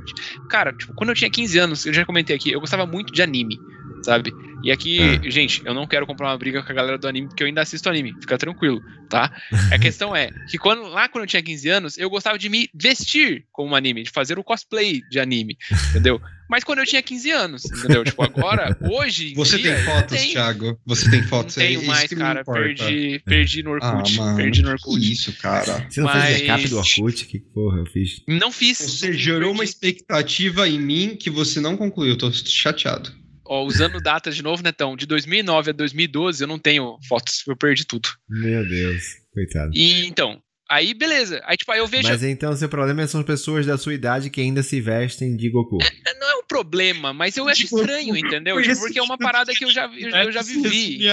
Cara, 0.50 0.74
tipo, 0.74 0.94
quando 0.96 1.10
eu 1.10 1.16
tinha 1.16 1.30
15 1.30 1.58
anos, 1.60 1.86
eu 1.86 1.94
já 1.94 2.06
comentei 2.06 2.36
aqui, 2.36 2.52
eu 2.52 2.60
gostava 2.60 2.86
muito 2.86 3.14
de 3.14 3.22
anime 3.22 3.58
sabe? 4.06 4.32
E 4.64 4.72
aqui, 4.72 5.00
é. 5.00 5.30
gente, 5.30 5.62
eu 5.66 5.74
não 5.74 5.88
quero 5.88 6.06
comprar 6.06 6.28
uma 6.28 6.38
briga 6.38 6.62
com 6.62 6.72
a 6.72 6.76
galera 6.76 6.98
do 6.98 7.08
anime, 7.08 7.28
porque 7.28 7.44
eu 7.44 7.48
ainda 7.48 7.62
assisto 7.62 7.90
anime, 7.90 8.14
fica 8.22 8.38
tranquilo, 8.38 8.82
tá? 9.10 9.32
a 9.72 9.80
questão 9.80 10.16
é 10.16 10.30
que 10.50 10.58
quando, 10.58 10.84
lá 10.84 11.10
quando 11.10 11.24
eu 11.24 11.28
tinha 11.28 11.42
15 11.42 11.70
anos, 11.70 11.98
eu 11.98 12.10
gostava 12.10 12.38
de 12.38 12.48
me 12.48 12.70
vestir 12.74 13.46
como 13.52 13.72
um 13.72 13.76
anime, 13.76 14.04
de 14.04 14.12
fazer 14.12 14.38
o 14.38 14.44
cosplay 14.44 15.02
de 15.10 15.20
anime, 15.20 15.58
entendeu? 15.90 16.22
Mas 16.50 16.64
quando 16.64 16.80
eu 16.80 16.86
tinha 16.86 17.02
15 17.02 17.32
anos, 17.32 17.66
entendeu? 17.66 18.04
Tipo, 18.04 18.24
agora, 18.24 18.78
hoje. 18.82 19.34
Você 19.36 19.58
dia, 19.58 19.76
tem 19.76 19.86
fotos, 19.86 20.18
tenho... 20.18 20.32
Thiago? 20.32 20.80
Você 20.86 21.10
tem 21.10 21.24
fotos 21.24 21.56
não 21.56 21.64
tenho 21.64 21.82
é 21.82 21.86
mais, 21.86 22.14
cara. 22.14 22.44
Perdi, 22.44 23.22
perdi 23.26 23.64
no 23.64 23.72
Orkut. 23.72 24.22
Ah, 24.22 24.36
perdi 24.36 24.62
no 24.62 24.70
Orkut. 24.70 25.00
Que 25.00 25.12
isso, 25.12 25.34
cara. 25.34 25.88
Você 25.90 26.02
não 26.02 26.08
Mas... 26.08 26.24
fez 26.24 26.42
backup 26.42 26.68
do 26.70 26.78
Orkut? 26.78 27.26
Que 27.26 27.40
porra 27.40 27.80
eu 27.80 27.86
fiz? 27.86 28.22
Não 28.28 28.52
fiz. 28.52 28.78
Você 28.78 29.14
gerou 29.14 29.52
uma 29.52 29.64
expectativa 29.64 30.68
em 30.68 30.80
mim 30.80 31.16
que 31.16 31.30
você 31.30 31.60
não 31.60 31.76
concluiu. 31.76 32.12
Eu 32.12 32.18
tô 32.18 32.32
chateado. 32.32 33.12
Ó, 33.48 33.64
usando 33.64 34.02
datas 34.02 34.36
de 34.36 34.42
novo, 34.42 34.64
Netão, 34.64 34.96
de 34.96 35.06
2009 35.06 35.70
a 35.70 35.74
2012 35.74 36.44
eu 36.44 36.48
não 36.48 36.58
tenho 36.58 36.98
fotos, 37.08 37.44
eu 37.48 37.56
perdi 37.56 37.86
tudo. 37.86 38.10
Meu 38.28 38.68
Deus, 38.68 39.04
coitado. 39.32 39.72
E 39.74 40.06
então, 40.08 40.42
aí 40.70 40.94
beleza. 40.94 41.42
Aí 41.46 41.58
tipo, 41.58 41.72
aí 41.72 41.80
eu 41.80 41.88
vejo. 41.88 42.08
Mas 42.08 42.24
então 42.24 42.56
seu 42.56 42.70
problema 42.70 43.06
são 43.08 43.24
pessoas 43.24 43.66
da 43.66 43.78
sua 43.78 43.94
idade 43.94 44.30
que 44.30 44.42
ainda 44.42 44.64
se 44.64 44.80
vestem 44.82 45.36
de 45.36 45.50
Goku. 45.50 45.80
É, 45.82 46.14
não 46.20 46.30
é 46.30 46.36
um 46.36 46.44
problema, 46.44 47.14
mas 47.14 47.38
eu 47.38 47.48
acho 47.48 47.64
estranho, 47.64 48.16
entendeu? 48.16 48.62
Tipo, 48.62 48.80
porque 48.80 49.00
é 49.00 49.04
uma 49.04 49.18
parada 49.18 49.54
que 49.54 49.66
eu 49.66 49.72
já, 49.72 49.86
eu, 49.88 50.10
eu 50.10 50.32
já 50.32 50.42
vivi. 50.42 51.06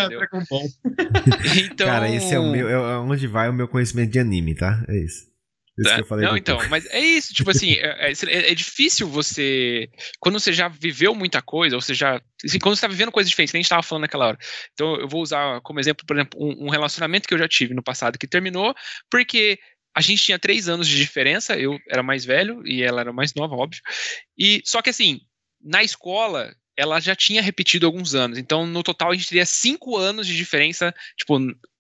então... 1.65 1.87
Cara, 1.87 2.15
esse 2.15 2.35
é 2.35 2.39
o 2.39 2.51
meu. 2.51 2.69
É 2.69 2.99
onde 2.99 3.27
vai 3.27 3.49
o 3.49 3.53
meu 3.53 3.69
conhecimento 3.69 4.11
de 4.11 4.19
anime, 4.19 4.55
tá? 4.55 4.85
É 4.89 4.97
isso. 4.97 5.32
Isso 5.83 5.95
que 5.95 6.01
eu 6.01 6.07
falei 6.07 6.27
não, 6.27 6.37
então, 6.37 6.59
mas 6.69 6.87
é 6.87 7.01
isso, 7.01 7.35
tipo 7.35 7.51
assim, 7.51 7.73
é, 7.75 8.11
é, 8.11 8.13
é, 8.13 8.53
é, 8.53 8.55
difícil 8.55 9.09
você. 9.09 9.89
Quando 10.21 10.39
você 10.39 10.53
já 10.53 10.69
viveu 10.69 11.15
muita 11.15 11.43
coisa, 11.43 11.77
ou 11.77 11.83
você 11.83 11.95
já. 11.95 12.21
Assim, 12.45 12.59
quando 12.59 12.77
você 12.77 12.83
tá 12.83 12.89
vivendo 12.89 13.13
coisas 13.13 13.29
diferentes, 13.29 13.53
que 13.53 13.57
a 13.57 13.61
gente 13.61 13.69
tava 13.69 13.83
falando 13.83 14.03
naquela 14.03 14.29
hora. 14.29 14.39
Então, 14.73 14.97
eu 14.97 15.09
vou 15.09 15.23
usar 15.23 15.61
como 15.63 15.81
exemplo, 15.81 16.05
por 16.07 16.17
exemplo, 16.17 16.41
um, 16.41 16.67
um 16.67 16.71
relacionamento 16.71 17.29
que 17.29 17.35
eu 17.35 17.39
já 17.39 17.49
tive 17.49 17.75
no 17.75 17.83
passado 17.83 18.19
que 18.19 18.27
terminou, 18.27 18.75
porque 19.11 19.59
a 19.95 20.01
gente 20.01 20.23
tinha 20.23 20.39
três 20.39 20.69
anos 20.69 20.89
de 20.89 20.97
diferença, 20.97 21.57
eu 21.57 21.79
era 21.89 22.03
mais 22.03 22.25
velho 22.25 22.67
e 22.67 22.83
ela 22.83 23.01
era 23.01 23.13
mais 23.13 23.35
nova, 23.35 23.55
óbvio. 23.55 23.81
E 24.37 24.63
só 24.65 24.81
que 24.81 24.91
assim, 24.91 25.21
na 25.63 25.83
escola, 25.83 26.55
ela 26.77 26.99
já 27.01 27.15
tinha 27.15 27.43
repetido 27.43 27.87
alguns 27.87 28.15
anos. 28.15 28.39
Então, 28.39 28.67
no 28.67 28.83
total, 28.83 29.11
a 29.11 29.15
gente 29.15 29.29
teria 29.29 29.47
cinco 29.47 29.97
anos 29.97 30.27
de 30.27 30.37
diferença, 30.37 30.95
tipo, 31.17 31.39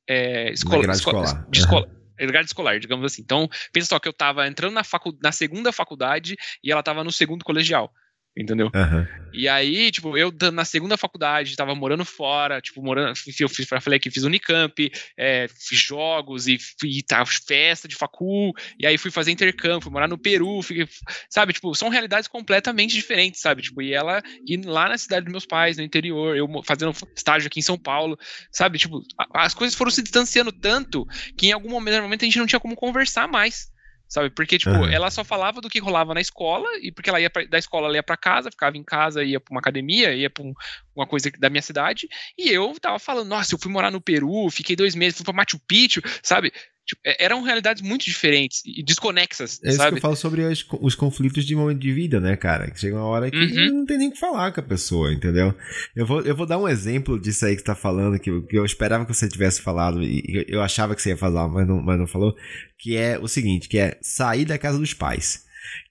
é, 0.08 0.52
escola, 0.52 0.92
escola, 0.92 1.46
de 1.50 1.60
escola. 1.60 1.86
Uhum 1.86 2.01
grade 2.18 2.46
escolar, 2.46 2.78
digamos 2.78 3.04
assim. 3.04 3.22
Então, 3.22 3.48
pensa 3.72 3.88
só 3.88 3.98
que 3.98 4.08
eu 4.08 4.12
estava 4.12 4.46
entrando 4.46 4.74
na, 4.74 4.84
facu 4.84 5.16
na 5.22 5.32
segunda 5.32 5.72
faculdade 5.72 6.36
e 6.62 6.70
ela 6.70 6.80
estava 6.80 7.04
no 7.04 7.12
segundo 7.12 7.44
colegial 7.44 7.92
entendeu? 8.36 8.70
Uhum. 8.74 9.06
E 9.32 9.48
aí, 9.48 9.90
tipo, 9.90 10.16
eu 10.16 10.32
na 10.52 10.64
segunda 10.64 10.96
faculdade, 10.96 11.56
tava 11.56 11.74
morando 11.74 12.04
fora, 12.04 12.60
tipo, 12.60 12.82
morando, 12.82 13.14
eu 13.40 13.48
fiz, 13.48 13.68
falei 13.68 13.98
que 13.98 14.10
fiz 14.10 14.24
Unicamp, 14.24 14.90
é, 15.16 15.46
fiz 15.48 15.78
jogos 15.78 16.46
e 16.46 16.58
fui, 16.58 17.02
tá, 17.06 17.24
festa 17.24 17.86
de 17.86 17.96
facul, 17.96 18.52
e 18.78 18.86
aí 18.86 18.98
fui 18.98 19.10
fazer 19.10 19.30
intercâmbio, 19.30 19.82
fui 19.82 19.92
morar 19.92 20.08
no 20.08 20.18
Peru, 20.18 20.62
fiquei, 20.62 20.86
sabe, 21.30 21.52
tipo, 21.52 21.74
são 21.74 21.88
realidades 21.88 22.28
completamente 22.28 22.94
diferentes, 22.94 23.40
sabe, 23.40 23.62
tipo, 23.62 23.80
e 23.82 23.92
ela 23.92 24.22
ir 24.46 24.64
lá 24.64 24.88
na 24.88 24.98
cidade 24.98 25.24
dos 25.24 25.32
meus 25.32 25.46
pais, 25.46 25.76
no 25.76 25.82
interior, 25.82 26.36
eu 26.36 26.46
fazendo 26.64 26.94
estágio 27.16 27.46
aqui 27.46 27.60
em 27.60 27.62
São 27.62 27.78
Paulo, 27.78 28.18
sabe, 28.50 28.78
tipo, 28.78 29.02
as 29.34 29.54
coisas 29.54 29.76
foram 29.76 29.90
se 29.90 30.02
distanciando 30.02 30.52
tanto 30.52 31.06
que 31.36 31.48
em 31.48 31.52
algum 31.52 31.70
momento, 31.70 32.02
momento 32.02 32.22
a 32.22 32.26
gente 32.26 32.38
não 32.38 32.46
tinha 32.46 32.60
como 32.60 32.76
conversar 32.76 33.28
mais, 33.28 33.71
sabe? 34.12 34.28
Porque, 34.28 34.58
tipo, 34.58 34.70
uhum. 34.70 34.90
ela 34.90 35.10
só 35.10 35.24
falava 35.24 35.58
do 35.58 35.70
que 35.70 35.80
rolava 35.80 36.12
na 36.12 36.20
escola, 36.20 36.68
e 36.82 36.92
porque 36.92 37.08
ela 37.08 37.18
ia 37.18 37.30
pra, 37.30 37.46
da 37.46 37.58
escola, 37.58 37.86
ela 37.86 37.96
ia 37.96 38.02
pra 38.02 38.14
casa, 38.14 38.50
ficava 38.50 38.76
em 38.76 38.84
casa, 38.84 39.24
ia 39.24 39.40
pra 39.40 39.50
uma 39.50 39.60
academia, 39.60 40.12
ia 40.14 40.28
pra 40.28 40.44
um, 40.44 40.52
uma 40.94 41.06
coisa 41.06 41.30
da 41.38 41.48
minha 41.48 41.62
cidade, 41.62 42.08
e 42.36 42.50
eu 42.50 42.78
tava 42.78 42.98
falando, 42.98 43.28
nossa, 43.28 43.54
eu 43.54 43.58
fui 43.58 43.72
morar 43.72 43.90
no 43.90 44.02
Peru, 44.02 44.50
fiquei 44.50 44.76
dois 44.76 44.94
meses, 44.94 45.16
fui 45.16 45.24
pra 45.24 45.32
Machu 45.32 45.58
Picchu, 45.66 46.02
sabe? 46.22 46.52
Tipo, 46.86 47.00
é, 47.04 47.24
eram 47.24 47.42
realidades 47.42 47.82
muito 47.82 48.04
diferentes 48.04 48.62
e 48.66 48.82
desconexas. 48.82 49.60
É 49.62 49.68
isso 49.68 49.76
sabe? 49.76 49.92
que 49.92 49.98
eu 49.98 50.02
falo 50.02 50.16
sobre 50.16 50.42
os, 50.42 50.66
os, 50.80 50.94
conflitos 50.94 51.44
de 51.44 51.54
momento 51.54 51.78
de 51.78 51.92
vida, 51.92 52.20
né, 52.20 52.36
cara? 52.36 52.70
Que 52.70 52.80
chega 52.80 52.96
uma 52.96 53.06
hora 53.06 53.30
que 53.30 53.36
uhum. 53.36 53.78
não 53.78 53.86
tem 53.86 53.98
nem 53.98 54.08
o 54.08 54.12
que 54.12 54.18
falar 54.18 54.52
com 54.52 54.60
a 54.60 54.64
pessoa, 54.64 55.12
entendeu? 55.12 55.54
Eu 55.94 56.06
vou, 56.06 56.20
eu 56.22 56.34
vou 56.34 56.46
dar 56.46 56.58
um 56.58 56.68
exemplo 56.68 57.20
disso 57.20 57.46
aí 57.46 57.54
que 57.54 57.60
você 57.60 57.66
tá 57.66 57.74
falando, 57.74 58.18
que, 58.18 58.42
que 58.42 58.58
eu 58.58 58.64
esperava 58.64 59.06
que 59.06 59.14
você 59.14 59.28
tivesse 59.28 59.62
falado, 59.62 60.02
e 60.02 60.44
eu 60.48 60.60
achava 60.60 60.94
que 60.94 61.02
você 61.02 61.10
ia 61.10 61.16
falar, 61.16 61.48
mas 61.48 61.66
não, 61.66 61.80
mas 61.80 61.98
não 61.98 62.06
falou, 62.06 62.34
que 62.78 62.96
é 62.96 63.18
o 63.18 63.28
seguinte, 63.28 63.68
que 63.68 63.78
é 63.78 63.96
sair 64.02 64.44
da 64.44 64.58
casa 64.58 64.78
dos 64.78 64.92
pais. 64.92 65.44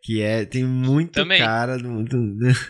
Que 0.04 0.20
é, 0.20 0.46
tem 0.46 0.64
muito 0.64 1.12
Também. 1.12 1.38
cara. 1.38 1.78
Muito, 1.78 2.18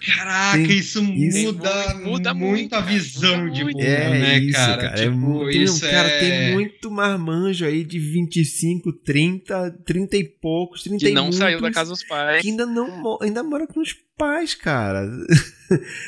Caraca, 0.05 0.57
tem, 0.57 0.77
isso 0.77 1.01
muda, 1.01 1.93
muda 1.95 2.33
muito 2.33 2.73
a 2.73 2.81
visão 2.81 3.45
muda 3.45 3.51
de 3.51 3.63
mundo, 3.63 3.79
é, 3.79 4.09
né, 4.09 4.39
isso, 4.39 4.51
cara? 4.51 4.81
cara. 4.81 4.99
É 4.99 5.03
tipo, 5.03 5.15
é 5.15 5.17
muito, 5.17 5.57
isso 5.57 5.81
cara, 5.81 6.07
é... 6.09 6.19
tem 6.19 6.53
muito 6.53 6.91
marmanjo 6.91 7.65
aí 7.65 7.85
de 7.85 7.99
25, 7.99 8.91
30, 8.91 9.71
30 9.85 10.17
e 10.17 10.23
poucos, 10.25 10.83
30 10.83 11.05
que 11.05 11.11
não 11.11 11.23
muitos, 11.23 11.39
saiu 11.39 11.61
da 11.61 11.71
casa 11.71 11.91
dos 11.91 12.03
pais. 12.03 12.41
Que 12.41 12.49
ainda, 12.49 12.65
não, 12.65 13.17
ainda 13.21 13.41
mora 13.43 13.65
com 13.65 13.79
os 13.79 13.93
paz, 14.21 14.53
cara. 14.55 15.09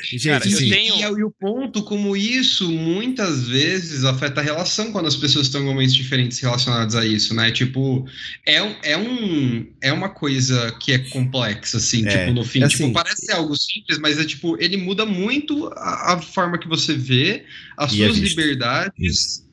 Gente, 0.02 0.28
cara, 0.28 0.44
assim, 0.44 0.70
tenho... 0.70 0.94
e, 0.94 1.00
e, 1.00 1.24
o 1.24 1.30
ponto 1.30 1.82
como 1.82 2.16
isso 2.16 2.70
muitas 2.70 3.48
vezes 3.48 4.04
afeta 4.04 4.40
a 4.40 4.44
relação 4.44 4.92
quando 4.92 5.06
as 5.06 5.16
pessoas 5.16 5.46
estão 5.46 5.62
em 5.62 5.64
momentos 5.64 5.94
diferentes 5.94 6.38
relacionados 6.38 6.94
a 6.94 7.04
isso, 7.04 7.34
né? 7.34 7.50
Tipo, 7.50 8.06
é, 8.46 8.58
é, 8.92 8.96
um, 8.96 9.66
é 9.82 9.92
uma 9.92 10.10
coisa 10.10 10.70
que 10.78 10.92
é 10.92 10.98
complexa, 11.14 11.76
assim, 11.76 12.04
é, 12.06 12.18
tipo, 12.18 12.32
no 12.32 12.44
fim. 12.44 12.62
Assim, 12.64 12.76
tipo, 12.76 12.92
parece 12.92 13.30
algo 13.30 13.56
simples, 13.56 13.98
mas 13.98 14.18
é 14.18 14.24
tipo, 14.24 14.60
ele 14.60 14.76
muda 14.76 15.06
muito 15.06 15.68
a, 15.76 16.14
a 16.14 16.20
forma 16.20 16.58
que 16.58 16.66
você 16.66 16.94
vê, 16.94 17.44
as 17.76 17.92
suas 17.92 18.18
liberdades. 18.18 19.43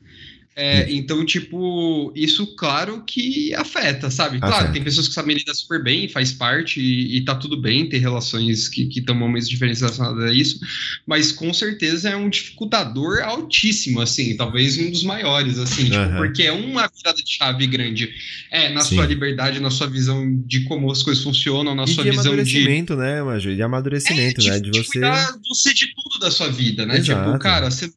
É, 0.54 0.92
então, 0.92 1.24
tipo, 1.24 2.12
isso 2.14 2.46
claro 2.56 3.02
que 3.06 3.54
afeta, 3.54 4.10
sabe? 4.10 4.38
Claro, 4.38 4.54
afeta. 4.54 4.72
tem 4.72 4.82
pessoas 4.82 5.08
que 5.08 5.14
sabem 5.14 5.36
lidar 5.36 5.54
super 5.54 5.82
bem, 5.82 6.08
faz 6.08 6.32
parte 6.32 6.78
e, 6.78 7.16
e 7.16 7.24
tá 7.24 7.34
tudo 7.34 7.56
bem 7.56 7.88
ter 7.88 7.98
relações 7.98 8.68
que, 8.68 8.86
que 8.86 9.00
tomam 9.00 9.26
momentos 9.26 9.48
diferentes 9.48 9.80
relacionadas 9.80 10.24
a 10.24 10.32
isso, 10.32 10.60
mas 11.06 11.32
com 11.32 11.54
certeza 11.54 12.10
é 12.10 12.16
um 12.16 12.28
dificultador 12.28 13.22
altíssimo, 13.22 14.00
assim, 14.00 14.36
talvez 14.36 14.76
um 14.78 14.90
dos 14.90 15.04
maiores, 15.04 15.58
assim, 15.58 15.84
tipo, 15.84 15.96
uhum. 15.96 16.16
porque 16.16 16.42
é 16.42 16.52
uma 16.52 16.90
virada 16.94 17.22
de 17.22 17.32
chave 17.32 17.66
grande. 17.66 18.10
É, 18.50 18.68
na 18.68 18.82
Sim. 18.82 18.96
sua 18.96 19.06
liberdade, 19.06 19.58
na 19.58 19.70
sua 19.70 19.86
visão 19.86 20.36
de 20.46 20.64
como 20.64 20.90
as 20.92 21.02
coisas 21.02 21.24
funcionam, 21.24 21.74
na 21.74 21.84
e 21.84 21.88
sua 21.88 22.04
de 22.04 22.10
visão 22.10 22.32
amadurecimento, 22.32 22.94
de. 22.94 23.00
né, 23.00 23.22
Maju? 23.22 23.54
De 23.54 23.62
amadurecimento, 23.62 24.40
é, 24.40 24.44
de, 24.44 24.50
né? 24.50 24.60
De, 24.60 24.70
de 24.70 24.78
você. 24.82 25.00
você 25.48 25.72
de 25.72 25.94
tudo 25.94 26.18
da 26.20 26.30
sua 26.30 26.48
vida, 26.48 26.84
né? 26.84 27.00
Tipo, 27.00 27.12
Exato. 27.12 27.32
Tipo, 27.32 27.38
cara, 27.38 27.70
você 27.70 27.90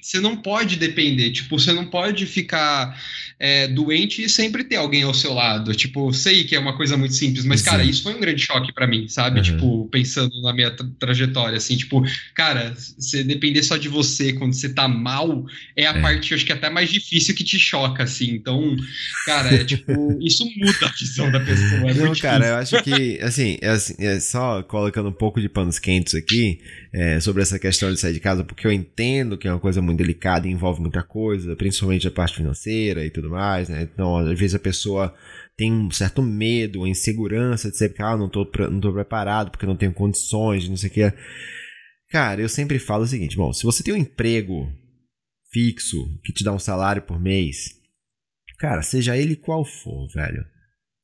você 0.00 0.20
não 0.20 0.36
pode 0.36 0.76
depender, 0.76 1.30
tipo, 1.30 1.58
você 1.58 1.72
não 1.72 1.86
pode 1.86 2.26
ficar 2.26 3.00
é, 3.42 3.66
doente 3.66 4.22
e 4.22 4.28
sempre 4.28 4.62
ter 4.62 4.76
alguém 4.76 5.02
ao 5.02 5.12
seu 5.12 5.34
lado. 5.34 5.74
Tipo, 5.74 6.12
sei 6.12 6.44
que 6.44 6.54
é 6.54 6.60
uma 6.60 6.76
coisa 6.76 6.96
muito 6.96 7.16
simples, 7.16 7.44
mas, 7.44 7.60
Sim. 7.60 7.70
cara, 7.70 7.82
isso 7.82 8.04
foi 8.04 8.14
um 8.14 8.20
grande 8.20 8.40
choque 8.40 8.72
para 8.72 8.86
mim, 8.86 9.08
sabe? 9.08 9.38
Uhum. 9.38 9.42
Tipo, 9.42 9.88
pensando 9.90 10.40
na 10.42 10.52
minha 10.52 10.70
tra 10.70 10.86
trajetória, 10.96 11.56
assim, 11.56 11.76
tipo, 11.76 12.04
cara, 12.36 12.72
você 12.96 13.24
depender 13.24 13.64
só 13.64 13.76
de 13.76 13.88
você 13.88 14.32
quando 14.32 14.52
você 14.52 14.72
tá 14.72 14.86
mal 14.86 15.44
é 15.74 15.86
a 15.86 15.90
é. 15.90 16.00
parte, 16.00 16.32
acho 16.32 16.46
que 16.46 16.52
até 16.52 16.70
mais 16.70 16.88
difícil 16.88 17.34
que 17.34 17.42
te 17.42 17.58
choca, 17.58 18.04
assim. 18.04 18.30
Então, 18.30 18.76
cara, 19.26 19.52
é 19.52 19.64
tipo, 19.64 19.92
isso 20.22 20.44
muda 20.56 20.86
a 20.86 20.92
visão 20.92 21.28
da 21.28 21.40
pessoa. 21.40 21.90
É 21.90 21.94
não, 21.94 22.14
cara, 22.14 22.46
eu 22.46 22.54
acho 22.54 22.80
que, 22.84 23.18
assim, 23.22 23.58
é, 23.60 23.70
assim, 23.70 23.94
é 23.98 24.20
só 24.20 24.62
colocando 24.62 25.08
um 25.08 25.12
pouco 25.12 25.40
de 25.40 25.48
panos 25.48 25.80
quentes 25.80 26.14
aqui 26.14 26.60
é, 26.92 27.18
sobre 27.18 27.42
essa 27.42 27.58
questão 27.58 27.92
de 27.92 27.98
sair 27.98 28.12
de 28.12 28.20
casa, 28.20 28.44
porque 28.44 28.68
eu 28.68 28.72
entendo 28.72 29.36
que 29.36 29.48
é 29.48 29.52
uma 29.52 29.58
coisa 29.58 29.82
muito 29.82 29.98
delicada 29.98 30.46
e 30.46 30.50
envolve 30.52 30.80
muita 30.80 31.02
coisa, 31.02 31.56
principalmente 31.56 32.06
a 32.06 32.10
parte 32.12 32.36
financeira 32.36 33.04
e 33.04 33.10
tudo 33.10 33.31
mais, 33.32 33.68
né? 33.68 33.82
Então, 33.82 34.16
às 34.16 34.38
vezes 34.38 34.54
a 34.54 34.58
pessoa 34.60 35.14
tem 35.56 35.72
um 35.72 35.90
certo 35.90 36.22
medo, 36.22 36.86
insegurança 36.86 37.70
de 37.70 37.76
ser, 37.76 37.94
ah, 37.98 38.16
não 38.16 38.28
tô, 38.28 38.48
não 38.70 38.80
tô 38.80 38.92
preparado 38.92 39.50
porque 39.50 39.66
não 39.66 39.76
tenho 39.76 39.92
condições, 39.92 40.68
não 40.68 40.76
sei 40.76 40.90
o 40.90 40.92
que. 40.92 41.12
Cara, 42.10 42.40
eu 42.40 42.48
sempre 42.48 42.78
falo 42.78 43.04
o 43.04 43.06
seguinte, 43.06 43.36
bom, 43.36 43.52
se 43.52 43.64
você 43.64 43.82
tem 43.82 43.94
um 43.94 43.98
emprego 43.98 44.70
fixo 45.50 45.96
que 46.22 46.32
te 46.32 46.44
dá 46.44 46.52
um 46.52 46.58
salário 46.58 47.02
por 47.02 47.20
mês, 47.20 47.70
cara, 48.58 48.82
seja 48.82 49.16
ele 49.16 49.34
qual 49.34 49.64
for, 49.64 50.08
velho, 50.14 50.44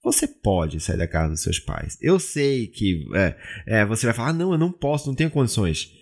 você 0.02 0.26
pode 0.26 0.80
sair 0.80 0.96
da 0.96 1.08
casa 1.08 1.30
dos 1.30 1.42
seus 1.42 1.58
pais. 1.58 1.98
Eu 2.00 2.18
sei 2.18 2.66
que 2.68 3.04
é, 3.14 3.36
é, 3.66 3.84
você 3.84 4.06
vai 4.06 4.14
falar, 4.14 4.28
ah, 4.28 4.32
não, 4.32 4.52
eu 4.52 4.58
não 4.58 4.70
posso, 4.70 5.08
não 5.08 5.14
tenho 5.14 5.30
condições 5.30 5.97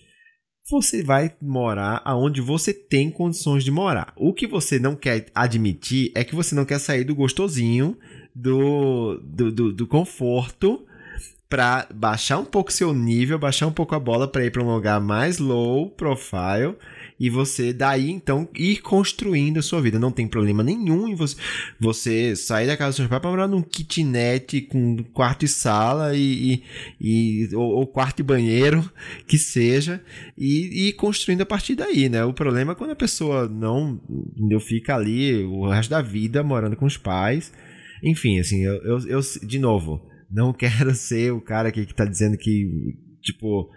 você 0.69 1.03
vai 1.03 1.33
morar 1.41 2.03
aonde 2.05 2.41
você 2.41 2.75
tem 2.75 3.11
condições 3.11 3.63
de 3.63 3.71
morar. 3.71 4.13
O 4.17 4.33
que 4.33 4.47
você 4.47 4.79
não 4.79 4.97
quer 4.97 5.27
admitir 5.35 6.11
é 6.15 6.25
que 6.25 6.35
você 6.35 6.55
não 6.55 6.65
quer 6.65 6.81
sair 6.81 7.05
do 7.05 7.15
gostosinho, 7.15 7.97
do, 8.35 9.21
do, 9.23 9.53
do, 9.53 9.73
do 9.73 9.87
conforto, 9.87 10.85
para 11.49 11.87
baixar 11.95 12.39
um 12.39 12.45
pouco 12.45 12.73
seu 12.73 12.93
nível, 12.93 13.39
baixar 13.39 13.69
um 13.69 13.73
pouco 13.73 13.95
a 13.95 14.01
bola 14.01 14.27
para 14.27 14.45
ir 14.45 14.51
para 14.51 14.63
um 14.63 14.75
lugar 14.75 15.01
mais 15.01 15.39
low 15.39 15.89
profile 15.91 16.75
e 17.19 17.31
você 17.31 17.73
daí 17.73 18.11
então 18.11 18.49
ir 18.55 18.81
construindo 18.83 19.59
a 19.59 19.63
sua 19.63 19.81
vida. 19.81 19.99
Não 19.99 20.11
tem 20.11 20.29
problema 20.29 20.63
nenhum 20.63 21.09
em 21.09 21.15
você, 21.15 21.37
você 21.81 22.37
sair 22.37 22.67
da 22.67 22.77
casa 22.77 22.91
dos 22.91 22.97
seus 22.97 23.09
pais 23.09 23.21
para 23.21 23.31
morar 23.31 23.49
num 23.49 23.63
kitnet 23.63 24.63
com 24.63 25.03
quarto 25.13 25.45
e 25.45 25.49
sala 25.49 26.15
e, 26.15 26.63
e, 27.01 27.49
e 27.49 27.57
ou, 27.57 27.77
ou, 27.77 27.87
quarto 27.87 28.21
e 28.21 28.23
banheiro 28.23 28.89
que 29.27 29.39
seja 29.39 30.03
e, 30.37 30.89
ir 30.89 30.93
construindo 30.93 31.41
a 31.41 31.47
partir 31.47 31.75
daí, 31.75 32.09
né? 32.09 32.25
O 32.25 32.35
problema 32.35 32.73
é 32.73 32.75
quando 32.75 32.91
a 32.91 32.97
pessoa 32.97 33.49
não 33.49 34.01
fica 34.61 34.95
ali 34.95 35.43
o 35.45 35.69
resto 35.69 35.91
da 35.91 36.03
vida 36.03 36.43
morando 36.43 36.77
com 36.77 36.87
os 36.87 36.97
pais. 36.97 37.53
Enfim, 38.03 38.39
assim, 38.39 38.63
eu, 38.63 38.75
eu, 38.83 39.09
eu 39.09 39.21
de 39.43 39.59
novo, 39.59 40.03
não 40.31 40.53
quero 40.55 40.95
ser 40.95 41.33
o 41.33 41.41
cara 41.41 41.73
que, 41.73 41.87
que 41.87 41.95
tá 41.95 42.05
dizendo 42.05 42.37
que, 42.37 42.95
tipo, 43.23 43.71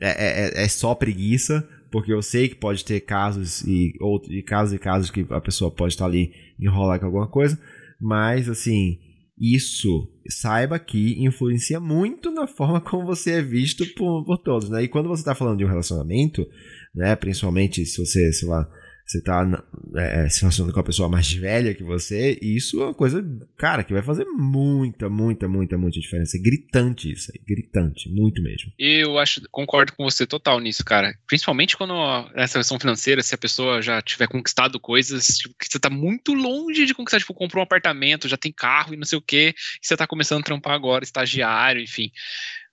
é, 0.00 0.60
é, 0.60 0.64
é 0.64 0.68
só 0.68 0.94
preguiça, 0.94 1.68
porque 1.90 2.12
eu 2.12 2.22
sei 2.22 2.48
que 2.48 2.54
pode 2.54 2.84
ter 2.84 3.00
casos 3.00 3.62
e, 3.62 3.94
outros, 4.00 4.32
e 4.32 4.42
casos 4.42 4.74
e 4.74 4.78
casos 4.78 5.10
que 5.10 5.26
a 5.30 5.40
pessoa 5.40 5.70
pode 5.70 5.94
estar 5.94 6.06
ali 6.06 6.32
enrolar 6.60 6.98
com 7.00 7.06
alguma 7.06 7.28
coisa, 7.28 7.58
mas 8.00 8.48
assim, 8.48 8.98
isso 9.40 10.08
saiba 10.28 10.78
que 10.78 11.22
influencia 11.24 11.78
muito 11.80 12.30
na 12.30 12.46
forma 12.46 12.80
como 12.80 13.06
você 13.06 13.32
é 13.32 13.42
visto 13.42 13.86
por, 13.94 14.24
por 14.24 14.38
todos, 14.38 14.68
né? 14.68 14.82
E 14.82 14.88
quando 14.88 15.08
você 15.08 15.22
está 15.22 15.34
falando 15.34 15.58
de 15.58 15.64
um 15.64 15.68
relacionamento, 15.68 16.46
né, 16.94 17.14
principalmente 17.16 17.84
se 17.86 18.04
você, 18.04 18.32
sei 18.32 18.48
lá, 18.48 18.68
você 19.08 19.22
tá 19.22 19.64
é, 19.96 20.24
é, 20.24 20.28
se 20.28 20.42
relacionando 20.42 20.72
com 20.72 20.78
uma 20.78 20.84
pessoa 20.84 21.08
mais 21.08 21.32
velha 21.32 21.74
que 21.74 21.82
você, 21.82 22.38
isso 22.42 22.82
é 22.82 22.84
uma 22.84 22.94
coisa, 22.94 23.24
cara, 23.56 23.82
que 23.82 23.94
vai 23.94 24.02
fazer 24.02 24.26
muita, 24.26 25.08
muita, 25.08 25.48
muita, 25.48 25.78
muita 25.78 25.98
diferença. 25.98 26.36
É 26.36 26.40
gritante 26.40 27.10
isso 27.10 27.32
aí, 27.32 27.40
gritante, 27.46 28.10
muito 28.10 28.42
mesmo. 28.42 28.70
Eu 28.78 29.18
acho, 29.18 29.40
concordo 29.50 29.94
com 29.94 30.04
você 30.04 30.26
total 30.26 30.60
nisso, 30.60 30.84
cara. 30.84 31.14
Principalmente 31.26 31.74
quando 31.74 31.94
essa 32.34 32.58
questão 32.58 32.78
financeira, 32.78 33.22
se 33.22 33.34
a 33.34 33.38
pessoa 33.38 33.80
já 33.80 34.02
tiver 34.02 34.28
conquistado 34.28 34.78
coisas, 34.78 35.38
tipo, 35.38 35.54
que 35.58 35.66
você 35.66 35.78
tá 35.78 35.88
muito 35.88 36.34
longe 36.34 36.84
de 36.84 36.92
conquistar, 36.92 37.18
tipo, 37.18 37.32
comprou 37.32 37.62
um 37.62 37.64
apartamento, 37.64 38.28
já 38.28 38.36
tem 38.36 38.52
carro 38.52 38.92
e 38.92 38.96
não 38.98 39.06
sei 39.06 39.16
o 39.16 39.22
quê, 39.22 39.54
e 39.82 39.86
você 39.86 39.96
tá 39.96 40.06
começando 40.06 40.40
a 40.40 40.44
trampar 40.44 40.74
agora, 40.74 41.02
estagiário, 41.02 41.80
enfim. 41.80 42.10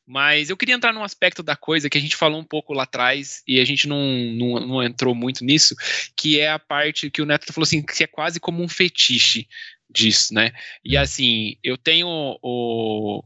Mas 0.07 0.49
eu 0.49 0.57
queria 0.57 0.75
entrar 0.75 0.93
num 0.93 1.03
aspecto 1.03 1.41
da 1.41 1.55
coisa 1.55 1.89
que 1.89 1.97
a 1.97 2.01
gente 2.01 2.15
falou 2.15 2.39
um 2.39 2.43
pouco 2.43 2.73
lá 2.73 2.83
atrás 2.83 3.41
e 3.47 3.59
a 3.59 3.65
gente 3.65 3.87
não, 3.87 3.99
não, 4.37 4.67
não 4.67 4.83
entrou 4.83 5.15
muito 5.15 5.43
nisso, 5.43 5.75
que 6.15 6.39
é 6.39 6.51
a 6.51 6.59
parte 6.59 7.09
que 7.09 7.21
o 7.21 7.25
Neto 7.25 7.51
falou 7.51 7.65
assim, 7.65 7.81
que 7.81 8.03
é 8.03 8.07
quase 8.07 8.39
como 8.39 8.61
um 8.61 8.67
fetiche 8.67 9.47
disso, 9.89 10.33
né? 10.33 10.51
E 10.83 10.97
hum. 10.97 11.01
assim, 11.01 11.57
eu 11.63 11.77
tenho 11.77 12.07
o. 12.41 13.23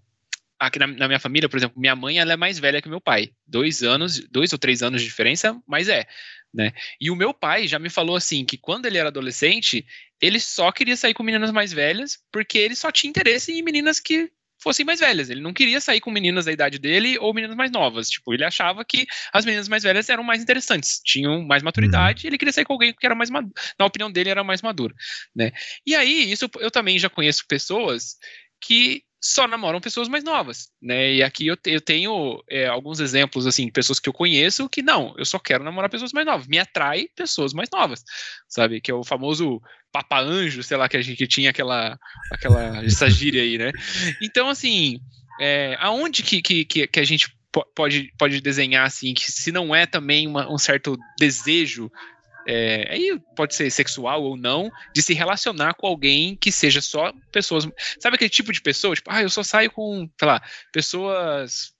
Aqui 0.58 0.78
na, 0.78 0.88
na, 0.88 1.08
minha 1.08 1.20
família, 1.20 1.48
por 1.48 1.58
exemplo, 1.58 1.80
minha 1.80 1.96
mãe 1.96 2.20
ela 2.20 2.34
é 2.34 2.38
mais 2.38 2.60
velha 2.60 2.82
que 2.82 2.90
meu 2.90 3.00
pai. 3.00 3.32
Dois 3.48 3.82
anos, 3.82 4.20
dois 4.30 4.52
ou 4.52 4.60
três 4.60 4.84
anos 4.84 5.02
de 5.02 5.08
diferença, 5.08 5.58
mas 5.66 5.88
é. 5.88 6.06
Né? 6.54 6.74
E 7.00 7.12
o 7.12 7.16
meu 7.16 7.34
pai 7.34 7.68
já 7.68 7.80
me 7.80 7.90
falou 7.90 8.16
assim 8.16 8.44
que 8.44 8.58
quando 8.58 8.86
ele 8.86 8.98
era 8.98 9.10
adolescente, 9.10 9.86
ele 10.20 10.40
só 10.40 10.72
queria 10.72 10.98
sair 10.98 11.14
com 11.14 11.24
meninas 11.24 11.52
mais 11.52 11.72
velhas, 11.72 12.20
porque 12.32 12.58
ele 12.58 12.76
só 12.76 12.92
tinha 12.92 13.10
interesse 13.10 13.52
em 13.52 13.62
meninas 13.62 14.00
que 14.00 14.32
fossem 14.62 14.86
mais 14.86 15.00
velhas. 15.00 15.30
Ele 15.30 15.42
não 15.42 15.54
queria 15.54 15.80
sair 15.80 16.00
com 16.00 16.12
meninas 16.12 16.46
da 16.46 16.52
idade 16.52 16.78
dele 16.78 17.18
ou 17.20 17.34
meninas 17.34 17.56
mais 17.56 17.72
novas. 17.72 18.10
Tipo, 18.10 18.34
ele 18.34 18.44
achava 18.44 18.84
que 18.86 19.06
as 19.34 19.46
meninas 19.46 19.68
mais 19.68 19.84
velhas 19.84 20.10
eram 20.10 20.24
mais 20.24 20.42
interessantes, 20.42 21.02
tinham 21.04 21.46
mais 21.46 21.64
maturidade, 21.64 22.26
uhum. 22.26 22.30
ele 22.30 22.38
queria 22.38 22.52
sair 22.52 22.66
com 22.66 22.74
alguém 22.74 22.94
que 22.94 23.06
era 23.06 23.16
mais 23.16 23.30
maduro. 23.30 23.54
Na 23.78 23.86
opinião 23.86 24.12
dele, 24.12 24.30
era 24.30 24.44
mais 24.44 24.62
madura, 24.62 24.94
né? 25.36 25.52
E 25.86 25.96
aí, 25.96 26.32
isso 26.32 26.50
eu 26.60 26.70
também 26.70 27.00
já 27.00 27.10
conheço 27.10 27.46
pessoas 27.48 28.18
que 28.62 29.04
só 29.22 29.48
namoram 29.48 29.82
pessoas 29.82 30.08
mais 30.08 30.24
novas, 30.24 30.70
né? 30.82 31.14
E 31.14 31.24
aqui 31.24 31.48
eu, 31.48 31.58
te, 31.58 31.72
eu 31.72 31.82
tenho 31.82 32.42
é, 32.50 32.68
alguns 32.68 33.00
exemplos, 33.00 33.46
assim, 33.46 33.70
pessoas 33.70 34.00
que 34.00 34.08
eu 34.08 34.14
conheço 34.14 34.70
que 34.70 34.82
não, 34.82 35.14
eu 35.18 35.26
só 35.26 35.38
quero 35.38 35.64
namorar 35.64 35.90
pessoas 35.90 36.14
mais 36.14 36.26
novas, 36.26 36.48
me 36.48 36.58
atrai 36.58 37.08
pessoas 37.16 37.54
mais 37.54 37.70
novas, 37.72 38.04
sabe? 38.48 38.80
Que 38.80 38.92
é 38.92 38.94
o 38.94 39.04
famoso 39.04 39.62
papa 39.92 40.22
anjo, 40.22 40.64
sei 40.64 40.78
lá, 40.78 40.88
que 40.88 40.96
a 40.96 41.02
gente 41.02 41.18
que 41.18 41.28
tinha 41.28 41.50
aquela, 41.50 42.00
aquela 42.32 42.84
essa 42.86 43.10
gíria 43.10 43.42
aí, 43.42 43.58
né? 43.58 43.72
Então, 44.22 44.50
assim, 44.50 45.02
é, 45.40 45.76
aonde 45.80 46.24
que, 46.24 46.42
que, 46.42 46.88
que 46.88 47.00
a 47.00 47.04
gente 47.04 47.34
pode, 47.76 48.14
pode 48.18 48.42
desenhar, 48.42 48.86
assim, 48.86 49.14
que 49.14 49.32
se 49.32 49.52
não 49.52 49.76
é 49.76 49.86
também 49.86 50.28
uma, 50.28 50.52
um 50.52 50.58
certo 50.58 50.98
desejo 51.18 51.92
é, 52.52 52.88
aí 52.90 53.22
pode 53.36 53.54
ser 53.54 53.70
sexual 53.70 54.24
ou 54.24 54.36
não, 54.36 54.72
de 54.92 55.04
se 55.04 55.14
relacionar 55.14 55.76
com 55.76 55.86
alguém 55.86 56.36
que 56.36 56.52
seja 56.52 56.82
só 56.82 57.14
pessoas. 57.32 57.68
Sabe 58.00 58.16
aquele 58.16 58.30
tipo 58.30 58.52
de 58.52 58.60
pessoa? 58.60 58.96
Tipo, 58.96 59.12
ah, 59.12 59.22
eu 59.22 59.30
só 59.30 59.44
saio 59.44 59.70
com, 59.70 60.10
sei 60.18 60.28
lá, 60.28 60.42
pessoas 60.74 61.74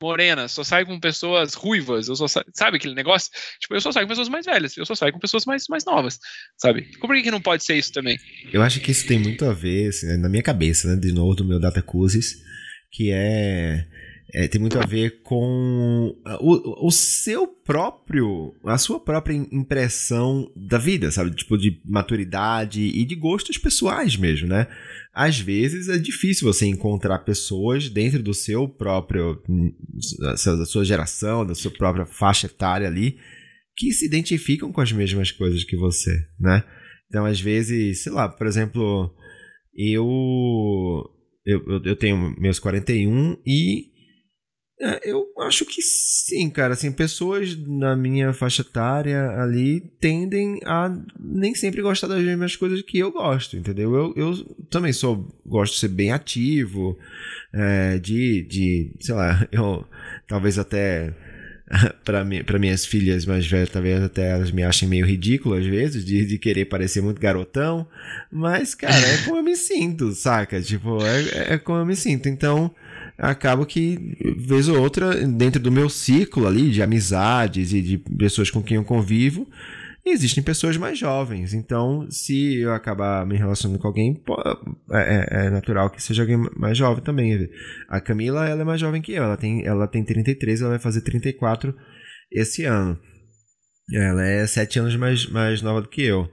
morenas, 0.00 0.52
só 0.52 0.62
saio 0.62 0.86
com 0.86 1.00
pessoas 1.00 1.54
ruivas, 1.54 2.06
eu 2.06 2.14
só 2.14 2.28
saio, 2.28 2.46
sabe 2.54 2.76
aquele 2.76 2.94
negócio? 2.94 3.32
Tipo, 3.58 3.74
eu 3.74 3.80
só 3.80 3.90
saio 3.90 4.06
com 4.06 4.10
pessoas 4.10 4.28
mais 4.28 4.46
velhas, 4.46 4.76
eu 4.76 4.86
só 4.86 4.94
saio 4.94 5.12
com 5.12 5.18
pessoas 5.18 5.44
mais, 5.44 5.64
mais 5.68 5.84
novas, 5.84 6.20
sabe? 6.56 6.82
Por 7.00 7.12
que, 7.16 7.22
que 7.22 7.30
não 7.30 7.40
pode 7.40 7.64
ser 7.64 7.74
isso 7.74 7.92
também? 7.92 8.16
Eu 8.52 8.62
acho 8.62 8.78
que 8.78 8.92
isso 8.92 9.06
tem 9.08 9.18
muito 9.18 9.44
a 9.44 9.52
ver, 9.52 9.88
assim, 9.88 10.16
na 10.18 10.28
minha 10.28 10.42
cabeça, 10.42 10.86
né, 10.86 11.00
de 11.00 11.12
novo, 11.12 11.34
do 11.34 11.44
meu 11.44 11.58
Data 11.58 11.82
Courses, 11.82 12.36
que 12.92 13.10
é 13.12 13.86
é, 14.34 14.48
tem 14.48 14.58
muito 14.58 14.78
a 14.78 14.86
ver 14.86 15.22
com 15.22 16.16
o, 16.40 16.86
o 16.86 16.90
seu 16.90 17.46
próprio, 17.46 18.54
a 18.64 18.78
sua 18.78 18.98
própria 18.98 19.34
impressão 19.34 20.50
da 20.56 20.78
vida, 20.78 21.10
sabe? 21.10 21.34
Tipo, 21.34 21.58
de 21.58 21.82
maturidade 21.84 22.80
e 22.80 23.04
de 23.04 23.14
gostos 23.14 23.58
pessoais 23.58 24.16
mesmo, 24.16 24.48
né? 24.48 24.66
Às 25.12 25.38
vezes 25.38 25.90
é 25.90 25.98
difícil 25.98 26.50
você 26.50 26.64
encontrar 26.64 27.18
pessoas 27.18 27.90
dentro 27.90 28.22
do 28.22 28.32
seu 28.32 28.66
próprio, 28.66 29.42
da 30.22 30.64
sua 30.64 30.84
geração, 30.84 31.44
da 31.44 31.54
sua 31.54 31.70
própria 31.70 32.06
faixa 32.06 32.46
etária 32.46 32.86
ali, 32.86 33.18
que 33.76 33.92
se 33.92 34.06
identificam 34.06 34.72
com 34.72 34.80
as 34.80 34.92
mesmas 34.92 35.30
coisas 35.30 35.62
que 35.62 35.76
você, 35.76 36.26
né? 36.40 36.64
Então, 37.08 37.26
às 37.26 37.38
vezes, 37.38 38.02
sei 38.02 38.12
lá, 38.12 38.30
por 38.30 38.46
exemplo, 38.46 39.14
eu, 39.76 40.08
eu, 41.44 41.82
eu 41.84 41.96
tenho 41.96 42.34
meus 42.40 42.58
41 42.58 43.36
e 43.46 43.91
é, 44.82 45.00
eu 45.04 45.28
acho 45.42 45.64
que 45.64 45.80
sim, 45.80 46.50
cara. 46.50 46.74
Assim, 46.74 46.90
pessoas 46.90 47.56
na 47.56 47.94
minha 47.94 48.32
faixa 48.32 48.62
etária 48.62 49.30
ali 49.40 49.80
tendem 50.00 50.58
a 50.64 50.92
nem 51.20 51.54
sempre 51.54 51.80
gostar 51.80 52.08
das 52.08 52.20
mesmas 52.20 52.56
coisas 52.56 52.82
que 52.82 52.98
eu 52.98 53.12
gosto, 53.12 53.56
entendeu? 53.56 53.94
Eu, 53.94 54.14
eu 54.16 54.56
também 54.68 54.92
sou, 54.92 55.28
gosto 55.46 55.74
de 55.74 55.80
ser 55.80 55.88
bem 55.88 56.10
ativo, 56.10 56.98
é, 57.52 57.98
de, 57.98 58.42
de, 58.42 58.92
sei 58.98 59.14
lá, 59.14 59.46
eu 59.52 59.86
talvez 60.26 60.58
até 60.58 61.14
para 62.04 62.24
mi, 62.24 62.44
minhas 62.58 62.84
filhas 62.84 63.24
mais 63.24 63.46
velhas, 63.46 63.70
talvez 63.70 64.02
até 64.02 64.30
elas 64.30 64.50
me 64.50 64.64
achem 64.64 64.88
meio 64.88 65.06
ridículo 65.06 65.54
às 65.54 65.64
vezes, 65.64 66.04
de, 66.04 66.26
de 66.26 66.38
querer 66.38 66.64
parecer 66.64 67.00
muito 67.00 67.20
garotão, 67.20 67.86
mas, 68.32 68.74
cara, 68.74 68.94
é 68.94 69.18
como 69.18 69.36
eu 69.36 69.44
me 69.44 69.54
sinto, 69.54 70.10
saca? 70.10 70.60
Tipo, 70.60 70.98
é, 71.04 71.54
é 71.54 71.58
como 71.58 71.78
eu 71.78 71.86
me 71.86 71.94
sinto. 71.94 72.28
Então, 72.28 72.74
acabo 73.18 73.66
que, 73.66 74.16
vez 74.36 74.68
ou 74.68 74.80
outra, 74.80 75.26
dentro 75.26 75.60
do 75.60 75.70
meu 75.70 75.88
ciclo 75.88 76.46
ali 76.46 76.70
de 76.70 76.82
amizades 76.82 77.72
e 77.72 77.80
de 77.80 77.98
pessoas 77.98 78.50
com 78.50 78.62
quem 78.62 78.76
eu 78.76 78.84
convivo, 78.84 79.46
existem 80.04 80.42
pessoas 80.42 80.76
mais 80.76 80.98
jovens. 80.98 81.54
Então, 81.54 82.06
se 82.10 82.60
eu 82.60 82.72
acabar 82.72 83.24
me 83.26 83.36
relacionando 83.36 83.80
com 83.80 83.86
alguém, 83.86 84.20
é, 84.90 85.00
é, 85.00 85.46
é, 85.46 85.50
natural 85.50 85.90
que 85.90 86.02
seja 86.02 86.22
alguém 86.22 86.38
mais 86.56 86.76
jovem 86.76 87.02
também. 87.02 87.48
A 87.88 88.00
Camila, 88.00 88.48
ela 88.48 88.62
é 88.62 88.64
mais 88.64 88.80
jovem 88.80 89.00
que 89.00 89.12
eu. 89.12 89.22
Ela 89.22 89.36
tem, 89.36 89.64
ela 89.64 89.86
tem 89.86 90.04
33, 90.04 90.60
ela 90.60 90.70
vai 90.70 90.78
fazer 90.78 91.02
34 91.02 91.74
esse 92.30 92.64
ano. 92.64 92.98
Ela 93.94 94.26
é 94.26 94.46
7 94.46 94.78
anos 94.78 94.96
mais, 94.96 95.26
mais 95.26 95.62
nova 95.62 95.82
do 95.82 95.88
que 95.88 96.02
eu. 96.02 96.28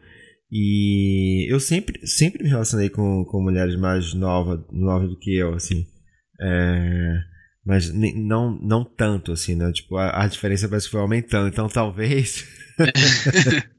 E 0.51 1.51
eu 1.51 1.59
sempre, 1.59 2.05
sempre 2.07 2.43
me 2.43 2.49
relacionei 2.49 2.89
com, 2.89 3.23
com 3.25 3.43
mulheres 3.43 3.75
mais 3.75 4.13
novas 4.15 4.59
nova 4.71 5.07
do 5.07 5.17
que 5.17 5.35
eu, 5.35 5.53
assim. 5.53 5.85
É, 6.41 7.17
mas 7.65 7.93
não, 7.93 8.51
não 8.61 8.83
tanto, 8.83 9.31
assim, 9.31 9.55
né? 9.55 9.71
Tipo, 9.71 9.97
a, 9.97 10.23
a 10.23 10.27
diferença 10.27 10.67
parece 10.67 10.87
que 10.87 10.91
foi 10.91 11.01
aumentando. 11.01 11.47
Então, 11.47 11.67
talvez. 11.67 12.47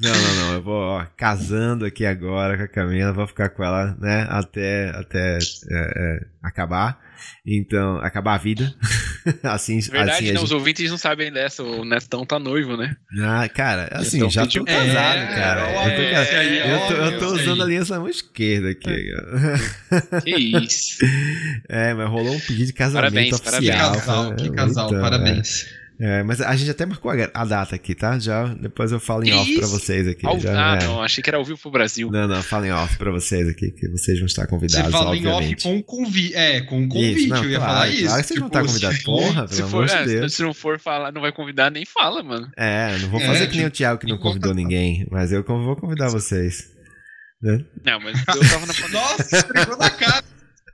não, 0.00 0.12
não, 0.12 0.34
não. 0.36 0.54
Eu 0.54 0.62
vou 0.62 0.80
ó, 0.80 1.06
casando 1.16 1.84
aqui 1.84 2.06
agora 2.06 2.56
com 2.56 2.64
a 2.64 2.68
Camila, 2.68 3.12
vou 3.12 3.26
ficar 3.26 3.50
com 3.50 3.62
ela, 3.62 3.96
né? 4.00 4.26
Até, 4.30 4.90
até 4.90 5.38
é, 5.38 5.38
é, 5.70 6.26
acabar. 6.42 6.98
Então, 7.46 7.96
acabar 7.98 8.34
a 8.34 8.38
vida. 8.38 8.74
assim, 9.42 9.80
Verdade, 9.80 10.10
assim, 10.10 10.24
não, 10.26 10.40
gente... 10.40 10.44
os 10.44 10.52
ouvintes 10.52 10.90
não 10.90 10.98
sabem 10.98 11.32
dessa. 11.32 11.62
O 11.62 11.84
Netão 11.84 12.24
tá 12.24 12.38
noivo, 12.38 12.76
né? 12.76 12.96
Ah, 13.20 13.48
cara, 13.48 13.88
assim, 13.92 14.16
Netão 14.16 14.30
já 14.30 14.42
pediu... 14.42 14.64
tô 14.64 14.72
casado, 14.72 15.18
é, 15.18 15.34
cara. 15.34 15.60
É, 15.60 15.74
eu 15.74 15.96
tô, 15.96 16.02
é, 16.02 16.74
eu 16.74 16.78
tô, 16.86 16.94
eu 16.94 17.18
tô 17.18 17.34
usando 17.34 17.60
a 17.62 17.64
aliança 17.64 17.98
mão 17.98 18.08
esquerda 18.08 18.70
aqui. 18.70 19.12
Que 20.22 20.36
isso. 20.36 20.98
É, 21.68 21.94
mas 21.94 22.08
rolou 22.08 22.34
um 22.34 22.40
pedido 22.40 22.66
de 22.66 22.72
casamento 22.72 23.02
parabéns, 23.02 23.32
oficial. 23.32 23.78
Parabéns, 23.78 24.00
que 24.00 24.06
casal, 24.06 24.34
que 24.34 24.50
casal, 24.50 24.88
então, 24.88 25.00
parabéns. 25.00 25.66
É. 26.04 26.14
É, 26.14 26.22
mas 26.22 26.40
a 26.40 26.54
gente 26.54 26.70
até 26.70 26.84
marcou 26.84 27.10
a, 27.10 27.44
data 27.44 27.74
aqui, 27.74 27.94
tá? 27.94 28.18
Já 28.18 28.44
depois 28.54 28.92
eu 28.92 29.00
falo 29.00 29.24
em 29.24 29.32
off 29.32 29.50
Isso? 29.50 29.58
pra 29.58 29.68
vocês 29.68 30.06
aqui. 30.06 30.26
Ao, 30.26 30.38
já, 30.38 30.52
ah, 30.52 30.76
é. 30.76 30.84
não, 30.84 31.02
achei 31.02 31.22
que 31.24 31.30
era 31.30 31.38
ao 31.38 31.44
vivo 31.44 31.58
pro 31.58 31.70
Brasil. 31.70 32.10
Não, 32.10 32.28
não, 32.28 32.42
fala 32.42 32.66
em 32.66 32.70
off 32.70 32.96
pra 32.98 33.10
vocês 33.10 33.48
aqui, 33.48 33.70
que 33.70 33.88
vocês 33.88 34.18
vão 34.18 34.26
estar 34.26 34.46
convidados, 34.46 34.86
Você 34.86 34.92
fala 34.92 35.10
obviamente. 35.10 35.66
em 35.66 35.72
off 35.72 35.82
com 35.82 35.82
convite, 35.82 36.34
é, 36.34 36.60
com 36.60 36.88
convite, 36.88 37.20
isso, 37.20 37.28
não, 37.28 37.42
eu 37.42 37.50
ia 37.50 37.58
claro, 37.58 37.72
falar 37.72 37.88
isso. 37.88 38.04
Claro 38.04 38.22
que 38.22 38.26
vocês 38.28 38.38
tipo, 38.38 38.40
vão 38.40 38.48
estar 38.48 38.72
convidados, 38.72 39.02
porra, 39.02 39.48
pelo 39.48 39.68
for, 39.68 39.76
amor 39.76 39.86
de 39.86 39.94
é, 39.94 40.04
Deus. 40.04 40.34
Se 40.34 40.42
não 40.42 40.54
for 40.54 40.78
falar, 40.78 41.10
não 41.10 41.20
vai 41.22 41.32
convidar, 41.32 41.70
nem 41.70 41.84
fala, 41.84 42.22
mano. 42.22 42.50
É, 42.56 42.98
não 42.98 43.08
vou 43.08 43.20
fazer 43.20 43.44
é, 43.44 43.46
que 43.46 43.56
nem 43.56 43.66
o 43.66 43.70
Thiago 43.70 43.98
que 43.98 44.06
não 44.06 44.18
convidou 44.18 44.54
ninguém, 44.54 45.06
mas 45.10 45.32
eu 45.32 45.42
vou 45.42 45.74
convidar 45.74 46.10
vocês. 46.10 46.70
Né? 47.42 47.64
Não, 47.84 48.00
mas 48.00 48.18
eu 48.18 48.48
tava 48.48 48.66
na 48.66 48.74
Nossa, 48.92 49.36
esfregou 49.36 49.76
na 49.78 49.90
cara. 49.90 50.22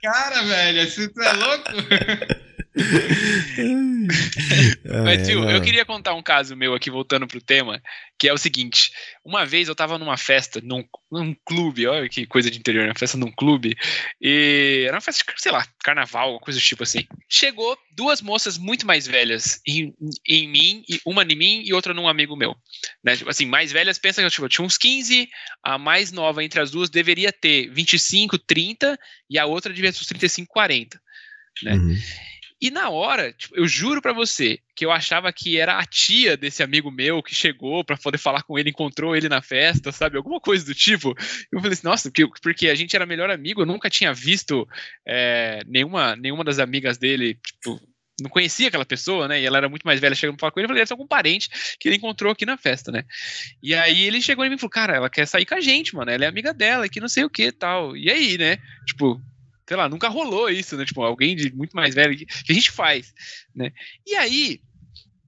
Cara, 0.02 0.42
velho, 0.42 0.90
você 0.90 1.10
é 1.20 1.32
louco? 1.32 2.40
Mas, 5.04 5.26
tio, 5.26 5.48
eu 5.48 5.60
queria 5.60 5.84
contar 5.84 6.14
um 6.14 6.22
caso 6.22 6.56
meu 6.56 6.74
aqui, 6.74 6.90
voltando 6.90 7.26
pro 7.26 7.40
tema, 7.40 7.80
que 8.18 8.28
é 8.28 8.32
o 8.32 8.38
seguinte: 8.38 8.92
uma 9.24 9.44
vez 9.44 9.68
eu 9.68 9.74
tava 9.74 9.98
numa 9.98 10.16
festa, 10.16 10.60
num, 10.62 10.84
num 11.10 11.34
clube, 11.44 11.86
olha 11.86 12.08
que 12.08 12.26
coisa 12.26 12.50
de 12.50 12.58
interior, 12.58 12.86
uma 12.86 12.94
festa 12.94 13.16
num 13.16 13.30
clube, 13.30 13.76
e 14.20 14.84
era 14.86 14.94
uma 14.96 15.00
festa, 15.00 15.24
sei 15.36 15.52
lá, 15.52 15.66
carnaval, 15.82 16.38
coisa 16.40 16.58
do 16.58 16.64
tipo 16.64 16.82
assim. 16.82 17.06
Chegou 17.28 17.76
duas 17.92 18.20
moças 18.20 18.58
muito 18.58 18.86
mais 18.86 19.06
velhas 19.06 19.60
em, 19.66 19.94
em 20.26 20.48
mim, 20.48 20.84
e 20.88 21.00
uma 21.04 21.22
em 21.22 21.36
mim 21.36 21.62
e 21.64 21.72
outra 21.72 21.94
num 21.94 22.08
amigo 22.08 22.36
meu. 22.36 22.54
Né? 23.02 23.16
Tipo 23.16 23.30
assim, 23.30 23.46
mais 23.46 23.72
velhas, 23.72 23.98
pensa 23.98 24.20
que 24.20 24.26
eu 24.26 24.30
tipo, 24.30 24.48
tinha 24.48 24.64
uns 24.64 24.78
15, 24.78 25.28
a 25.62 25.78
mais 25.78 26.12
nova 26.12 26.42
entre 26.44 26.60
as 26.60 26.70
duas 26.70 26.90
deveria 26.90 27.32
ter 27.32 27.68
25, 27.70 28.38
30, 28.38 28.98
e 29.28 29.38
a 29.38 29.46
outra 29.46 29.72
devia 29.72 29.92
ter 29.92 29.98
uns 29.98 30.06
35, 30.06 30.52
40. 30.52 31.00
Né? 31.62 31.74
Uhum. 31.74 31.96
E 32.60 32.70
na 32.70 32.90
hora, 32.90 33.32
tipo, 33.32 33.56
eu 33.56 33.66
juro 33.66 34.02
para 34.02 34.12
você 34.12 34.58
que 34.76 34.84
eu 34.84 34.92
achava 34.92 35.32
que 35.32 35.58
era 35.58 35.78
a 35.78 35.84
tia 35.84 36.36
desse 36.36 36.62
amigo 36.62 36.90
meu 36.90 37.22
que 37.22 37.34
chegou 37.34 37.82
para 37.84 37.96
poder 37.96 38.18
falar 38.18 38.42
com 38.42 38.58
ele, 38.58 38.70
encontrou 38.70 39.16
ele 39.16 39.28
na 39.28 39.40
festa, 39.40 39.90
sabe? 39.90 40.16
Alguma 40.16 40.40
coisa 40.40 40.64
do 40.64 40.74
tipo. 40.74 41.14
Eu 41.50 41.60
falei 41.60 41.72
assim, 41.72 41.86
nossa, 41.86 42.10
porque, 42.42 42.68
a 42.68 42.74
gente 42.74 42.94
era 42.94 43.06
melhor 43.06 43.30
amigo, 43.30 43.62
eu 43.62 43.66
nunca 43.66 43.88
tinha 43.88 44.12
visto 44.12 44.68
é, 45.06 45.62
nenhuma, 45.66 46.16
nenhuma 46.16 46.44
das 46.44 46.58
amigas 46.58 46.98
dele, 46.98 47.34
tipo, 47.34 47.80
não 48.20 48.28
conhecia 48.28 48.68
aquela 48.68 48.84
pessoa, 48.84 49.26
né? 49.26 49.40
E 49.40 49.46
ela 49.46 49.58
era 49.58 49.68
muito 49.68 49.84
mais 49.84 49.98
velha, 49.98 50.14
chegando 50.14 50.36
pra 50.36 50.42
falar 50.42 50.52
com 50.52 50.60
ele, 50.60 50.66
eu 50.66 50.68
falei, 50.68 50.80
deve 50.80 50.88
ser 50.88 50.94
algum 50.94 51.06
parente 51.06 51.48
que 51.78 51.88
ele 51.88 51.96
encontrou 51.96 52.32
aqui 52.32 52.44
na 52.44 52.56
festa, 52.56 52.92
né? 52.92 53.04
E 53.62 53.74
aí 53.74 54.02
ele 54.02 54.20
chegou 54.20 54.44
em 54.44 54.50
mim 54.50 54.56
e 54.56 54.58
falou, 54.58 54.70
cara, 54.70 54.94
ela 54.94 55.08
quer 55.10 55.26
sair 55.26 55.46
com 55.46 55.54
a 55.54 55.60
gente, 55.60 55.94
mano, 55.94 56.10
ela 56.10 56.24
é 56.24 56.28
amiga 56.28 56.52
dela, 56.52 56.88
que 56.88 57.00
não 57.00 57.08
sei 57.08 57.24
o 57.24 57.30
que 57.30 57.50
tal. 57.50 57.96
E 57.96 58.10
aí, 58.10 58.36
né? 58.36 58.58
Tipo, 58.86 59.20
sei 59.70 59.76
lá, 59.76 59.88
nunca 59.88 60.08
rolou 60.08 60.50
isso, 60.50 60.76
né? 60.76 60.84
Tipo, 60.84 61.00
alguém 61.04 61.36
de 61.36 61.54
muito 61.54 61.76
mais 61.76 61.94
velho 61.94 62.18
que, 62.18 62.26
que 62.26 62.50
a 62.50 62.54
gente 62.56 62.72
faz, 62.72 63.14
né? 63.54 63.70
E 64.04 64.16
aí, 64.16 64.60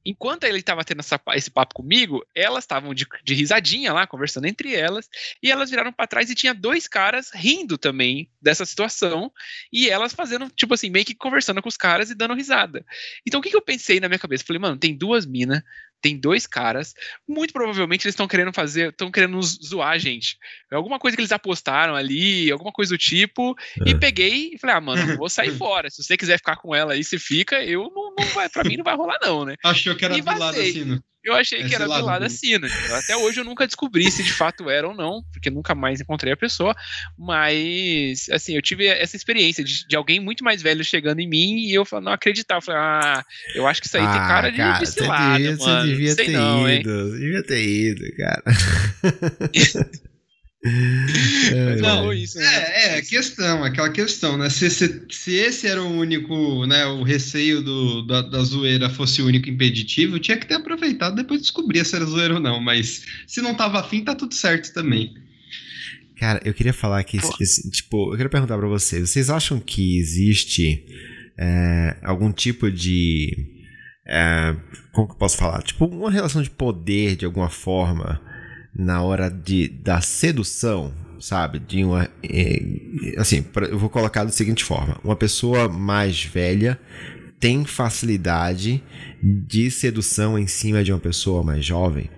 enquanto 0.04 0.42
ele 0.42 0.58
estava 0.58 0.82
tendo 0.82 0.98
essa, 0.98 1.20
esse 1.28 1.48
papo 1.48 1.76
comigo, 1.76 2.26
elas 2.34 2.64
estavam 2.64 2.92
de, 2.92 3.06
de, 3.22 3.34
risadinha 3.34 3.92
lá, 3.92 4.04
conversando 4.04 4.48
entre 4.48 4.74
elas, 4.74 5.08
e 5.40 5.48
elas 5.48 5.70
viraram 5.70 5.92
para 5.92 6.08
trás 6.08 6.28
e 6.28 6.34
tinha 6.34 6.52
dois 6.52 6.88
caras 6.88 7.30
rindo 7.32 7.78
também 7.78 8.28
dessa 8.42 8.66
situação, 8.66 9.30
e 9.72 9.88
elas 9.88 10.12
fazendo, 10.12 10.50
tipo 10.50 10.74
assim, 10.74 10.90
meio 10.90 11.04
que 11.04 11.14
conversando 11.14 11.62
com 11.62 11.68
os 11.68 11.76
caras 11.76 12.10
e 12.10 12.14
dando 12.16 12.34
risada. 12.34 12.84
Então 13.24 13.38
o 13.38 13.42
que, 13.44 13.50
que 13.50 13.56
eu 13.56 13.62
pensei 13.62 14.00
na 14.00 14.08
minha 14.08 14.18
cabeça? 14.18 14.42
Falei, 14.44 14.58
mano, 14.58 14.76
tem 14.76 14.98
duas 14.98 15.24
minas 15.24 15.62
tem 16.02 16.18
dois 16.18 16.46
caras. 16.46 16.94
Muito 17.26 17.52
provavelmente 17.52 18.04
eles 18.04 18.12
estão 18.12 18.26
querendo 18.26 18.52
fazer, 18.52 18.90
estão 18.90 19.10
querendo 19.10 19.40
zoar 19.40 19.92
a 19.92 19.98
gente. 19.98 20.36
É 20.70 20.74
alguma 20.74 20.98
coisa 20.98 21.16
que 21.16 21.20
eles 21.20 21.32
apostaram 21.32 21.94
ali, 21.94 22.50
alguma 22.50 22.72
coisa 22.72 22.92
do 22.92 22.98
tipo. 22.98 23.56
É. 23.86 23.90
E 23.90 23.94
peguei 23.98 24.50
e 24.52 24.58
falei, 24.58 24.76
ah, 24.76 24.80
mano, 24.80 25.16
vou 25.16 25.30
sair 25.30 25.56
fora. 25.56 25.88
Se 25.88 26.02
você 26.02 26.16
quiser 26.16 26.36
ficar 26.38 26.56
com 26.56 26.74
ela 26.74 26.92
aí, 26.92 27.04
você 27.04 27.18
fica. 27.18 27.64
Eu 27.64 27.90
não, 27.94 28.14
não 28.18 28.26
vai, 28.34 28.48
pra 28.48 28.64
mim 28.64 28.76
não 28.76 28.84
vai 28.84 28.96
rolar, 28.96 29.18
não, 29.22 29.44
né? 29.44 29.54
Achou 29.64 29.94
que 29.94 30.04
era 30.04 30.18
e 30.18 30.20
do 30.20 30.38
lado 30.38 30.58
assim, 30.58 31.00
Eu 31.24 31.34
achei 31.34 31.62
que 31.64 31.74
era 31.74 31.84
do 31.84 31.90
lado 31.90 32.20
da 32.20 32.28
Sina. 32.28 32.66
Até 32.92 33.16
hoje 33.16 33.40
eu 33.40 33.44
nunca 33.44 33.66
descobri 33.66 34.10
se 34.10 34.24
de 34.24 34.32
fato 34.32 34.68
era 34.68 34.88
ou 34.88 34.94
não, 34.94 35.22
porque 35.32 35.50
nunca 35.50 35.74
mais 35.74 36.00
encontrei 36.00 36.32
a 36.32 36.36
pessoa. 36.36 36.74
Mas, 37.16 38.28
assim, 38.30 38.56
eu 38.56 38.62
tive 38.62 38.86
essa 38.86 39.14
experiência 39.14 39.62
de, 39.62 39.86
de 39.86 39.96
alguém 39.96 40.18
muito 40.18 40.42
mais 40.42 40.60
velho 40.60 40.84
chegando 40.84 41.20
em 41.20 41.28
mim 41.28 41.58
e 41.58 41.74
eu 41.74 41.86
não 42.02 42.12
acreditar. 42.12 42.56
Eu 42.56 42.62
falei, 42.62 42.80
ah, 42.80 43.24
eu 43.54 43.66
acho 43.66 43.80
que 43.80 43.86
isso 43.86 43.96
aí 43.96 44.04
ah, 44.04 44.12
tem 44.12 44.20
cara 44.20 44.50
de, 44.50 44.56
cara, 44.56 44.86
cilada, 44.86 45.38
devia, 45.38 45.56
mano. 45.56 45.80
Você 45.80 45.86
devia 45.86 46.16
ter 46.16 46.28
não, 46.30 46.68
ido, 46.68 46.90
hein? 46.90 47.10
devia 47.12 47.42
ter 47.44 47.64
ido, 47.64 48.16
cara. 48.16 48.42
É, 50.64 51.76
não, 51.80 52.12
isso, 52.12 52.38
né? 52.38 52.44
é, 52.46 52.98
é, 52.98 53.02
questão, 53.02 53.64
aquela 53.64 53.90
questão, 53.90 54.38
né? 54.38 54.48
Se, 54.48 54.70
se, 54.70 55.02
se, 55.10 55.34
esse 55.34 55.66
era 55.66 55.82
o 55.82 55.90
único, 55.90 56.64
né? 56.66 56.86
O 56.86 57.02
receio 57.02 57.60
do, 57.62 58.02
da, 58.06 58.22
da 58.22 58.42
zoeira 58.44 58.88
fosse 58.88 59.20
o 59.20 59.26
único 59.26 59.50
impeditivo, 59.50 60.20
tinha 60.20 60.36
que 60.36 60.46
ter 60.46 60.54
aproveitado 60.54 61.16
depois 61.16 61.40
de 61.40 61.46
descobrir 61.46 61.84
se 61.84 61.96
era 61.96 62.04
zoeira 62.04 62.34
ou 62.34 62.40
não. 62.40 62.60
Mas 62.60 63.02
se 63.26 63.42
não 63.42 63.56
tava 63.56 63.80
afim, 63.80 64.04
tá 64.04 64.14
tudo 64.14 64.34
certo 64.34 64.72
também. 64.72 65.12
Cara, 66.16 66.40
eu 66.44 66.54
queria 66.54 66.72
falar 66.72 67.02
que, 67.02 67.18
tipo, 67.72 68.12
eu 68.12 68.16
queria 68.16 68.28
perguntar 68.28 68.56
para 68.56 68.68
vocês: 68.68 69.10
vocês 69.10 69.30
acham 69.30 69.58
que 69.58 69.98
existe 69.98 70.86
é, 71.36 71.96
algum 72.04 72.32
tipo 72.32 72.70
de. 72.70 73.36
É, 74.06 74.54
como 74.92 75.08
que 75.08 75.14
eu 75.14 75.18
posso 75.18 75.36
falar? 75.36 75.60
Tipo, 75.62 75.86
uma 75.86 76.10
relação 76.10 76.40
de 76.40 76.50
poder 76.50 77.16
de 77.16 77.24
alguma 77.24 77.50
forma 77.50 78.20
na 78.74 79.02
hora 79.02 79.28
de, 79.28 79.68
da 79.68 80.00
sedução, 80.00 80.94
sabe? 81.20 81.58
De 81.58 81.84
uma. 81.84 82.10
É, 82.22 82.62
assim, 83.18 83.44
eu 83.70 83.78
vou 83.78 83.90
colocar 83.90 84.24
da 84.24 84.30
seguinte 84.30 84.64
forma: 84.64 84.98
uma 85.04 85.16
pessoa 85.16 85.68
mais 85.68 86.22
velha 86.24 86.78
tem 87.38 87.64
facilidade 87.64 88.82
de 89.20 89.70
sedução 89.70 90.38
em 90.38 90.46
cima 90.46 90.84
de 90.84 90.92
uma 90.92 91.00
pessoa 91.00 91.42
mais 91.42 91.64
jovem? 91.64 92.08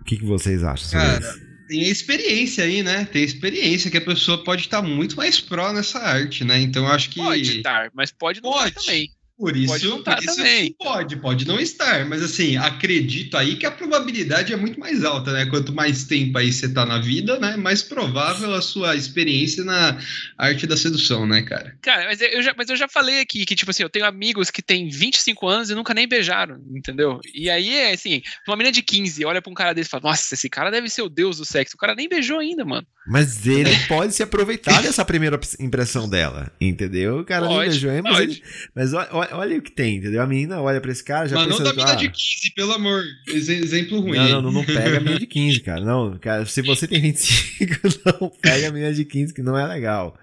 O 0.00 0.04
que, 0.04 0.16
que 0.16 0.24
vocês 0.24 0.62
acham 0.62 0.88
sobre 0.88 1.06
Cara, 1.06 1.20
isso? 1.20 1.46
Tem 1.68 1.84
a 1.84 1.88
experiência 1.88 2.64
aí, 2.64 2.82
né? 2.82 3.04
Tem 3.04 3.24
experiência 3.24 3.90
que 3.90 3.96
a 3.96 4.00
pessoa 4.00 4.42
pode 4.44 4.62
estar 4.62 4.82
muito 4.82 5.16
mais 5.16 5.40
pró 5.40 5.72
nessa 5.72 5.98
arte, 5.98 6.44
né? 6.44 6.60
Então 6.60 6.84
eu 6.86 6.92
acho 6.92 7.10
que. 7.10 7.20
Pode 7.20 7.58
estar, 7.58 7.90
mas 7.94 8.12
pode 8.12 8.40
não 8.42 8.50
pode. 8.50 8.74
também. 8.74 9.10
Por 9.38 9.54
isso, 9.54 9.68
pode 9.68 9.86
não 9.86 9.98
estar 9.98 10.16
também. 10.16 10.74
Pode, 10.78 11.16
pode 11.16 11.46
não 11.46 11.60
estar, 11.60 12.06
mas 12.06 12.22
assim, 12.22 12.56
acredito 12.56 13.36
aí 13.36 13.56
que 13.56 13.66
a 13.66 13.70
probabilidade 13.70 14.52
é 14.52 14.56
muito 14.56 14.80
mais 14.80 15.04
alta, 15.04 15.30
né? 15.30 15.44
Quanto 15.44 15.74
mais 15.74 16.04
tempo 16.04 16.38
aí 16.38 16.50
você 16.50 16.72
tá 16.72 16.86
na 16.86 16.98
vida, 16.98 17.38
né? 17.38 17.54
Mais 17.54 17.82
provável 17.82 18.54
a 18.54 18.62
sua 18.62 18.96
experiência 18.96 19.62
na 19.62 19.98
arte 20.38 20.66
da 20.66 20.74
sedução, 20.74 21.26
né, 21.26 21.42
cara? 21.42 21.76
Cara, 21.82 22.06
mas 22.06 22.20
eu 22.22 22.40
já, 22.40 22.54
mas 22.56 22.70
eu 22.70 22.76
já 22.76 22.88
falei 22.88 23.20
aqui 23.20 23.44
que, 23.44 23.54
tipo 23.54 23.70
assim, 23.70 23.82
eu 23.82 23.90
tenho 23.90 24.06
amigos 24.06 24.50
que 24.50 24.62
têm 24.62 24.88
25 24.88 25.46
anos 25.46 25.68
e 25.68 25.74
nunca 25.74 25.92
nem 25.92 26.08
beijaram, 26.08 26.58
entendeu? 26.74 27.20
E 27.34 27.50
aí 27.50 27.74
é 27.74 27.92
assim, 27.92 28.22
uma 28.48 28.56
menina 28.56 28.72
de 28.72 28.82
15 28.82 29.22
olha 29.26 29.42
pra 29.42 29.50
um 29.50 29.54
cara 29.54 29.74
desse 29.74 29.88
e 29.88 29.90
fala, 29.90 30.04
nossa, 30.04 30.34
esse 30.34 30.48
cara 30.48 30.70
deve 30.70 30.88
ser 30.88 31.02
o 31.02 31.10
deus 31.10 31.36
do 31.36 31.44
sexo. 31.44 31.76
O 31.76 31.78
cara 31.78 31.94
nem 31.94 32.08
beijou 32.08 32.38
ainda, 32.38 32.64
mano. 32.64 32.86
Mas 33.06 33.46
ele 33.46 33.70
pode 33.86 34.14
se 34.14 34.22
aproveitar 34.22 34.82
dessa 34.82 35.04
primeira 35.04 35.38
impressão 35.60 36.08
dela, 36.08 36.50
entendeu? 36.58 37.18
O 37.18 37.24
cara 37.24 37.46
pode, 37.46 37.58
nem 37.58 37.68
beijou 37.68 37.90
ainda, 37.90 38.10
mas, 38.10 38.20
ele, 38.20 38.42
mas 38.74 38.92
olha 38.94 39.25
olha, 39.26 39.36
olha 39.36 39.58
o 39.58 39.62
que 39.62 39.70
tem, 39.70 39.96
entendeu? 39.96 40.22
A 40.22 40.26
menina 40.26 40.60
olha 40.60 40.80
pra 40.80 40.90
esse 40.90 41.02
cara 41.02 41.28
já 41.28 41.36
Mas 41.36 41.48
não 41.48 41.58
da 41.58 41.70
menina 41.70 41.92
ah, 41.92 41.94
de 41.94 42.08
15, 42.08 42.54
pelo 42.54 42.72
amor. 42.72 43.02
Exemplo 43.28 44.00
ruim. 44.00 44.18
Não, 44.18 44.42
não, 44.42 44.52
não, 44.52 44.64
pega 44.64 44.96
a 44.96 45.00
menina 45.00 45.18
de 45.18 45.26
15, 45.26 45.60
cara. 45.60 45.80
Não, 45.80 46.18
cara, 46.18 46.46
se 46.46 46.62
você 46.62 46.86
tem 46.86 47.00
25, 47.00 47.74
não 48.20 48.30
pega 48.40 48.68
a 48.68 48.72
menina 48.72 48.92
de 48.92 49.04
15, 49.04 49.34
que 49.34 49.42
não 49.42 49.58
é 49.58 49.66
legal. 49.66 50.18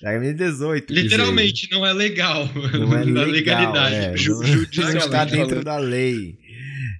Pega 0.00 0.16
a 0.16 0.20
menina 0.20 0.38
de 0.38 0.44
18. 0.44 0.92
Literalmente, 0.92 1.68
não 1.70 1.86
é 1.86 1.92
legal. 1.92 2.48
Não 2.54 2.96
é 2.96 3.04
legal, 3.04 3.26
legalidade. 3.26 3.94
É, 3.94 4.14
não, 4.28 4.40
não 4.40 4.98
está 4.98 5.24
dentro 5.24 5.64
da 5.64 5.78
lei. 5.78 6.38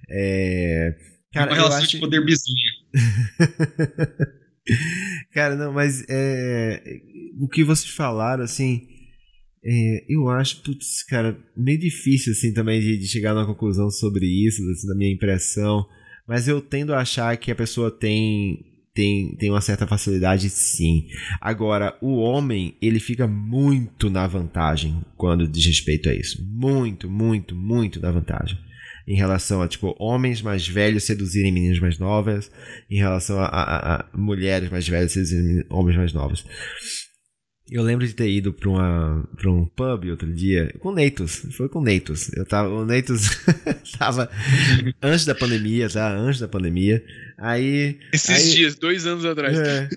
É... 0.09 0.95
Cara, 1.33 1.51
uma 1.51 1.55
relação 1.55 1.79
acho... 1.79 1.91
de 1.91 1.99
poder 1.99 2.23
bizinha. 2.23 2.71
cara, 5.33 5.55
não, 5.55 5.73
mas 5.73 6.05
é... 6.09 6.81
o 7.39 7.47
que 7.47 7.63
vocês 7.63 7.93
falaram, 7.93 8.43
assim 8.43 8.94
é, 9.65 10.05
eu 10.07 10.29
acho, 10.29 10.61
putz, 10.61 11.03
cara, 11.03 11.35
meio 11.57 11.79
difícil 11.79 12.33
assim 12.33 12.53
também 12.53 12.79
de, 12.79 12.97
de 12.97 13.07
chegar 13.07 13.33
numa 13.33 13.47
conclusão 13.47 13.89
sobre 13.89 14.25
isso, 14.25 14.61
assim, 14.69 14.87
da 14.87 14.95
minha 14.95 15.11
impressão. 15.11 15.85
Mas 16.27 16.47
eu 16.47 16.61
tendo 16.61 16.93
a 16.93 16.99
achar 16.99 17.35
que 17.37 17.51
a 17.51 17.55
pessoa 17.55 17.89
tem 17.89 18.63
tem, 18.93 19.35
tem 19.35 19.49
uma 19.49 19.59
certa 19.59 19.85
facilidade, 19.85 20.49
sim. 20.49 21.07
Agora, 21.41 21.97
o 22.01 22.15
homem, 22.15 22.77
ele 22.81 22.99
fica 22.99 23.27
muito 23.27 24.09
na 24.09 24.25
vantagem 24.25 25.01
quando 25.17 25.47
diz 25.47 25.65
respeito 25.65 26.09
a 26.09 26.15
isso. 26.15 26.41
Muito, 26.49 27.09
muito, 27.09 27.53
muito 27.53 27.99
na 27.99 28.09
vantagem. 28.09 28.57
Em 29.05 29.15
relação 29.15 29.61
a, 29.61 29.67
tipo, 29.67 29.93
homens 29.99 30.41
mais 30.41 30.65
velhos 30.65 31.03
seduzirem 31.03 31.51
meninas 31.51 31.79
mais 31.79 31.99
novas, 31.99 32.49
em 32.89 32.97
relação 32.97 33.37
a, 33.37 33.47
a, 33.47 33.95
a 33.95 34.17
mulheres 34.17 34.69
mais 34.69 34.87
velhas 34.87 35.11
seduzirem 35.11 35.65
homens 35.69 35.97
mais 35.97 36.13
novos. 36.13 36.45
Eu 37.69 37.81
lembro 37.81 38.05
de 38.05 38.13
ter 38.13 38.29
ido 38.29 38.53
pra, 38.53 38.69
uma, 38.69 39.27
pra 39.35 39.49
um 39.49 39.65
pub 39.65 40.05
outro 40.11 40.31
dia 40.31 40.71
com 40.79 40.89
o 40.89 40.93
Neitos. 40.93 41.47
Foi 41.51 41.67
com 41.67 41.79
o 41.79 41.83
Neitos. 41.83 42.31
Eu 42.33 42.45
tava, 42.45 42.69
o 42.69 42.85
Neitos 42.85 43.27
tava 43.97 44.29
antes 45.01 45.25
da 45.25 45.33
pandemia, 45.33 45.89
tá? 45.89 46.15
Antes 46.15 46.39
da 46.39 46.47
pandemia. 46.47 47.03
Aí. 47.35 47.97
Esses 48.13 48.29
aí, 48.29 48.55
dias, 48.55 48.75
dois 48.75 49.07
anos 49.07 49.25
atrás. 49.25 49.57
É, 49.57 49.89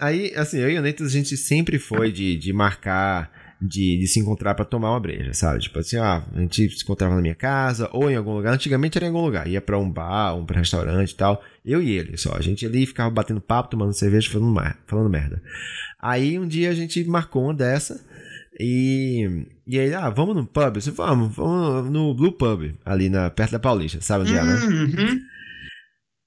aí, 0.00 0.32
assim, 0.34 0.58
eu 0.58 0.70
e 0.70 0.78
o 0.78 0.82
Neitos, 0.82 1.06
a 1.06 1.10
gente 1.10 1.36
sempre 1.36 1.78
foi 1.78 2.10
de, 2.10 2.36
de 2.36 2.52
marcar. 2.52 3.30
De, 3.66 3.98
de 3.98 4.06
se 4.06 4.20
encontrar 4.20 4.54
para 4.54 4.64
tomar 4.64 4.90
uma 4.90 5.00
breja, 5.00 5.32
sabe? 5.32 5.60
Tipo 5.60 5.78
assim, 5.78 5.96
ah, 5.96 6.22
a 6.34 6.40
gente 6.40 6.68
se 6.68 6.82
encontrava 6.84 7.14
na 7.14 7.22
minha 7.22 7.34
casa 7.34 7.88
ou 7.92 8.10
em 8.10 8.14
algum 8.14 8.34
lugar. 8.34 8.52
Antigamente 8.52 8.98
era 8.98 9.06
em 9.06 9.08
algum 9.08 9.24
lugar. 9.24 9.48
Ia 9.48 9.60
para 9.60 9.78
um 9.78 9.90
bar, 9.90 10.36
um 10.36 10.44
restaurante 10.44 11.12
e 11.12 11.14
tal. 11.14 11.42
Eu 11.64 11.82
e 11.82 11.90
ele 11.92 12.16
só. 12.18 12.34
A 12.36 12.42
gente 12.42 12.66
ali 12.66 12.84
ficava 12.84 13.10
batendo 13.10 13.40
papo, 13.40 13.70
tomando 13.70 13.94
cerveja, 13.94 14.30
falando, 14.30 14.74
falando 14.86 15.08
merda. 15.08 15.42
Aí 15.98 16.38
um 16.38 16.46
dia 16.46 16.68
a 16.68 16.74
gente 16.74 17.02
marcou 17.04 17.44
uma 17.44 17.54
dessa. 17.54 18.04
E, 18.60 19.46
e 19.66 19.78
aí, 19.78 19.94
ah, 19.94 20.10
vamos 20.10 20.36
no 20.36 20.46
pub? 20.46 20.74
Você 20.74 20.90
vamos, 20.90 21.34
vamos 21.34 21.90
no 21.90 22.14
Blue 22.14 22.32
Pub, 22.32 22.72
ali 22.84 23.08
na, 23.08 23.30
perto 23.30 23.52
da 23.52 23.58
Paulista, 23.58 24.00
sabe 24.00 24.24
onde 24.24 24.36
é, 24.36 24.44
né? 24.44 24.54
Uhum. 24.54 25.20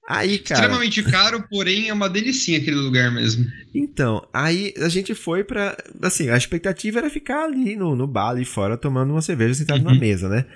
Aí, 0.08 0.38
cara. 0.38 0.62
Extremamente 0.62 1.02
caro, 1.02 1.44
porém 1.50 1.90
é 1.90 1.92
uma 1.92 2.08
delicinha 2.08 2.58
aquele 2.58 2.76
lugar 2.76 3.12
mesmo. 3.12 3.44
Então, 3.74 4.26
aí 4.32 4.72
a 4.78 4.88
gente 4.88 5.14
foi 5.14 5.44
pra. 5.44 5.76
Assim, 6.00 6.30
a 6.30 6.36
expectativa 6.36 6.98
era 6.98 7.10
ficar 7.10 7.44
ali 7.44 7.76
no, 7.76 7.94
no 7.94 8.06
bar 8.06 8.30
ali 8.30 8.46
fora 8.46 8.78
tomando 8.78 9.10
uma 9.10 9.20
cerveja 9.20 9.52
sentado 9.52 9.84
uhum. 9.84 9.92
na 9.92 10.00
mesa, 10.00 10.26
né? 10.26 10.46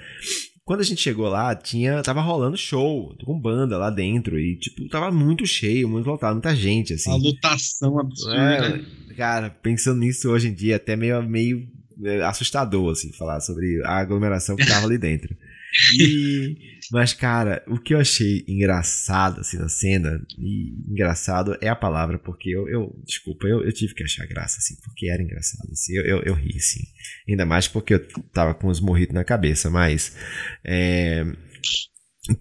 Quando 0.64 0.80
a 0.80 0.84
gente 0.84 1.02
chegou 1.02 1.28
lá, 1.28 1.54
tinha 1.54 2.02
tava 2.02 2.22
rolando 2.22 2.56
show, 2.56 3.14
com 3.26 3.38
banda 3.38 3.76
lá 3.76 3.90
dentro 3.90 4.40
e 4.40 4.56
tipo, 4.56 4.88
tava 4.88 5.10
muito 5.10 5.46
cheio, 5.46 5.86
muito 5.86 6.06
lotado, 6.06 6.32
muita 6.32 6.56
gente 6.56 6.94
assim. 6.94 7.10
A 7.10 7.16
lutação 7.16 7.98
absurda. 7.98 8.82
É, 9.10 9.14
cara, 9.14 9.50
pensando 9.50 10.00
nisso 10.00 10.30
hoje 10.30 10.48
em 10.48 10.54
dia, 10.54 10.76
até 10.76 10.96
meio 10.96 11.22
meio 11.24 11.68
é, 12.02 12.22
assustador 12.22 12.92
assim 12.92 13.12
falar 13.12 13.40
sobre 13.40 13.82
a 13.84 13.98
aglomeração 13.98 14.56
que 14.56 14.64
tava 14.66 14.86
ali 14.86 14.96
dentro. 14.96 15.36
E, 15.98 16.71
mas, 16.90 17.12
cara, 17.12 17.62
o 17.68 17.78
que 17.78 17.94
eu 17.94 18.00
achei 18.00 18.44
engraçado 18.48 19.40
assim 19.40 19.58
na 19.58 19.68
cena, 19.68 20.20
e 20.38 20.74
engraçado 20.90 21.56
é 21.60 21.68
a 21.68 21.76
palavra, 21.76 22.18
porque 22.18 22.50
eu, 22.50 22.68
eu 22.68 23.02
desculpa, 23.04 23.46
eu, 23.46 23.64
eu 23.64 23.72
tive 23.72 23.94
que 23.94 24.02
achar 24.02 24.26
graça, 24.26 24.58
assim, 24.58 24.74
porque 24.82 25.08
era 25.08 25.22
engraçado, 25.22 25.70
assim, 25.70 25.96
eu, 25.96 26.04
eu, 26.04 26.22
eu 26.22 26.34
ri, 26.34 26.56
assim. 26.56 26.80
Ainda 27.28 27.46
mais 27.46 27.68
porque 27.68 27.94
eu 27.94 28.08
tava 28.32 28.54
com 28.54 28.68
os 28.68 28.80
morritos 28.80 29.14
na 29.14 29.24
cabeça, 29.24 29.70
mas. 29.70 30.16
É, 30.64 31.24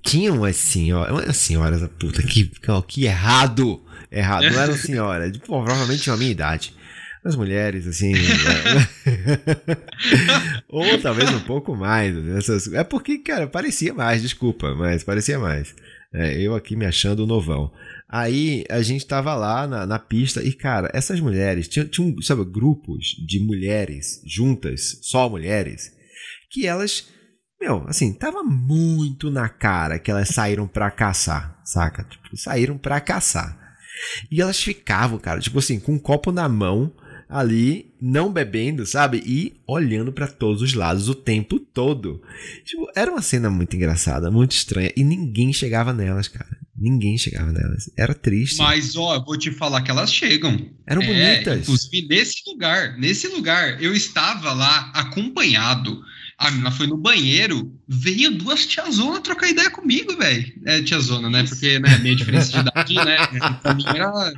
tinha 0.03 0.31
umas 0.31 0.55
senhoras, 0.55 1.11
umas 1.11 1.37
senhoras, 1.37 1.87
puta, 1.99 2.23
que, 2.23 2.51
que 2.87 3.05
errado! 3.05 3.85
Errado, 4.11 4.43
não 4.43 4.59
eram 4.61 4.75
senhoras, 4.75 5.37
provavelmente 5.37 6.03
tinham 6.03 6.15
a 6.15 6.19
minha 6.19 6.31
idade 6.31 6.75
as 7.23 7.35
mulheres, 7.35 7.87
assim. 7.87 8.13
Ou 10.69 10.97
talvez 11.01 11.29
um 11.31 11.39
pouco 11.41 11.75
mais. 11.75 12.15
Essas... 12.37 12.71
É 12.73 12.83
porque, 12.83 13.19
cara, 13.19 13.47
parecia 13.47 13.93
mais, 13.93 14.21
desculpa, 14.21 14.73
mas 14.75 15.03
parecia 15.03 15.39
mais. 15.39 15.73
É, 16.13 16.41
eu 16.41 16.53
aqui 16.55 16.75
me 16.75 16.85
achando 16.85 17.25
novão. 17.25 17.71
Aí 18.09 18.65
a 18.69 18.81
gente 18.81 19.05
tava 19.05 19.33
lá 19.35 19.65
na, 19.65 19.85
na 19.85 19.97
pista 19.97 20.43
e, 20.43 20.51
cara, 20.51 20.91
essas 20.93 21.21
mulheres, 21.21 21.69
tinham, 21.69 21.87
tinha, 21.87 22.13
sabe, 22.21 22.43
grupos 22.43 23.15
de 23.25 23.39
mulheres 23.39 24.21
juntas, 24.25 24.99
só 25.01 25.29
mulheres, 25.29 25.93
que 26.51 26.67
elas, 26.67 27.07
meu, 27.59 27.85
assim, 27.87 28.13
tava 28.13 28.43
muito 28.43 29.31
na 29.31 29.47
cara 29.47 29.97
que 29.97 30.11
elas 30.11 30.27
saíram 30.27 30.67
pra 30.67 30.91
caçar, 30.91 31.61
saca? 31.63 32.03
Tipo, 32.03 32.35
saíram 32.35 32.77
pra 32.77 32.99
caçar. 32.99 33.57
E 34.29 34.41
elas 34.41 34.61
ficavam, 34.61 35.17
cara, 35.17 35.39
tipo 35.39 35.59
assim, 35.59 35.79
com 35.79 35.93
um 35.93 35.99
copo 35.99 36.33
na 36.33 36.49
mão, 36.49 36.93
ali, 37.31 37.93
não 37.99 38.31
bebendo, 38.31 38.85
sabe? 38.85 39.23
E 39.25 39.53
olhando 39.65 40.11
para 40.11 40.27
todos 40.27 40.61
os 40.61 40.73
lados 40.73 41.07
o 41.07 41.15
tempo 41.15 41.59
todo. 41.59 42.21
Tipo, 42.65 42.91
era 42.93 43.09
uma 43.09 43.21
cena 43.21 43.49
muito 43.49 43.73
engraçada, 43.73 44.29
muito 44.29 44.51
estranha. 44.51 44.91
E 44.97 45.03
ninguém 45.03 45.53
chegava 45.53 45.93
nelas, 45.93 46.27
cara. 46.27 46.59
Ninguém 46.77 47.17
chegava 47.17 47.51
nelas. 47.51 47.89
Era 47.97 48.13
triste. 48.13 48.57
Mas, 48.57 48.95
ó, 48.97 49.15
eu 49.15 49.23
vou 49.23 49.37
te 49.37 49.49
falar 49.51 49.81
que 49.81 49.91
elas 49.91 50.11
chegam. 50.13 50.59
Eram 50.85 51.01
é, 51.03 51.35
bonitas. 51.35 51.61
Inclusive, 51.61 52.07
nesse 52.07 52.41
lugar, 52.47 52.97
nesse 52.97 53.27
lugar, 53.27 53.81
eu 53.81 53.93
estava 53.93 54.51
lá 54.51 54.91
acompanhado 54.93 56.03
A 56.37 56.49
menina 56.49 56.71
foi 56.71 56.87
no 56.87 56.97
banheiro, 56.97 57.71
veio 57.87 58.31
duas 58.31 58.65
tiazonas 58.65 59.21
trocar 59.21 59.47
ideia 59.47 59.69
comigo, 59.69 60.17
velho. 60.17 60.51
É, 60.65 60.81
tiazona, 60.81 61.29
né? 61.29 61.43
Porque, 61.43 61.79
né, 61.79 61.97
minha 61.99 62.15
diferença 62.15 62.51
de 62.51 62.67
idade, 62.67 62.95
né? 62.95 63.17
Pra 63.61 63.73
mim 63.73 63.83
era. 63.85 64.33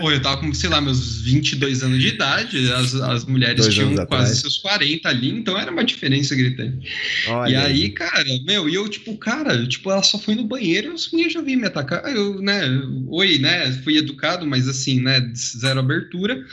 Pô, 0.00 0.10
eu 0.10 0.20
tava 0.20 0.38
com, 0.38 0.52
sei 0.52 0.70
lá, 0.70 0.80
meus 0.80 1.20
22 1.22 1.82
anos 1.82 2.00
de 2.00 2.08
idade, 2.08 2.72
as, 2.72 2.94
as 2.94 3.24
mulheres 3.24 3.62
Dois 3.62 3.74
tinham 3.74 4.06
quase 4.06 4.40
seus 4.40 4.58
40 4.58 5.08
ali, 5.08 5.30
então 5.30 5.58
era 5.58 5.70
uma 5.70 5.84
diferença 5.84 6.34
gritante. 6.34 6.88
Olha. 7.28 7.50
E 7.50 7.56
aí, 7.56 7.88
cara, 7.90 8.24
meu, 8.44 8.68
e 8.68 8.74
eu, 8.74 8.88
tipo, 8.88 9.16
cara, 9.16 9.66
tipo, 9.66 9.90
ela 9.90 10.02
só 10.02 10.18
foi 10.18 10.34
no 10.34 10.44
banheiro 10.44 10.94
e 10.94 11.14
meninos 11.14 11.32
já 11.32 11.40
vinham 11.40 11.60
me 11.60 11.66
atacar. 11.66 12.04
Eu, 12.14 12.40
né, 12.40 12.62
oi, 13.08 13.38
né, 13.38 13.72
fui 13.84 13.96
educado, 13.96 14.46
mas 14.46 14.68
assim, 14.68 15.00
né, 15.00 15.30
zero 15.34 15.80
abertura. 15.80 16.44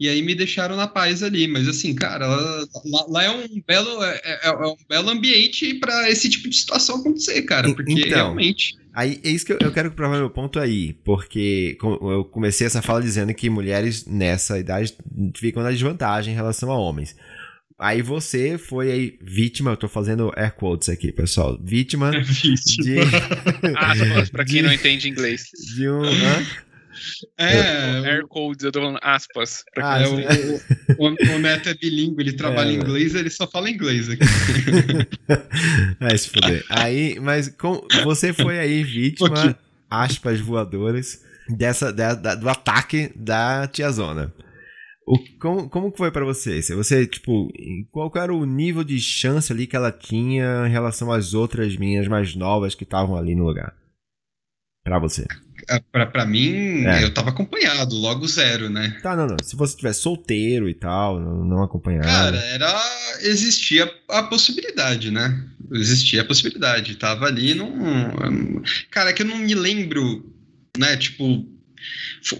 E 0.00 0.08
aí 0.08 0.22
me 0.22 0.34
deixaram 0.34 0.76
na 0.76 0.86
paz 0.86 1.22
ali. 1.22 1.48
Mas 1.48 1.66
assim, 1.66 1.94
cara, 1.94 2.26
lá, 2.26 3.04
lá 3.08 3.24
é 3.24 3.30
um 3.30 3.62
belo, 3.66 4.02
é, 4.04 4.20
é, 4.24 4.48
é 4.48 4.52
um 4.52 4.76
belo 4.88 5.10
ambiente 5.10 5.74
para 5.74 6.08
esse 6.10 6.28
tipo 6.28 6.48
de 6.48 6.56
situação 6.56 6.96
acontecer, 6.96 7.42
cara. 7.42 7.74
Porque 7.74 7.92
então, 7.92 8.08
realmente. 8.08 8.76
Aí 8.98 9.20
é 9.22 9.28
isso 9.28 9.46
que 9.46 9.52
eu, 9.52 9.58
eu 9.60 9.70
quero 9.70 9.92
provar 9.92 10.16
meu 10.16 10.28
ponto 10.28 10.58
aí, 10.58 10.92
porque 11.04 11.78
eu 11.80 12.24
comecei 12.24 12.66
essa 12.66 12.82
fala 12.82 13.00
dizendo 13.00 13.32
que 13.32 13.48
mulheres 13.48 14.04
nessa 14.06 14.58
idade 14.58 14.92
ficam 15.36 15.62
na 15.62 15.70
desvantagem 15.70 16.32
em 16.32 16.36
relação 16.36 16.68
a 16.72 16.76
homens. 16.76 17.14
Aí 17.78 18.02
você 18.02 18.58
foi 18.58 18.90
aí 18.90 19.18
vítima, 19.22 19.70
eu 19.70 19.76
tô 19.76 19.86
fazendo 19.86 20.32
air 20.34 20.52
quotes 20.52 20.88
aqui, 20.88 21.12
pessoal. 21.12 21.56
Vítima, 21.62 22.10
vítima. 22.26 22.82
de. 22.82 22.98
ah, 23.78 23.94
pra 24.32 24.44
quem 24.44 24.56
de, 24.58 24.62
não 24.62 24.72
entende 24.72 25.08
inglês. 25.08 25.44
De 25.76 25.88
um. 25.88 26.02
Hã? 27.38 27.44
É, 27.44 28.10
air 28.10 28.26
codes, 28.26 28.64
eu 28.64 28.72
tô 28.72 28.80
falando 28.80 28.98
aspas. 29.02 29.64
Ah, 29.76 30.00
é, 30.00 30.06
o, 30.08 30.14
o, 30.98 31.36
o, 31.36 31.38
Neto 31.38 31.68
é 31.68 31.74
bilíngue, 31.74 32.22
ele 32.22 32.32
trabalha 32.32 32.70
é, 32.70 32.72
em 32.72 32.76
inglês, 32.76 33.14
ele 33.14 33.30
só 33.30 33.46
fala 33.46 33.70
inglês 33.70 34.08
aqui. 34.08 34.24
Vai 36.00 36.18
se 36.18 36.28
fuder. 36.28 36.64
Aí, 36.68 37.18
mas 37.20 37.48
com, 37.48 37.86
você 38.04 38.32
foi 38.32 38.58
aí 38.58 38.82
vítima, 38.82 39.58
aspas 39.90 40.40
voadoras, 40.40 41.22
dessa, 41.48 41.92
da, 41.92 42.14
da, 42.14 42.34
do 42.34 42.48
ataque 42.48 43.12
da 43.16 43.66
tiazona. 43.66 44.32
O, 45.06 45.18
como, 45.40 45.70
como 45.70 45.96
foi 45.96 46.10
para 46.10 46.24
você? 46.24 46.60
Você, 46.74 47.06
tipo, 47.06 47.50
qual 47.90 48.12
era 48.16 48.34
o 48.34 48.44
nível 48.44 48.84
de 48.84 49.00
chance 49.00 49.50
ali 49.50 49.66
que 49.66 49.74
ela 49.74 49.90
tinha 49.90 50.66
em 50.66 50.70
relação 50.70 51.10
às 51.10 51.32
outras 51.32 51.76
minhas 51.76 52.06
mais 52.06 52.34
novas 52.34 52.74
que 52.74 52.84
estavam 52.84 53.16
ali 53.16 53.34
no 53.34 53.44
lugar? 53.44 53.74
Pra 54.84 54.98
você. 54.98 55.26
Pra, 55.92 56.06
pra 56.06 56.24
mim, 56.24 56.86
é. 56.86 57.04
eu 57.04 57.12
tava 57.12 57.28
acompanhado, 57.28 57.94
logo 57.94 58.26
zero, 58.26 58.70
né? 58.70 58.96
Tá, 59.02 59.14
não, 59.14 59.26
não. 59.26 59.36
Se 59.42 59.54
você 59.54 59.76
tivesse 59.76 60.00
solteiro 60.00 60.68
e 60.68 60.74
tal, 60.74 61.20
não, 61.20 61.44
não 61.44 61.62
acompanhado. 61.62 62.06
Cara, 62.06 62.38
era. 62.38 63.18
Existia 63.20 63.92
a 64.08 64.22
possibilidade, 64.22 65.10
né? 65.10 65.44
Existia 65.72 66.22
a 66.22 66.24
possibilidade. 66.24 66.96
Tava 66.96 67.26
ali 67.26 67.54
num. 67.54 68.62
Cara, 68.90 69.10
é 69.10 69.12
que 69.12 69.22
eu 69.22 69.26
não 69.26 69.38
me 69.38 69.54
lembro, 69.54 70.32
né? 70.76 70.96
Tipo. 70.96 71.46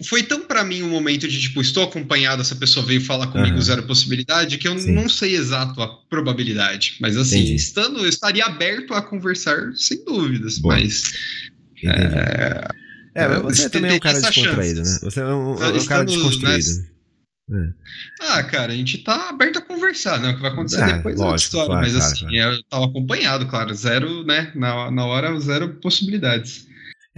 Foi 0.05 0.23
tão 0.23 0.47
para 0.47 0.65
mim 0.65 0.83
um 0.83 0.91
momento 0.91 1.29
de 1.29 1.41
tipo, 1.41 1.61
estou 1.61 1.85
acompanhado, 1.85 2.43
essa 2.43 2.57
pessoa 2.57 2.85
veio 2.85 3.01
falar 3.01 3.29
comigo, 3.29 3.55
uhum. 3.55 3.63
zero 3.63 3.85
possibilidade, 3.85 4.59
que 4.59 4.67
eu 4.67 4.77
Sim. 4.79 4.93
não 4.93 5.09
sei 5.09 5.37
exato 5.37 5.81
a 5.81 5.87
probabilidade. 6.11 6.97
Mas 7.01 7.17
assim, 7.17 7.39
Entendi. 7.39 7.55
estando, 7.55 8.01
eu 8.01 8.09
estaria 8.09 8.45
aberto 8.45 8.95
a 8.95 9.01
conversar 9.01 9.73
sem 9.75 10.05
dúvidas. 10.05 10.59
Mas. 10.59 11.13
É, 11.85 12.69
é, 13.15 13.29
mas 13.29 13.43
você 13.43 13.71
também 13.71 13.93
é 13.93 13.95
um 13.95 14.01
cara 14.01 14.21
descontraído, 14.21 14.79
chance. 14.79 15.05
né? 15.05 15.11
Você 15.11 15.21
é 15.21 15.25
um, 15.27 15.63
é 15.63 15.69
um 15.69 15.87
cara 15.87 16.05
desconstruído. 16.05 16.99
É. 17.51 17.73
Ah, 18.21 18.43
cara, 18.43 18.73
a 18.73 18.77
gente 18.77 18.99
tá 18.99 19.31
aberto 19.31 19.59
a 19.59 19.63
conversar, 19.63 20.21
né? 20.21 20.31
O 20.31 20.37
que 20.37 20.43
vai 20.43 20.51
acontecer 20.51 20.83
é, 20.83 20.93
depois 20.97 21.17
lógico, 21.17 21.23
é 21.23 21.25
outra 21.25 21.37
história. 21.37 21.67
Claro, 21.67 21.81
mas 21.81 21.93
claro, 21.93 22.13
assim, 22.13 22.27
claro. 22.27 22.55
eu 22.55 22.63
tava 22.65 22.85
acompanhado, 22.85 23.47
claro. 23.47 23.75
Zero, 23.75 24.25
né? 24.25 24.53
Na, 24.55 24.91
na 24.91 25.07
hora, 25.07 25.41
zero 25.41 25.69
possibilidades. 25.81 26.68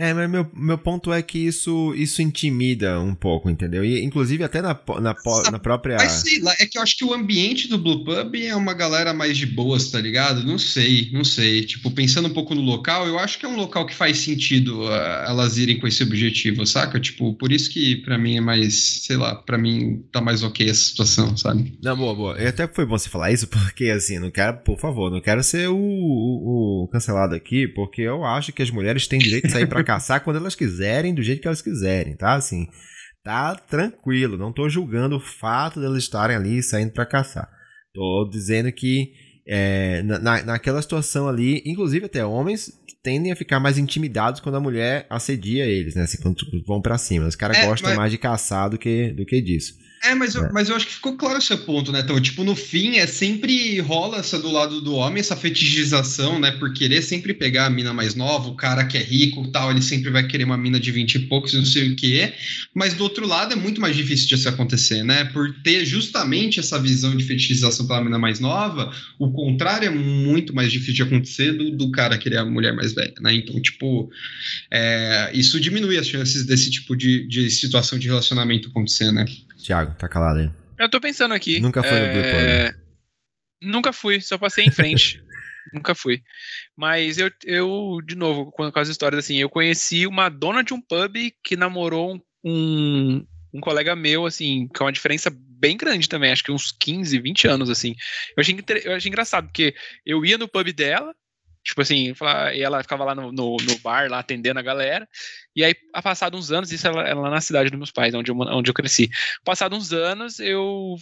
É, 0.01 0.15
mas 0.15 0.31
meu, 0.31 0.51
meu 0.55 0.79
ponto 0.79 1.13
é 1.13 1.21
que 1.21 1.39
isso, 1.39 1.95
isso 1.95 2.23
intimida 2.23 2.99
um 2.99 3.15
pouco, 3.15 3.51
entendeu? 3.51 3.85
E 3.85 4.03
inclusive 4.03 4.43
até 4.43 4.63
na, 4.63 4.69
na, 4.99 5.15
na 5.53 5.59
própria. 5.59 5.99
Mas 5.99 6.13
sei 6.13 6.41
lá, 6.41 6.55
é 6.59 6.65
que 6.65 6.79
eu 6.79 6.83
acho 6.83 6.97
que 6.97 7.05
o 7.05 7.13
ambiente 7.13 7.69
do 7.69 7.77
Blue 7.77 8.03
Pub 8.03 8.35
é 8.35 8.57
uma 8.57 8.73
galera 8.73 9.13
mais 9.13 9.37
de 9.37 9.45
boas, 9.45 9.91
tá 9.91 10.01
ligado? 10.01 10.43
Não 10.43 10.57
sei, 10.57 11.11
não 11.13 11.23
sei. 11.23 11.67
Tipo, 11.67 11.91
pensando 11.91 12.29
um 12.29 12.33
pouco 12.33 12.55
no 12.55 12.63
local, 12.63 13.07
eu 13.07 13.19
acho 13.19 13.39
que 13.39 13.45
é 13.45 13.49
um 13.51 13.57
local 13.57 13.85
que 13.85 13.95
faz 13.95 14.17
sentido 14.21 14.85
uh, 14.85 14.91
elas 15.29 15.59
irem 15.59 15.79
com 15.79 15.87
esse 15.87 16.03
objetivo, 16.03 16.65
saca? 16.65 16.99
Tipo, 16.99 17.35
por 17.35 17.53
isso 17.53 17.69
que 17.69 17.97
para 17.97 18.17
mim 18.17 18.39
é 18.39 18.41
mais, 18.41 19.03
sei 19.03 19.19
lá, 19.19 19.35
para 19.35 19.59
mim 19.59 20.03
tá 20.11 20.23
mais 20.23 20.43
ok 20.43 20.67
essa 20.67 20.81
situação, 20.81 21.37
sabe? 21.37 21.75
Não, 21.83 21.95
boa, 21.95 22.15
boa. 22.15 22.41
E 22.41 22.47
até 22.47 22.67
foi 22.67 22.87
bom 22.87 22.97
você 22.97 23.11
falar 23.11 23.33
isso, 23.33 23.47
porque 23.53 23.91
assim, 23.91 24.19
não 24.19 24.31
quero, 24.31 24.57
por 24.61 24.79
favor, 24.79 25.11
não 25.11 25.21
quero 25.21 25.43
ser 25.43 25.69
o, 25.69 25.77
o, 25.77 26.85
o 26.85 26.89
cancelado 26.89 27.35
aqui, 27.35 27.69
porque 27.69 28.01
eu 28.01 28.25
acho 28.25 28.51
que 28.51 28.63
as 28.63 28.71
mulheres 28.71 29.07
têm 29.07 29.19
direito 29.19 29.47
de 29.47 29.53
sair 29.53 29.67
pra 29.67 29.90
caçar 29.91 30.23
quando 30.23 30.37
elas 30.37 30.55
quiserem, 30.55 31.13
do 31.13 31.23
jeito 31.23 31.41
que 31.41 31.49
elas 31.49 31.63
quiserem, 31.63 32.15
tá? 32.17 32.35
Assim, 32.35 32.69
tá 33.25 33.57
tranquilo. 33.57 34.39
Não 34.39 34.53
tô 34.53 34.69
julgando 34.69 35.17
o 35.17 35.21
fato 35.21 35.81
delas 35.81 36.05
estarem 36.05 36.37
ali 36.37 36.63
saindo 36.63 36.93
para 36.93 37.05
caçar. 37.05 37.51
Tô 37.93 38.29
dizendo 38.31 38.71
que 38.71 39.13
é, 39.49 40.01
na, 40.03 40.45
naquela 40.45 40.81
situação 40.81 41.29
ali, 41.29 41.61
inclusive 41.67 42.07
até 42.07 42.25
homens 42.25 42.71
tendem 43.03 43.33
a 43.33 43.37
ficar 43.37 43.59
mais 43.59 43.79
intimidados 43.79 44.41
quando 44.41 44.57
a 44.57 44.61
mulher 44.61 45.07
assedia 45.11 45.67
eles, 45.67 45.97
né? 45.97 46.03
Assim, 46.03 46.19
quando 46.23 46.37
vão 46.67 46.81
para 46.81 46.99
cima. 46.99 47.27
Os 47.27 47.35
caras 47.35 47.57
é, 47.57 47.67
gostam 47.67 47.91
mas... 47.91 47.99
mais 47.99 48.13
de 48.13 48.19
caçar 48.19 48.71
do 48.71 48.79
que, 48.79 49.13
do 49.13 49.27
que 49.27 49.41
disso. 49.41 49.75
É, 50.03 50.15
mas 50.15 50.35
eu, 50.35 50.45
é. 50.47 50.53
mas 50.53 50.71
eu 50.71 50.77
acho 50.77 50.87
que 50.87 50.95
ficou 50.95 51.15
claro 51.15 51.39
o 51.39 51.43
seu 51.43 51.59
ponto, 51.59 51.93
né? 51.93 52.01
Então, 52.01 52.19
tipo, 52.19 52.43
no 52.43 52.57
fim, 52.57 52.97
é 52.97 53.07
sempre 53.07 53.79
rola 53.81 54.19
essa 54.19 54.39
do 54.39 54.51
lado 54.51 54.81
do 54.81 54.95
homem, 54.95 55.21
essa 55.21 55.37
fetichização, 55.37 56.41
né? 56.41 56.51
Por 56.53 56.73
querer 56.73 57.03
sempre 57.03 57.35
pegar 57.35 57.67
a 57.67 57.71
mina 57.71 57.93
mais 57.93 58.15
nova, 58.15 58.49
o 58.49 58.55
cara 58.55 58.87
que 58.87 58.97
é 58.97 59.03
rico 59.03 59.47
tal, 59.49 59.71
ele 59.71 59.83
sempre 59.83 60.11
vai 60.11 60.27
querer 60.27 60.45
uma 60.45 60.57
mina 60.57 60.81
de 60.81 60.91
20 60.91 61.15
e 61.17 61.19
poucos, 61.21 61.53
não 61.53 61.67
sei 61.67 61.93
o 61.93 61.97
que. 61.97 62.33
Mas 62.75 62.95
do 62.95 63.03
outro 63.03 63.27
lado, 63.27 63.53
é 63.53 63.57
muito 63.57 63.79
mais 63.79 63.95
difícil 63.95 64.27
de 64.27 64.37
isso 64.37 64.49
acontecer, 64.49 65.03
né? 65.05 65.25
Por 65.27 65.55
ter 65.63 65.85
justamente 65.85 66.59
essa 66.59 66.79
visão 66.79 67.15
de 67.15 67.23
fetichização 67.23 67.87
pela 67.87 68.03
mina 68.03 68.19
mais 68.19 68.41
nova, 68.41 68.91
o 69.19 69.31
contrário 69.31 69.87
é 69.87 69.91
muito 69.91 70.55
mais 70.55 70.73
difícil 70.73 70.95
de 70.95 71.03
acontecer 71.03 71.53
do, 71.53 71.73
do 71.73 71.91
cara 71.91 72.17
querer 72.17 72.39
a 72.39 72.45
mulher 72.47 72.75
mais 72.75 72.95
velha, 72.95 73.15
né? 73.21 73.35
Então, 73.35 73.61
tipo, 73.61 74.11
é, 74.71 75.31
isso 75.35 75.61
diminui 75.61 75.99
as 75.99 76.09
chances 76.09 76.47
desse 76.47 76.71
tipo 76.71 76.97
de, 76.97 77.27
de 77.29 77.51
situação 77.51 77.99
de 77.99 78.09
relacionamento 78.09 78.69
acontecer, 78.71 79.13
né? 79.13 79.27
Tiago, 79.63 79.95
tá 79.95 80.09
calado 80.09 80.41
aí. 80.41 80.51
Eu 80.79 80.89
tô 80.89 81.01
pensando 81.01 81.35
aqui. 81.35 81.61
Nunca 81.61 81.83
foi 81.83 81.99
é... 81.99 82.07
no 82.07 82.13
Blue 82.13 82.23
é, 82.25 82.75
Nunca 83.63 83.93
fui, 83.93 84.21
só 84.21 84.39
passei 84.39 84.65
em 84.65 84.71
frente. 84.71 85.23
Nunca 85.73 85.95
fui. 85.95 86.23
Mas 86.77 87.19
eu, 87.19 87.31
eu, 87.45 88.01
de 88.05 88.15
novo, 88.15 88.51
com, 88.51 88.71
as 88.75 88.89
histórias 88.89 89.25
assim, 89.25 89.37
eu 89.37 89.51
conheci 89.51 90.07
uma 90.07 90.29
dona 90.29 90.65
de 90.65 90.73
um 90.73 90.81
pub 90.81 91.15
que 91.45 91.57
namorou 91.57 92.21
um, 92.43 93.25
um 93.53 93.61
colega 93.61 93.95
meu, 93.95 94.27
assim, 94.27 94.69
com 94.75 94.85
uma 94.85 94.93
diferença 94.93 95.31
bem 95.31 95.77
grande 95.77 96.09
também, 96.09 96.33
acho 96.33 96.43
que 96.43 96.51
uns 96.51 96.73
15, 96.73 97.21
20 97.21 97.47
anos, 97.47 97.71
assim. 97.71 97.95
Eu 98.37 98.41
achei, 98.41 98.59
eu 98.85 98.95
achei 98.95 99.09
engraçado, 99.09 99.47
porque 99.47 99.75
eu 100.07 100.25
ia 100.25 100.39
no 100.39 100.49
pub 100.49 100.73
dela, 100.73 101.15
Tipo 101.63 101.83
assim, 101.83 102.15
e 102.55 102.63
ela 102.63 102.83
ficava 102.83 103.05
lá 103.05 103.15
no, 103.15 103.31
no, 103.33 103.57
no, 103.57 103.79
bar, 103.81 104.11
lá 104.11 104.21
atendendo 104.21 104.59
a 104.59 104.63
galera. 104.63 105.09
E 105.55 105.63
aí, 105.63 105.75
a 105.93 106.01
passado 106.01 106.37
uns 106.37 106.51
anos, 106.51 106.73
isso 106.73 106.87
era, 106.87 107.15
lá 107.15 107.31
na 107.31 107.41
cidade 107.41 107.71
dos 107.71 107.79
meus 107.79 107.91
pais, 107.91 108.15
onde 108.15 108.31
eu, 108.31 108.37
onde 108.37 108.71
eu 108.71 108.75
cresci. 108.75 109.11
Passado 109.45 109.77
uns 109.77 109.93
anos, 109.93 110.41
eu 110.41 110.97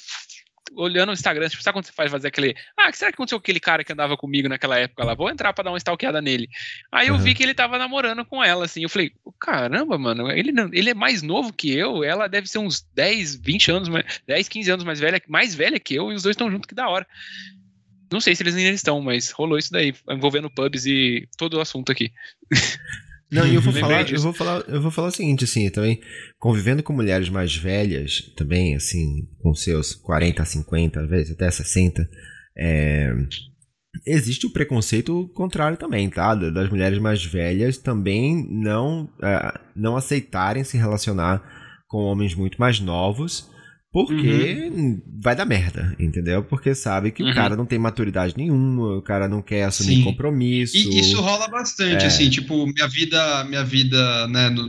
olhando 0.75 1.11
o 1.11 1.13
Instagram, 1.13 1.49
tipo, 1.49 1.63
sabe 1.63 1.75
quando 1.75 1.87
você 1.87 1.93
faz 1.93 2.11
fazer 2.11 2.29
aquele. 2.29 2.55
Ah, 2.77 2.93
será 2.93 3.11
que 3.11 3.15
aconteceu 3.15 3.39
com 3.39 3.43
aquele 3.43 3.61
cara 3.61 3.85
que 3.85 3.93
andava 3.93 4.17
comigo 4.17 4.49
naquela 4.49 4.79
época 4.79 5.05
lá? 5.05 5.15
Vou 5.15 5.31
entrar 5.31 5.53
pra 5.53 5.65
dar 5.65 5.71
uma 5.71 5.79
stalkeada 5.79 6.21
nele. 6.21 6.49
Aí 6.91 7.09
eu 7.09 7.15
uhum. 7.15 7.21
vi 7.21 7.35
que 7.35 7.43
ele 7.43 7.55
tava 7.55 7.79
namorando 7.79 8.25
com 8.25 8.43
ela, 8.43 8.65
assim. 8.65 8.83
Eu 8.83 8.89
falei, 8.89 9.13
caramba, 9.39 9.99
mano, 9.99 10.31
ele, 10.31 10.53
ele 10.73 10.91
é 10.91 10.95
mais 10.95 11.23
novo 11.23 11.53
que 11.53 11.73
eu, 11.73 12.05
ela 12.05 12.29
deve 12.29 12.49
ser 12.49 12.59
uns 12.59 12.83
10, 12.95 13.37
20 13.37 13.71
anos, 13.71 13.89
10, 14.27 14.49
15 14.49 14.71
anos 14.71 14.85
mais 14.85 15.01
velha, 15.01 15.23
mais 15.29 15.55
velha 15.55 15.79
que 15.79 15.95
eu, 15.95 16.13
e 16.13 16.15
os 16.15 16.23
dois 16.23 16.35
estão 16.35 16.51
juntos, 16.51 16.67
que 16.67 16.75
da 16.75 16.89
hora. 16.89 17.07
Não 18.11 18.21
sei 18.21 18.35
se 18.35 18.43
eles 18.43 18.55
ainda 18.55 18.71
estão, 18.71 19.01
mas 19.01 19.31
rolou 19.31 19.59
isso 19.59 19.71
daí, 19.71 19.95
envolvendo 20.09 20.51
pubs 20.51 20.87
e 20.87 21.29
todo 21.37 21.55
o 21.55 21.61
assunto 21.61 21.93
aqui. 21.93 22.11
Não, 23.31 23.47
e 23.47 23.55
eu 23.55 23.61
vou 23.61 23.75
falar, 23.75 24.11
eu 24.11 24.21
vou 24.21 24.33
falar, 24.33 24.61
eu 24.69 24.81
vou 24.81 24.91
falar 24.91 25.09
o 25.09 25.13
seguinte, 25.13 25.45
assim, 25.45 25.69
também, 25.69 26.01
convivendo 26.39 26.83
com 26.83 26.95
mulheres 26.95 27.29
mais 27.29 27.55
velhas, 27.55 28.23
também, 28.35 28.75
assim, 28.75 29.29
com 29.43 29.55
seus 29.55 29.95
40, 29.95 30.43
50, 30.43 31.01
às 31.03 31.11
vezes 31.11 31.33
até 31.33 31.51
60, 31.51 32.09
é, 32.57 33.13
existe 34.07 34.47
o 34.47 34.51
preconceito 34.51 35.29
contrário 35.35 35.77
também, 35.77 36.09
tá? 36.09 36.35
Das 36.35 36.71
mulheres 36.71 36.99
mais 36.99 37.23
velhas 37.23 37.77
também 37.77 38.47
não, 38.51 39.11
é, 39.23 39.61
não 39.77 39.95
aceitarem 39.95 40.65
se 40.65 40.79
relacionar 40.79 41.43
com 41.87 41.99
homens 41.99 42.35
muito 42.35 42.59
mais 42.59 42.81
novos, 42.81 43.51
Porque 43.91 44.71
uhum. 44.71 45.01
vai 45.23 45.35
dar 45.35 45.47
merda, 45.47 45.97
entendeu? 45.99 46.45
Porque 46.45 46.75
sabe 46.75 47.11
que 47.11 47.23
uhum. 47.23 47.31
o 47.31 47.35
cara 47.35 47.57
não 47.57 47.65
tem 47.65 47.79
maturidade 47.79 48.35
nenhuma, 48.37 48.99
o 48.99 49.03
cara 49.03 49.27
não 49.27 49.41
quer 49.41 49.65
assumir 49.65 49.97
Sim. 49.97 50.05
compromisso. 50.05 50.77
E 50.77 51.01
isso 51.01 51.19
rola 51.23 51.49
bastante, 51.49 52.05
é. 52.05 52.07
assim, 52.07 52.29
tipo, 52.29 52.67
minha 52.67 52.87
vida, 52.87 53.45
minha 53.45 53.65
vida, 53.65 54.29
né, 54.29 54.51
no, 54.51 54.69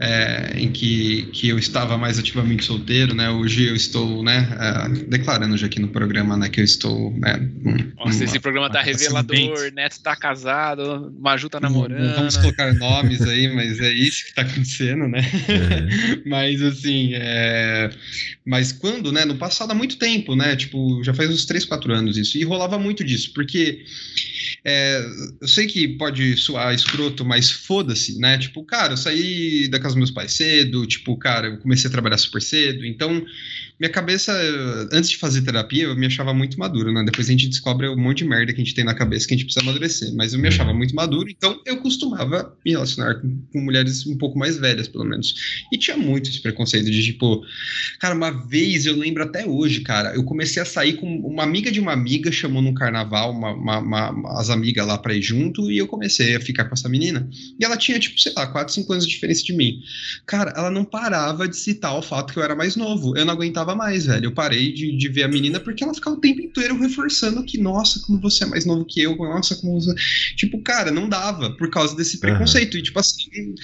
é, 0.00 0.54
em 0.56 0.72
que, 0.72 1.28
que 1.32 1.50
eu 1.50 1.58
estava 1.58 1.98
mais 1.98 2.18
ativamente 2.18 2.64
solteiro, 2.64 3.14
né? 3.14 3.28
Hoje 3.28 3.68
eu 3.68 3.76
estou, 3.76 4.22
né, 4.24 4.48
é, 4.58 4.88
declarando 5.04 5.58
já 5.58 5.66
aqui 5.66 5.78
no 5.78 5.88
programa, 5.88 6.34
né, 6.38 6.48
que 6.48 6.62
eu 6.62 6.64
estou, 6.64 7.12
né. 7.18 7.46
Nossa, 7.98 8.24
esse 8.24 8.40
programa 8.40 8.70
tá 8.70 8.80
revelador, 8.80 9.70
Neto 9.74 10.00
tá 10.02 10.16
casado, 10.16 11.14
Maju 11.20 11.50
tá 11.50 11.60
namorando. 11.60 12.08
Não, 12.08 12.14
vamos 12.14 12.38
colocar 12.38 12.72
nomes 12.72 13.20
aí, 13.20 13.54
mas 13.54 13.78
é 13.80 13.92
isso 13.92 14.24
que 14.24 14.34
tá 14.34 14.42
acontecendo, 14.42 15.06
né? 15.06 15.20
É. 15.46 16.24
mas 16.26 16.62
assim, 16.62 17.10
é 17.12 17.90
mas 18.44 18.72
quando, 18.72 19.12
né, 19.12 19.24
no 19.24 19.36
passado 19.36 19.70
há 19.70 19.74
muito 19.74 19.96
tempo, 19.96 20.34
né, 20.34 20.56
tipo, 20.56 21.02
já 21.02 21.12
faz 21.14 21.30
uns 21.30 21.44
3, 21.44 21.64
4 21.64 21.92
anos 21.92 22.16
isso, 22.16 22.38
e 22.38 22.44
rolava 22.44 22.78
muito 22.78 23.04
disso, 23.04 23.32
porque 23.34 23.84
é, 24.64 25.04
eu 25.40 25.48
sei 25.48 25.66
que 25.66 25.88
pode 25.88 26.36
soar 26.36 26.74
escroto, 26.74 27.24
mas 27.24 27.50
foda-se, 27.50 28.18
né, 28.18 28.38
tipo, 28.38 28.64
cara, 28.64 28.92
eu 28.92 28.96
saí 28.96 29.68
da 29.68 29.78
casa 29.78 29.94
dos 29.94 29.98
meus 29.98 30.10
pais 30.10 30.32
cedo, 30.32 30.86
tipo, 30.86 31.16
cara, 31.16 31.48
eu 31.48 31.58
comecei 31.58 31.88
a 31.88 31.92
trabalhar 31.92 32.18
super 32.18 32.42
cedo, 32.42 32.84
então 32.84 33.24
minha 33.80 33.90
cabeça, 33.90 34.30
antes 34.92 35.08
de 35.08 35.16
fazer 35.16 35.40
terapia, 35.40 35.84
eu 35.84 35.96
me 35.96 36.04
achava 36.04 36.34
muito 36.34 36.58
maduro, 36.58 36.92
né? 36.92 37.02
Depois 37.02 37.28
a 37.28 37.30
gente 37.30 37.48
descobre 37.48 37.88
um 37.88 37.96
monte 37.96 38.18
de 38.18 38.26
merda 38.26 38.52
que 38.52 38.60
a 38.60 38.64
gente 38.64 38.74
tem 38.74 38.84
na 38.84 38.92
cabeça 38.92 39.26
que 39.26 39.32
a 39.32 39.36
gente 39.38 39.46
precisa 39.46 39.64
amadurecer. 39.64 40.14
Mas 40.14 40.34
eu 40.34 40.38
me 40.38 40.48
achava 40.48 40.74
muito 40.74 40.94
maduro, 40.94 41.30
então 41.30 41.58
eu 41.64 41.78
costumava 41.78 42.54
me 42.62 42.72
relacionar 42.72 43.14
com, 43.14 43.42
com 43.50 43.58
mulheres 43.58 44.06
um 44.06 44.18
pouco 44.18 44.38
mais 44.38 44.58
velhas, 44.58 44.86
pelo 44.86 45.06
menos. 45.06 45.64
E 45.72 45.78
tinha 45.78 45.96
muito 45.96 46.28
esse 46.28 46.42
preconceito 46.42 46.90
de 46.90 47.02
tipo, 47.02 47.42
cara, 47.98 48.14
uma 48.14 48.30
vez 48.30 48.84
eu 48.84 48.94
lembro 48.94 49.22
até 49.22 49.46
hoje, 49.46 49.80
cara, 49.80 50.14
eu 50.14 50.24
comecei 50.24 50.60
a 50.60 50.66
sair 50.66 50.98
com 50.98 51.06
uma 51.20 51.42
amiga 51.42 51.72
de 51.72 51.80
uma 51.80 51.94
amiga, 51.94 52.30
chamou 52.30 52.60
num 52.60 52.74
carnaval 52.74 53.30
uma, 53.30 53.52
uma, 53.52 53.78
uma, 53.78 54.10
as 54.36 54.50
amigas 54.50 54.86
lá 54.86 54.98
pra 54.98 55.14
ir 55.14 55.22
junto, 55.22 55.70
e 55.70 55.78
eu 55.78 55.86
comecei 55.86 56.36
a 56.36 56.40
ficar 56.40 56.64
com 56.64 56.74
essa 56.74 56.88
menina. 56.88 57.28
E 57.58 57.64
ela 57.64 57.76
tinha, 57.76 57.98
tipo, 57.98 58.18
sei 58.20 58.32
lá, 58.36 58.46
4, 58.46 58.72
5 58.72 58.92
anos 58.92 59.06
de 59.06 59.10
diferença 59.10 59.42
de 59.42 59.52
mim. 59.52 59.82
Cara, 60.26 60.52
ela 60.56 60.70
não 60.70 60.84
parava 60.84 61.48
de 61.48 61.56
citar 61.56 61.96
o 61.96 62.02
fato 62.02 62.32
que 62.32 62.38
eu 62.38 62.42
era 62.42 62.54
mais 62.54 62.76
novo. 62.76 63.16
Eu 63.16 63.24
não 63.24 63.34
aguentava 63.34 63.74
mais, 63.74 64.06
velho. 64.06 64.26
Eu 64.26 64.32
parei 64.32 64.72
de, 64.72 64.96
de 64.96 65.08
ver 65.08 65.24
a 65.24 65.28
menina 65.28 65.60
porque 65.60 65.82
ela 65.82 65.94
ficava 65.94 66.16
o 66.16 66.20
tempo 66.20 66.40
inteiro 66.40 66.78
reforçando 66.78 67.44
que, 67.44 67.58
nossa, 67.58 68.00
como 68.00 68.20
você 68.20 68.44
é 68.44 68.46
mais 68.46 68.64
novo 68.64 68.84
que 68.84 69.00
eu, 69.00 69.16
nossa, 69.16 69.56
como 69.56 69.80
você. 69.80 69.94
Tipo, 70.36 70.60
cara, 70.62 70.90
não 70.90 71.08
dava 71.08 71.50
por 71.50 71.70
causa 71.70 71.96
desse 71.96 72.18
preconceito. 72.18 72.74
Uhum. 72.74 72.80
E, 72.80 72.82
tipo 72.82 72.98
assim, 72.98 73.54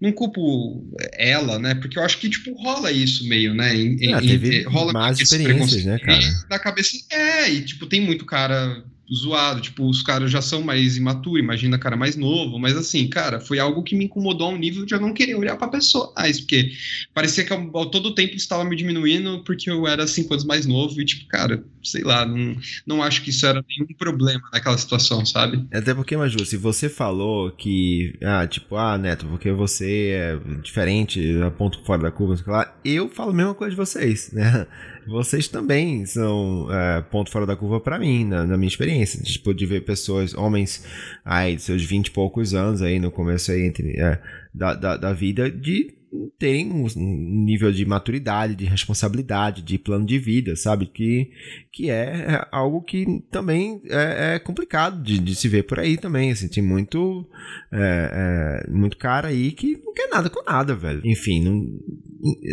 não 0.00 0.12
culpo 0.12 0.86
ela, 1.12 1.58
né? 1.58 1.74
Porque 1.74 1.98
eu 1.98 2.02
acho 2.02 2.18
que, 2.18 2.28
tipo, 2.28 2.52
rola 2.54 2.90
isso 2.90 3.28
meio, 3.28 3.54
né? 3.54 3.74
Em, 3.74 4.14
ah, 4.14 4.22
em, 4.22 4.62
rola 4.64 4.92
mais 4.92 5.20
experiências, 5.20 5.84
né, 5.84 5.98
cara? 5.98 6.20
Na 6.48 6.58
cabeça, 6.58 6.96
é, 7.10 7.50
e, 7.50 7.62
tipo, 7.62 7.86
tem 7.86 8.00
muito 8.00 8.24
cara 8.24 8.82
zoado, 9.12 9.60
tipo, 9.60 9.88
os 9.88 10.02
caras 10.02 10.30
já 10.30 10.40
são 10.40 10.62
mais 10.62 10.96
imaturos, 10.96 11.40
imagina 11.40 11.78
cara 11.78 11.96
mais 11.96 12.16
novo, 12.16 12.58
mas 12.58 12.76
assim, 12.76 13.08
cara, 13.08 13.40
foi 13.40 13.58
algo 13.58 13.82
que 13.82 13.96
me 13.96 14.04
incomodou 14.04 14.48
ao 14.48 14.56
nível 14.56 14.86
de 14.86 14.94
eu 14.94 15.00
não 15.00 15.12
querer 15.12 15.34
olhar 15.34 15.56
pra 15.56 15.68
pessoa 15.68 16.12
mais, 16.16 16.40
porque 16.40 16.72
parecia 17.12 17.44
que 17.44 17.52
ao 17.52 17.86
todo 17.86 18.14
tempo 18.14 18.36
estava 18.36 18.64
me 18.64 18.76
diminuindo 18.76 19.42
porque 19.44 19.70
eu 19.70 19.86
era 19.86 20.06
cinco 20.06 20.34
anos 20.34 20.44
mais 20.44 20.66
novo 20.66 21.00
e, 21.00 21.04
tipo, 21.04 21.26
cara, 21.28 21.62
sei 21.82 22.02
lá, 22.02 22.24
não, 22.24 22.56
não 22.86 23.02
acho 23.02 23.22
que 23.22 23.30
isso 23.30 23.46
era 23.46 23.64
nenhum 23.68 23.88
problema 23.98 24.42
naquela 24.52 24.78
situação, 24.78 25.24
sabe? 25.26 25.66
Até 25.72 25.94
porque, 25.94 26.16
Maju, 26.16 26.44
se 26.44 26.56
você 26.56 26.88
falou 26.88 27.50
que, 27.50 28.16
ah, 28.22 28.46
tipo, 28.46 28.76
ah, 28.76 28.96
Neto, 28.96 29.26
porque 29.26 29.50
você 29.50 30.10
é 30.12 30.38
diferente, 30.62 31.20
a 31.42 31.50
ponto 31.50 31.82
fora 31.84 32.02
da 32.02 32.10
curva, 32.10 32.42
lá, 32.46 32.74
eu 32.84 33.08
falo 33.08 33.30
a 33.30 33.34
mesma 33.34 33.54
coisa 33.54 33.70
de 33.70 33.76
vocês, 33.76 34.30
né? 34.32 34.66
Vocês 35.06 35.48
também 35.48 36.04
são 36.06 36.68
é, 36.70 37.00
ponto 37.02 37.30
fora 37.30 37.46
da 37.46 37.56
curva 37.56 37.80
para 37.80 37.98
mim, 37.98 38.24
na, 38.24 38.46
na, 38.46 38.56
minha 38.56 38.68
experiência. 38.68 39.22
Tipo, 39.22 39.54
de 39.54 39.66
ver 39.66 39.84
pessoas, 39.84 40.34
homens, 40.34 40.84
aí, 41.24 41.58
seus 41.58 41.82
20 41.82 42.06
e 42.06 42.10
poucos 42.10 42.54
anos 42.54 42.82
aí, 42.82 42.98
no 42.98 43.10
começo 43.10 43.50
aí, 43.50 43.62
entre, 43.66 43.98
é, 44.00 44.20
da, 44.54 44.74
da, 44.74 44.96
da 44.96 45.12
vida, 45.12 45.50
de 45.50 46.00
terem 46.38 46.72
um 46.72 47.44
nível 47.44 47.70
de 47.70 47.86
maturidade, 47.86 48.56
de 48.56 48.64
responsabilidade, 48.64 49.62
de 49.62 49.78
plano 49.78 50.04
de 50.04 50.18
vida, 50.18 50.56
sabe? 50.56 50.86
Que, 50.86 51.30
que 51.72 51.88
é 51.90 52.46
algo 52.50 52.82
que 52.82 53.22
também 53.30 53.80
é, 53.86 54.34
é 54.34 54.38
complicado 54.38 55.02
de, 55.02 55.18
de, 55.18 55.34
se 55.34 55.48
ver 55.48 55.64
por 55.64 55.78
aí 55.78 55.96
também. 55.96 56.32
Assim, 56.32 56.48
tem 56.48 56.62
muito, 56.62 57.28
é, 57.72 58.64
é, 58.66 58.70
muito 58.70 58.96
cara 58.96 59.28
aí 59.28 59.52
que 59.52 59.80
não 59.84 59.92
quer 59.94 60.08
nada 60.08 60.28
com 60.28 60.42
nada, 60.42 60.74
velho. 60.74 61.00
Enfim, 61.04 61.44
não, 61.44 61.78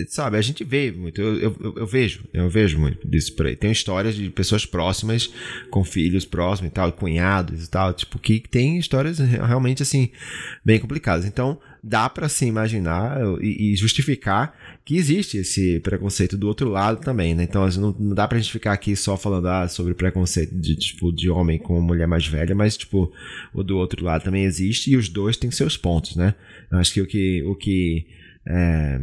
sabe? 0.07 0.37
A 0.37 0.41
gente 0.41 0.63
vê 0.63 0.91
muito, 0.91 1.21
eu, 1.21 1.39
eu, 1.39 1.73
eu, 1.77 1.87
vejo, 1.87 2.23
eu 2.33 2.49
vejo 2.49 2.79
muito 2.79 3.07
disso 3.07 3.35
por 3.35 3.45
aí. 3.45 3.55
Tem 3.55 3.71
histórias 3.71 4.15
de 4.15 4.29
pessoas 4.29 4.65
próximas, 4.65 5.31
com 5.69 5.83
filhos 5.83 6.25
próximos 6.25 6.71
e 6.71 6.73
tal, 6.73 6.91
cunhados 6.91 7.65
e 7.65 7.69
tal, 7.69 7.93
tipo, 7.93 8.19
que 8.19 8.39
tem 8.39 8.77
histórias 8.77 9.19
realmente, 9.19 9.83
assim, 9.83 10.09
bem 10.63 10.79
complicadas. 10.79 11.25
Então, 11.25 11.59
dá 11.83 12.09
para 12.09 12.27
se 12.27 12.45
imaginar 12.45 13.17
e, 13.41 13.71
e, 13.71 13.75
justificar 13.75 14.53
que 14.83 14.97
existe 14.97 15.37
esse 15.37 15.79
preconceito 15.79 16.37
do 16.37 16.47
outro 16.47 16.69
lado 16.69 16.99
também, 16.99 17.33
né? 17.33 17.43
Então 17.43 17.67
não, 17.69 17.95
não 17.97 18.15
dá 18.15 18.27
pra 18.27 18.37
gente 18.37 18.51
ficar 18.51 18.73
aqui 18.73 18.95
só 18.95 19.15
falando 19.15 19.47
ah, 19.47 19.67
sobre 19.67 19.93
preconceito 19.93 20.53
de, 20.53 20.75
tipo, 20.75 21.13
de 21.13 21.29
homem 21.29 21.57
com 21.57 21.79
mulher 21.79 22.07
mais 22.07 22.27
velha, 22.27 22.53
mas 22.53 22.75
tipo, 22.75 23.11
o 23.53 23.63
do 23.63 23.77
outro 23.77 24.03
lado 24.03 24.23
também 24.23 24.43
existe 24.43 24.91
e 24.91 24.97
os 24.97 25.07
dois 25.07 25.37
têm 25.37 25.51
seus 25.51 25.77
pontos, 25.77 26.15
né? 26.15 26.35
Eu 26.71 26.77
acho 26.77 26.93
que 26.93 27.01
o 27.01 27.07
que, 27.07 27.43
o 27.43 27.55
que 27.55 28.05
é, 28.45 29.01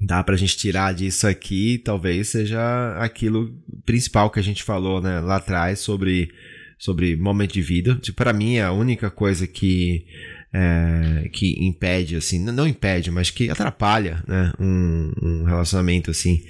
dá 0.00 0.22
pra 0.22 0.36
gente 0.36 0.56
tirar 0.56 0.92
disso 0.92 1.26
aqui 1.26 1.80
talvez 1.84 2.28
seja 2.28 2.96
aquilo 2.98 3.54
principal 3.84 4.30
que 4.30 4.38
a 4.38 4.42
gente 4.42 4.62
falou 4.62 5.00
né, 5.00 5.20
lá 5.20 5.36
atrás 5.36 5.78
sobre, 5.80 6.30
sobre 6.78 7.16
momento 7.16 7.54
de 7.54 7.62
vida. 7.62 7.96
Tipo, 7.96 8.16
para 8.16 8.32
mim, 8.32 8.58
a 8.58 8.72
única 8.72 9.10
coisa 9.10 9.46
que 9.46 10.04
é, 10.52 11.28
que 11.28 11.66
impede, 11.66 12.16
assim, 12.16 12.38
não 12.38 12.66
impede, 12.66 13.10
mas 13.10 13.30
que 13.30 13.50
atrapalha 13.50 14.22
né, 14.26 14.52
um, 14.58 15.12
um 15.22 15.44
relacionamento 15.44 16.10
assim 16.10 16.42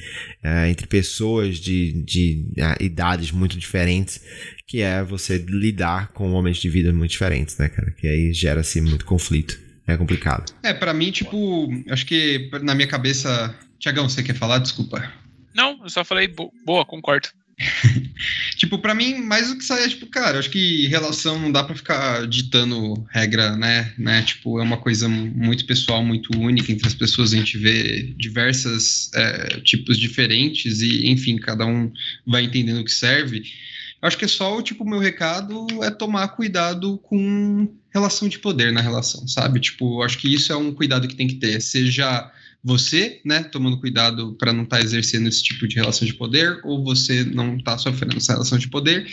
é, 0.43 0.71
entre 0.71 0.87
pessoas 0.87 1.57
de, 1.57 2.05
de 2.05 2.47
é, 2.57 2.85
idades 2.85 3.33
muito 3.33 3.59
diferentes, 3.59 4.21
que 4.65 4.81
é 4.81 5.03
você 5.03 5.39
lidar 5.39 6.13
com 6.13 6.31
homens 6.33 6.59
de 6.59 6.69
vida 6.69 6.93
muito 6.93 7.11
diferentes, 7.11 7.57
né, 7.59 7.69
cara? 7.69 7.91
Que 7.93 8.07
aí 8.07 8.33
gera-se 8.33 8.81
muito 8.81 9.05
conflito. 9.05 9.66
É 9.87 9.97
complicado. 9.97 10.53
É, 10.62 10.72
para 10.74 10.93
mim, 10.93 11.11
tipo, 11.11 11.68
acho 11.91 12.05
que 12.07 12.51
na 12.62 12.74
minha 12.74 12.89
cabeça. 12.89 13.55
Tiagão, 13.78 14.09
você 14.09 14.22
quer 14.22 14.34
falar? 14.34 14.59
Desculpa. 14.59 15.12
Não, 15.55 15.78
eu 15.82 15.89
só 15.89 16.05
falei 16.05 16.28
boa, 16.64 16.84
concordo. 16.84 17.28
tipo, 18.57 18.78
para 18.78 18.95
mim, 18.95 19.14
mais 19.22 19.49
do 19.49 19.57
que 19.57 19.64
sair, 19.64 19.84
é, 19.84 19.89
tipo, 19.89 20.07
cara, 20.07 20.39
acho 20.39 20.51
que 20.51 20.87
relação 20.89 21.39
não 21.39 21.51
dá 21.51 21.64
para 21.64 21.74
ficar 21.74 22.26
ditando 22.26 23.07
regra, 23.11 23.57
né? 23.57 23.93
né? 23.97 24.22
Tipo, 24.22 24.61
é 24.61 24.62
uma 24.62 24.76
coisa 24.76 25.09
muito 25.09 25.64
pessoal, 25.64 26.05
muito 26.05 26.37
única 26.39 26.70
entre 26.70 26.87
as 26.87 26.95
pessoas. 26.95 27.32
A 27.32 27.37
gente 27.37 27.57
vê 27.57 28.14
diversas 28.16 29.11
é, 29.14 29.61
tipos 29.61 29.99
diferentes 29.99 30.82
e, 30.82 31.07
enfim, 31.09 31.37
cada 31.37 31.64
um 31.64 31.91
vai 32.26 32.43
entendendo 32.43 32.80
o 32.80 32.84
que 32.84 32.93
serve. 32.93 33.43
Acho 34.01 34.19
que 34.19 34.25
é 34.25 34.29
só 34.29 34.57
o 34.57 34.63
tipo, 34.63 34.85
meu 34.85 34.99
recado 34.99 35.67
é 35.83 35.91
tomar 35.91 36.29
cuidado 36.29 36.99
com 36.99 37.69
relação 37.93 38.29
de 38.29 38.39
poder 38.39 38.73
na 38.73 38.81
relação, 38.81 39.27
sabe? 39.27 39.59
Tipo, 39.59 40.03
acho 40.03 40.19
que 40.19 40.33
isso 40.33 40.53
é 40.53 40.57
um 40.57 40.73
cuidado 40.73 41.09
que 41.09 41.17
tem 41.17 41.27
que 41.27 41.37
ter, 41.37 41.61
seja 41.61 42.31
você, 42.63 43.21
né, 43.25 43.45
tomando 43.45 43.79
cuidado 43.79 44.35
para 44.35 44.53
não 44.53 44.65
estar 44.65 44.79
tá 44.79 44.83
exercendo 44.83 45.29
esse 45.29 45.43
tipo 45.43 45.69
de 45.69 45.77
relação 45.77 46.07
de 46.07 46.13
poder, 46.13 46.61
ou 46.65 46.83
você 46.83 47.23
não 47.23 47.57
está 47.57 47.79
sofrendo 47.79 48.17
essa 48.17 48.33
relação 48.33 48.59
de 48.59 48.69
poder, 48.69 49.07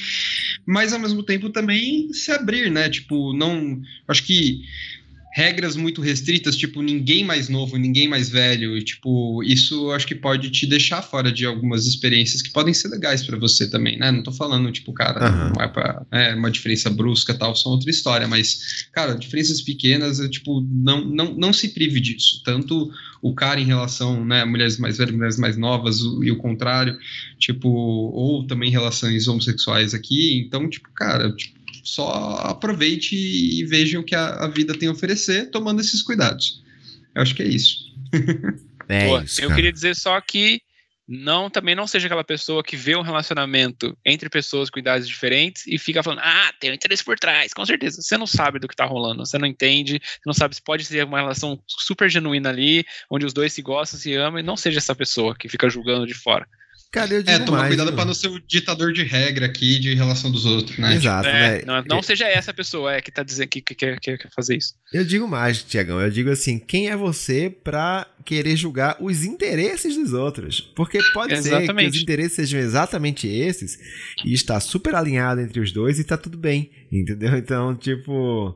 mas 0.65 0.91
ao 0.91 0.99
mesmo 0.99 1.21
tempo 1.21 1.51
também 1.51 2.11
se 2.13 2.31
abrir, 2.31 2.71
né? 2.71 2.89
Tipo, 2.89 3.31
não. 3.31 3.79
Acho 4.07 4.23
que 4.23 4.63
regras 5.33 5.75
muito 5.75 5.99
restritas, 5.99 6.55
tipo, 6.55 6.83
ninguém 6.83 7.23
mais 7.23 7.49
novo, 7.49 7.75
ninguém 7.75 8.07
mais 8.07 8.29
velho, 8.29 8.77
e, 8.77 8.83
tipo, 8.83 9.41
isso 9.43 9.89
acho 9.89 10.05
que 10.05 10.13
pode 10.13 10.51
te 10.51 10.67
deixar 10.67 11.01
fora 11.01 11.31
de 11.31 11.43
algumas 11.43 11.87
experiências 11.87 12.43
que 12.43 12.51
podem 12.51 12.71
ser 12.71 12.89
legais 12.89 13.25
para 13.25 13.35
você 13.35 13.67
também, 13.67 13.97
né? 13.97 14.11
Não 14.11 14.21
tô 14.21 14.31
falando, 14.31 14.71
tipo, 14.71 14.93
cara, 14.93 15.31
uhum. 15.31 15.53
não 15.55 15.65
é 15.65 15.67
pra, 15.67 16.05
é, 16.11 16.35
uma 16.35 16.51
diferença 16.51 16.87
brusca 16.87 17.33
tal, 17.33 17.55
são 17.55 17.71
outra 17.71 17.89
história, 17.89 18.27
mas, 18.27 18.85
cara, 18.91 19.15
diferenças 19.15 19.59
pequenas, 19.59 20.19
é, 20.19 20.29
tipo, 20.29 20.61
não, 20.71 21.03
não, 21.03 21.33
não 21.33 21.51
se 21.51 21.69
prive 21.69 21.99
disso, 21.99 22.43
tanto 22.45 22.91
o 23.19 23.33
cara 23.33 23.59
em 23.59 23.65
relação, 23.65 24.23
né, 24.23 24.45
mulheres 24.45 24.77
mais 24.77 24.99
velhas, 24.99 25.15
mulheres 25.15 25.37
mais 25.39 25.57
novas, 25.57 25.99
o, 26.03 26.23
e 26.23 26.29
o 26.29 26.37
contrário, 26.37 26.95
tipo, 27.39 27.69
ou 27.69 28.45
também 28.45 28.69
relações 28.69 29.27
homossexuais 29.27 29.95
aqui, 29.95 30.37
então, 30.45 30.69
tipo, 30.69 30.89
cara, 30.93 31.31
tipo, 31.31 31.62
só 31.83 32.37
aproveite 32.37 33.15
e 33.15 33.65
veja 33.65 33.99
o 33.99 34.03
que 34.03 34.15
a, 34.15 34.45
a, 34.45 34.47
vida 34.47 34.73
tem 34.73 34.87
a 34.87 34.91
oferecer, 34.91 35.51
tomando 35.51 35.81
esses 35.81 36.01
cuidados. 36.01 36.63
Eu 37.13 37.21
acho 37.21 37.35
que 37.35 37.43
é 37.43 37.47
isso. 37.47 37.93
É 38.89 39.07
Pô, 39.07 39.19
isso 39.21 39.41
eu 39.41 39.53
queria 39.53 39.71
dizer 39.71 39.95
só 39.95 40.19
que 40.19 40.61
não 41.07 41.49
também 41.49 41.75
não 41.75 41.85
seja 41.85 42.07
aquela 42.07 42.23
pessoa 42.23 42.63
que 42.63 42.77
vê 42.77 42.95
um 42.95 43.01
relacionamento 43.01 43.97
entre 44.05 44.29
pessoas 44.29 44.69
com 44.69 44.79
idades 44.79 45.07
diferentes 45.07 45.67
e 45.67 45.77
fica 45.77 46.01
falando, 46.01 46.19
ah, 46.23 46.53
tem 46.59 46.71
um 46.71 46.73
interesse 46.73 47.03
por 47.03 47.19
trás, 47.19 47.53
com 47.53 47.65
certeza. 47.65 48.01
Você 48.01 48.17
não 48.17 48.27
sabe 48.27 48.59
do 48.59 48.67
que 48.67 48.75
tá 48.75 48.85
rolando, 48.85 49.25
você 49.25 49.37
não 49.37 49.47
entende, 49.47 50.01
você 50.01 50.21
não 50.25 50.33
sabe 50.33 50.55
se 50.55 50.61
pode 50.61 50.85
ser 50.85 51.05
uma 51.05 51.19
relação 51.19 51.61
super 51.67 52.09
genuína 52.09 52.49
ali, 52.49 52.85
onde 53.09 53.25
os 53.25 53.33
dois 53.33 53.51
se 53.53 53.61
gostam, 53.61 53.99
se 53.99 54.13
amam, 54.15 54.39
e 54.39 54.43
não 54.43 54.55
seja 54.55 54.79
essa 54.79 54.95
pessoa 54.95 55.35
que 55.35 55.49
fica 55.49 55.69
julgando 55.69 56.07
de 56.07 56.13
fora. 56.13 56.47
Cara, 56.93 57.11
eu 57.11 57.21
é, 57.21 57.23
digo 57.23 57.31
é, 57.31 57.39
tomar 57.39 57.67
cuidado 57.67 57.91
para 57.91 58.05
não 58.05 58.13
ser 58.13 58.27
o 58.27 58.39
ditador 58.39 58.93
de 58.93 59.01
regra 59.01 59.47
aqui 59.47 59.79
de 59.79 59.95
relação 59.95 60.29
dos 60.29 60.45
outros, 60.45 60.77
né? 60.77 60.93
Exato, 60.93 61.27
é, 61.27 61.57
né? 61.57 61.61
Não, 61.65 61.83
não 61.95 62.03
seja 62.03 62.27
essa 62.27 62.53
pessoa 62.53 62.93
é, 62.93 63.01
que 63.01 63.11
tá 63.11 63.23
dizendo 63.23 63.47
que, 63.47 63.61
que, 63.61 63.73
que, 63.73 63.95
que 63.95 64.17
quer 64.19 64.29
fazer 64.29 64.57
isso. 64.57 64.75
Eu 64.93 65.03
digo 65.03 65.27
mais, 65.27 65.63
Tiagão, 65.63 65.99
eu 65.99 66.11
digo 66.11 66.29
assim, 66.29 66.59
quem 66.59 66.91
é 66.91 66.95
você 66.95 67.49
para 67.49 68.05
querer 68.23 68.55
julgar 68.55 68.95
os 68.99 69.23
interesses 69.23 69.95
dos 69.95 70.13
outros? 70.13 70.61
Porque 70.61 70.99
pode 71.15 71.33
exatamente. 71.33 71.65
ser 71.65 71.91
que 71.91 71.97
os 71.97 72.03
interesses 72.03 72.35
sejam 72.35 72.59
exatamente 72.59 73.27
esses 73.27 73.79
e 74.23 74.31
está 74.31 74.59
super 74.59 74.93
alinhado 74.93 75.41
entre 75.41 75.59
os 75.59 75.71
dois 75.71 75.97
e 75.97 76.03
tá 76.03 76.15
tudo 76.15 76.37
bem, 76.37 76.69
entendeu? 77.01 77.35
Então, 77.37 77.75
tipo, 77.75 78.55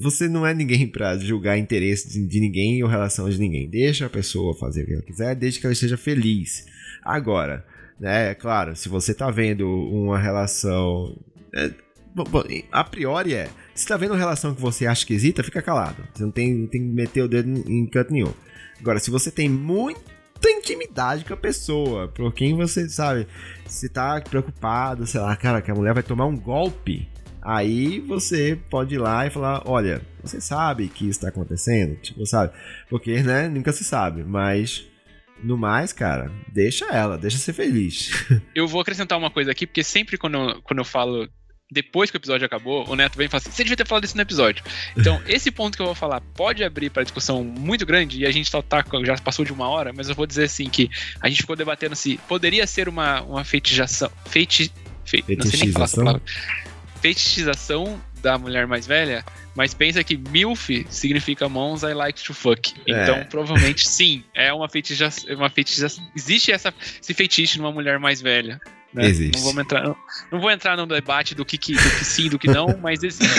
você 0.00 0.28
não 0.28 0.46
é 0.46 0.54
ninguém 0.54 0.86
para 0.86 1.16
julgar 1.18 1.58
interesse 1.58 2.26
de, 2.26 2.40
ninguém 2.40 2.82
ou 2.82 2.88
relação 2.88 3.28
de 3.28 3.38
ninguém. 3.38 3.68
Deixa 3.68 4.06
a 4.06 4.10
pessoa 4.10 4.56
fazer 4.56 4.82
o 4.82 4.86
que 4.86 4.92
ela 4.92 5.02
quiser, 5.02 5.34
desde 5.34 5.60
que 5.60 5.66
ela 5.66 5.72
esteja 5.72 5.96
feliz. 5.96 6.66
Agora, 7.04 7.64
né, 8.00 8.30
é 8.30 8.34
claro, 8.34 8.74
se 8.74 8.88
você 8.88 9.14
tá 9.14 9.30
vendo 9.30 9.68
uma 9.68 10.18
relação. 10.18 11.16
É, 11.54 11.70
bom, 12.14 12.42
a 12.72 12.84
priori 12.84 13.34
é. 13.34 13.48
Se 13.74 13.86
tá 13.86 13.96
vendo 13.96 14.12
uma 14.12 14.18
relação 14.18 14.54
que 14.54 14.60
você 14.60 14.86
acha 14.86 15.00
esquisita, 15.00 15.42
fica 15.42 15.60
calado. 15.60 16.06
Você 16.14 16.22
não 16.22 16.30
tem, 16.30 16.66
tem 16.66 16.80
que 16.80 16.94
meter 16.94 17.22
o 17.22 17.28
dedo 17.28 17.48
em 17.68 17.86
canto 17.86 18.12
nenhum. 18.12 18.32
Agora, 18.80 18.98
se 18.98 19.10
você 19.10 19.30
tem 19.30 19.48
muita 20.44 20.50
intimidade 20.50 21.24
com 21.24 21.34
a 21.34 21.36
pessoa, 21.36 22.08
por 22.08 22.32
quem 22.32 22.54
você 22.54 22.88
sabe, 22.88 23.26
se 23.66 23.88
tá 23.88 24.20
preocupado, 24.20 25.06
sei 25.06 25.20
lá, 25.20 25.34
cara, 25.36 25.62
que 25.62 25.70
a 25.70 25.74
mulher 25.74 25.94
vai 25.94 26.02
tomar 26.02 26.26
um 26.26 26.36
golpe 26.36 27.08
Aí 27.44 28.00
você 28.00 28.58
pode 28.70 28.94
ir 28.94 28.98
lá 28.98 29.26
e 29.26 29.30
falar: 29.30 29.62
olha, 29.66 30.00
você 30.22 30.40
sabe 30.40 30.88
que 30.88 31.06
isso 31.06 31.20
tá 31.20 31.28
acontecendo? 31.28 31.94
Tipo, 31.96 32.24
sabe? 32.24 32.54
Porque, 32.88 33.22
né, 33.22 33.48
nunca 33.48 33.70
se 33.70 33.84
sabe, 33.84 34.24
mas. 34.24 34.86
No 35.42 35.58
mais, 35.58 35.92
cara, 35.92 36.30
deixa 36.50 36.86
ela, 36.86 37.18
deixa 37.18 37.36
ser 37.36 37.52
feliz. 37.52 38.10
Eu 38.54 38.66
vou 38.66 38.80
acrescentar 38.80 39.18
uma 39.18 39.30
coisa 39.30 39.50
aqui, 39.50 39.66
porque 39.66 39.84
sempre 39.84 40.16
quando 40.16 40.38
eu, 40.38 40.62
quando 40.62 40.78
eu 40.78 40.84
falo 40.86 41.28
depois 41.74 42.10
que 42.10 42.16
o 42.16 42.18
episódio 42.18 42.46
acabou, 42.46 42.88
o 42.88 42.94
Neto 42.94 43.16
vem 43.16 43.26
e 43.26 43.28
fala 43.28 43.42
assim: 43.42 43.50
você 43.50 43.64
devia 43.64 43.76
ter 43.76 43.86
falado 43.86 44.04
isso 44.04 44.16
no 44.16 44.22
episódio. 44.22 44.64
Então, 44.96 45.20
esse 45.26 45.50
ponto 45.50 45.76
que 45.76 45.82
eu 45.82 45.86
vou 45.86 45.94
falar 45.94 46.20
pode 46.20 46.62
abrir 46.62 46.88
para 46.88 47.02
discussão 47.02 47.42
muito 47.42 47.84
grande, 47.84 48.20
e 48.20 48.26
a 48.26 48.30
gente 48.30 48.50
tá, 48.50 48.62
tá, 48.62 48.84
já 49.04 49.16
passou 49.18 49.44
de 49.44 49.52
uma 49.52 49.68
hora, 49.68 49.92
mas 49.92 50.08
eu 50.08 50.14
vou 50.14 50.26
dizer 50.26 50.44
assim: 50.44 50.70
que 50.70 50.88
a 51.20 51.28
gente 51.28 51.42
ficou 51.42 51.56
debatendo 51.56 51.96
se 51.96 52.16
poderia 52.28 52.66
ser 52.66 52.88
uma, 52.88 53.20
uma 53.22 53.44
feitiçação. 53.44 54.10
Feiti, 54.26 54.72
fe, 55.04 55.24
não 55.36 55.46
sei 55.46 55.60
nem 55.60 55.72
falar 55.72 55.84
essa 55.84 55.96
palavra 55.96 56.22
fetichização 57.04 58.00
da 58.22 58.38
mulher 58.38 58.66
mais 58.66 58.86
velha, 58.86 59.22
mas 59.54 59.74
pensa 59.74 60.02
que 60.02 60.16
MILF 60.16 60.86
significa 60.88 61.50
Mons 61.50 61.82
I 61.82 61.92
like 61.92 62.24
to 62.24 62.32
fuck. 62.32 62.72
É. 62.88 63.02
Então, 63.02 63.24
provavelmente 63.26 63.86
sim, 63.86 64.24
é 64.32 64.50
uma 64.50 64.70
fetichização. 64.70 65.36
Uma 65.36 65.50
fetichização. 65.50 66.02
Existe 66.16 66.50
essa, 66.50 66.72
esse 67.02 67.12
fetiche 67.12 67.58
numa 67.58 67.70
mulher 67.70 67.98
mais 67.98 68.22
velha. 68.22 68.58
Né? 68.94 69.06
Existe. 69.06 69.42
Não, 69.42 69.52
vou 69.52 69.60
entrar, 69.60 69.82
não, 69.82 69.96
não, 70.30 70.40
vou 70.40 70.50
entrar 70.50 70.76
no 70.76 70.86
debate 70.86 71.34
do 71.34 71.44
que, 71.44 71.58
que, 71.58 71.74
do 71.74 71.90
que 71.98 72.04
sim, 72.04 72.28
do 72.28 72.38
que 72.38 72.46
não, 72.46 72.78
mas 72.80 73.02
existe. 73.02 73.34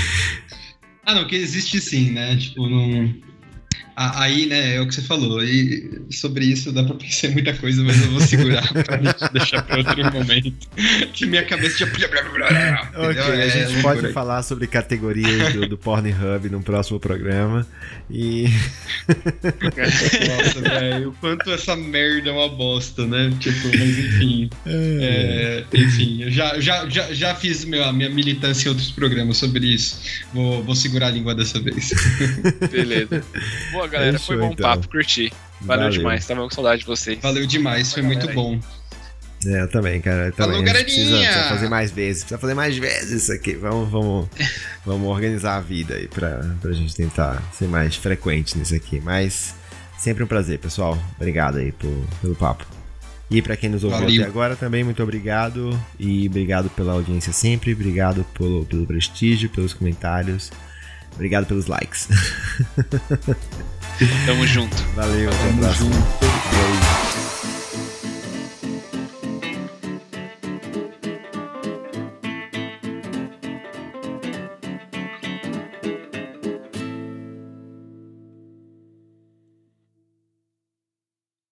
ah, 1.04 1.14
não, 1.14 1.26
que 1.26 1.36
existe 1.36 1.80
sim, 1.80 2.12
né? 2.12 2.36
Tipo, 2.36 2.66
não. 2.66 3.29
Aí, 3.96 4.46
né, 4.46 4.76
é 4.76 4.80
o 4.80 4.86
que 4.86 4.94
você 4.94 5.02
falou. 5.02 5.42
E 5.42 6.00
sobre 6.10 6.46
isso 6.46 6.72
dá 6.72 6.82
pra 6.82 6.94
pensar 6.94 7.28
muita 7.30 7.52
coisa, 7.54 7.82
mas 7.82 8.00
eu 8.02 8.10
vou 8.10 8.20
segurar 8.20 8.66
pra 8.72 8.96
deixar 9.32 9.62
pra 9.62 9.78
outro 9.78 10.12
momento. 10.12 10.68
Que 11.12 11.26
minha 11.26 11.44
cabeça 11.44 11.78
já. 11.78 11.86
ok, 11.86 13.20
a 13.20 13.36
é, 13.36 13.68
gente 13.68 13.82
pode 13.82 14.12
falar 14.12 14.42
sobre 14.42 14.66
categorias 14.66 15.52
do, 15.52 15.68
do 15.68 15.78
Pornhub 15.78 16.48
no 16.48 16.62
próximo 16.62 16.98
programa. 16.98 17.66
E. 18.10 18.46
Nossa, 20.28 20.60
velho, 20.60 21.10
o 21.10 21.12
quanto 21.14 21.50
essa 21.50 21.76
merda 21.76 22.30
é 22.30 22.32
uma 22.32 22.48
bosta, 22.48 23.06
né? 23.06 23.32
Tipo, 23.38 23.68
mas 23.68 23.98
enfim. 23.98 24.50
É, 24.66 25.64
enfim, 25.74 26.22
eu 26.22 26.30
já, 26.30 26.58
já, 26.60 26.88
já, 26.88 27.12
já 27.12 27.34
fiz 27.34 27.64
minha, 27.64 27.92
minha 27.92 28.10
militância 28.10 28.66
em 28.66 28.70
outros 28.70 28.90
programas 28.90 29.36
sobre 29.36 29.66
isso. 29.66 30.00
Vou, 30.32 30.62
vou 30.62 30.74
segurar 30.74 31.08
a 31.08 31.10
língua 31.10 31.34
dessa 31.34 31.60
vez. 31.60 31.90
Beleza. 32.70 33.24
Boa, 33.72 33.88
galera. 33.90 34.12
Fechou, 34.12 34.26
foi 34.26 34.36
bom 34.38 34.52
então. 34.52 34.70
papo, 34.70 34.88
curti. 34.88 35.32
Valeu, 35.60 35.84
Valeu, 35.84 35.90
demais, 35.90 36.26
tava 36.26 36.42
com 36.42 36.50
saudade 36.50 36.80
de 36.80 36.86
vocês. 36.86 37.18
Valeu 37.20 37.46
demais, 37.46 37.92
foi 37.92 38.02
muito 38.02 38.26
bom. 38.32 38.58
É, 39.46 39.62
eu 39.62 39.68
também, 39.68 40.00
cara. 40.00 40.26
Eu 40.26 40.32
também. 40.32 40.64
Falou, 40.64 40.82
precisa, 40.82 41.16
precisa, 41.16 41.48
fazer 41.48 41.68
mais 41.68 41.90
vezes. 41.90 42.22
Precisa 42.22 42.38
fazer 42.38 42.54
mais 42.54 42.76
vezes 42.76 43.22
isso 43.22 43.32
aqui. 43.32 43.54
Vamos, 43.54 43.90
vamos, 43.90 44.28
vamos 44.84 45.08
organizar 45.08 45.56
a 45.56 45.60
vida 45.60 45.94
aí 45.94 46.08
pra, 46.08 46.44
pra 46.60 46.72
gente 46.72 46.94
tentar 46.94 47.42
ser 47.52 47.66
mais 47.66 47.96
frequente 47.96 48.58
nisso 48.58 48.74
aqui. 48.74 49.00
Mas 49.00 49.54
sempre 49.98 50.22
um 50.22 50.26
prazer, 50.26 50.58
pessoal. 50.58 50.98
Obrigado 51.16 51.58
aí 51.58 51.72
por, 51.72 52.04
pelo 52.20 52.34
papo. 52.34 52.66
E 53.30 53.40
para 53.40 53.56
quem 53.56 53.70
nos 53.70 53.84
ouviu 53.84 54.00
Valeu. 54.00 54.22
até 54.22 54.28
agora 54.28 54.56
também, 54.56 54.82
muito 54.82 55.02
obrigado. 55.02 55.78
E 55.98 56.26
obrigado 56.26 56.68
pela 56.70 56.92
audiência 56.92 57.32
sempre. 57.32 57.72
Obrigado 57.72 58.24
pelo, 58.34 58.66
pelo 58.66 58.86
prestígio, 58.86 59.48
pelos 59.48 59.72
comentários. 59.72 60.50
Obrigado 61.14 61.46
pelos 61.46 61.66
likes. 61.66 62.08
Tamo 64.24 64.46
junto. 64.46 64.76
Valeu, 64.94 65.30
Tamo 65.30 65.30
até 65.30 65.66
a 65.66 67.59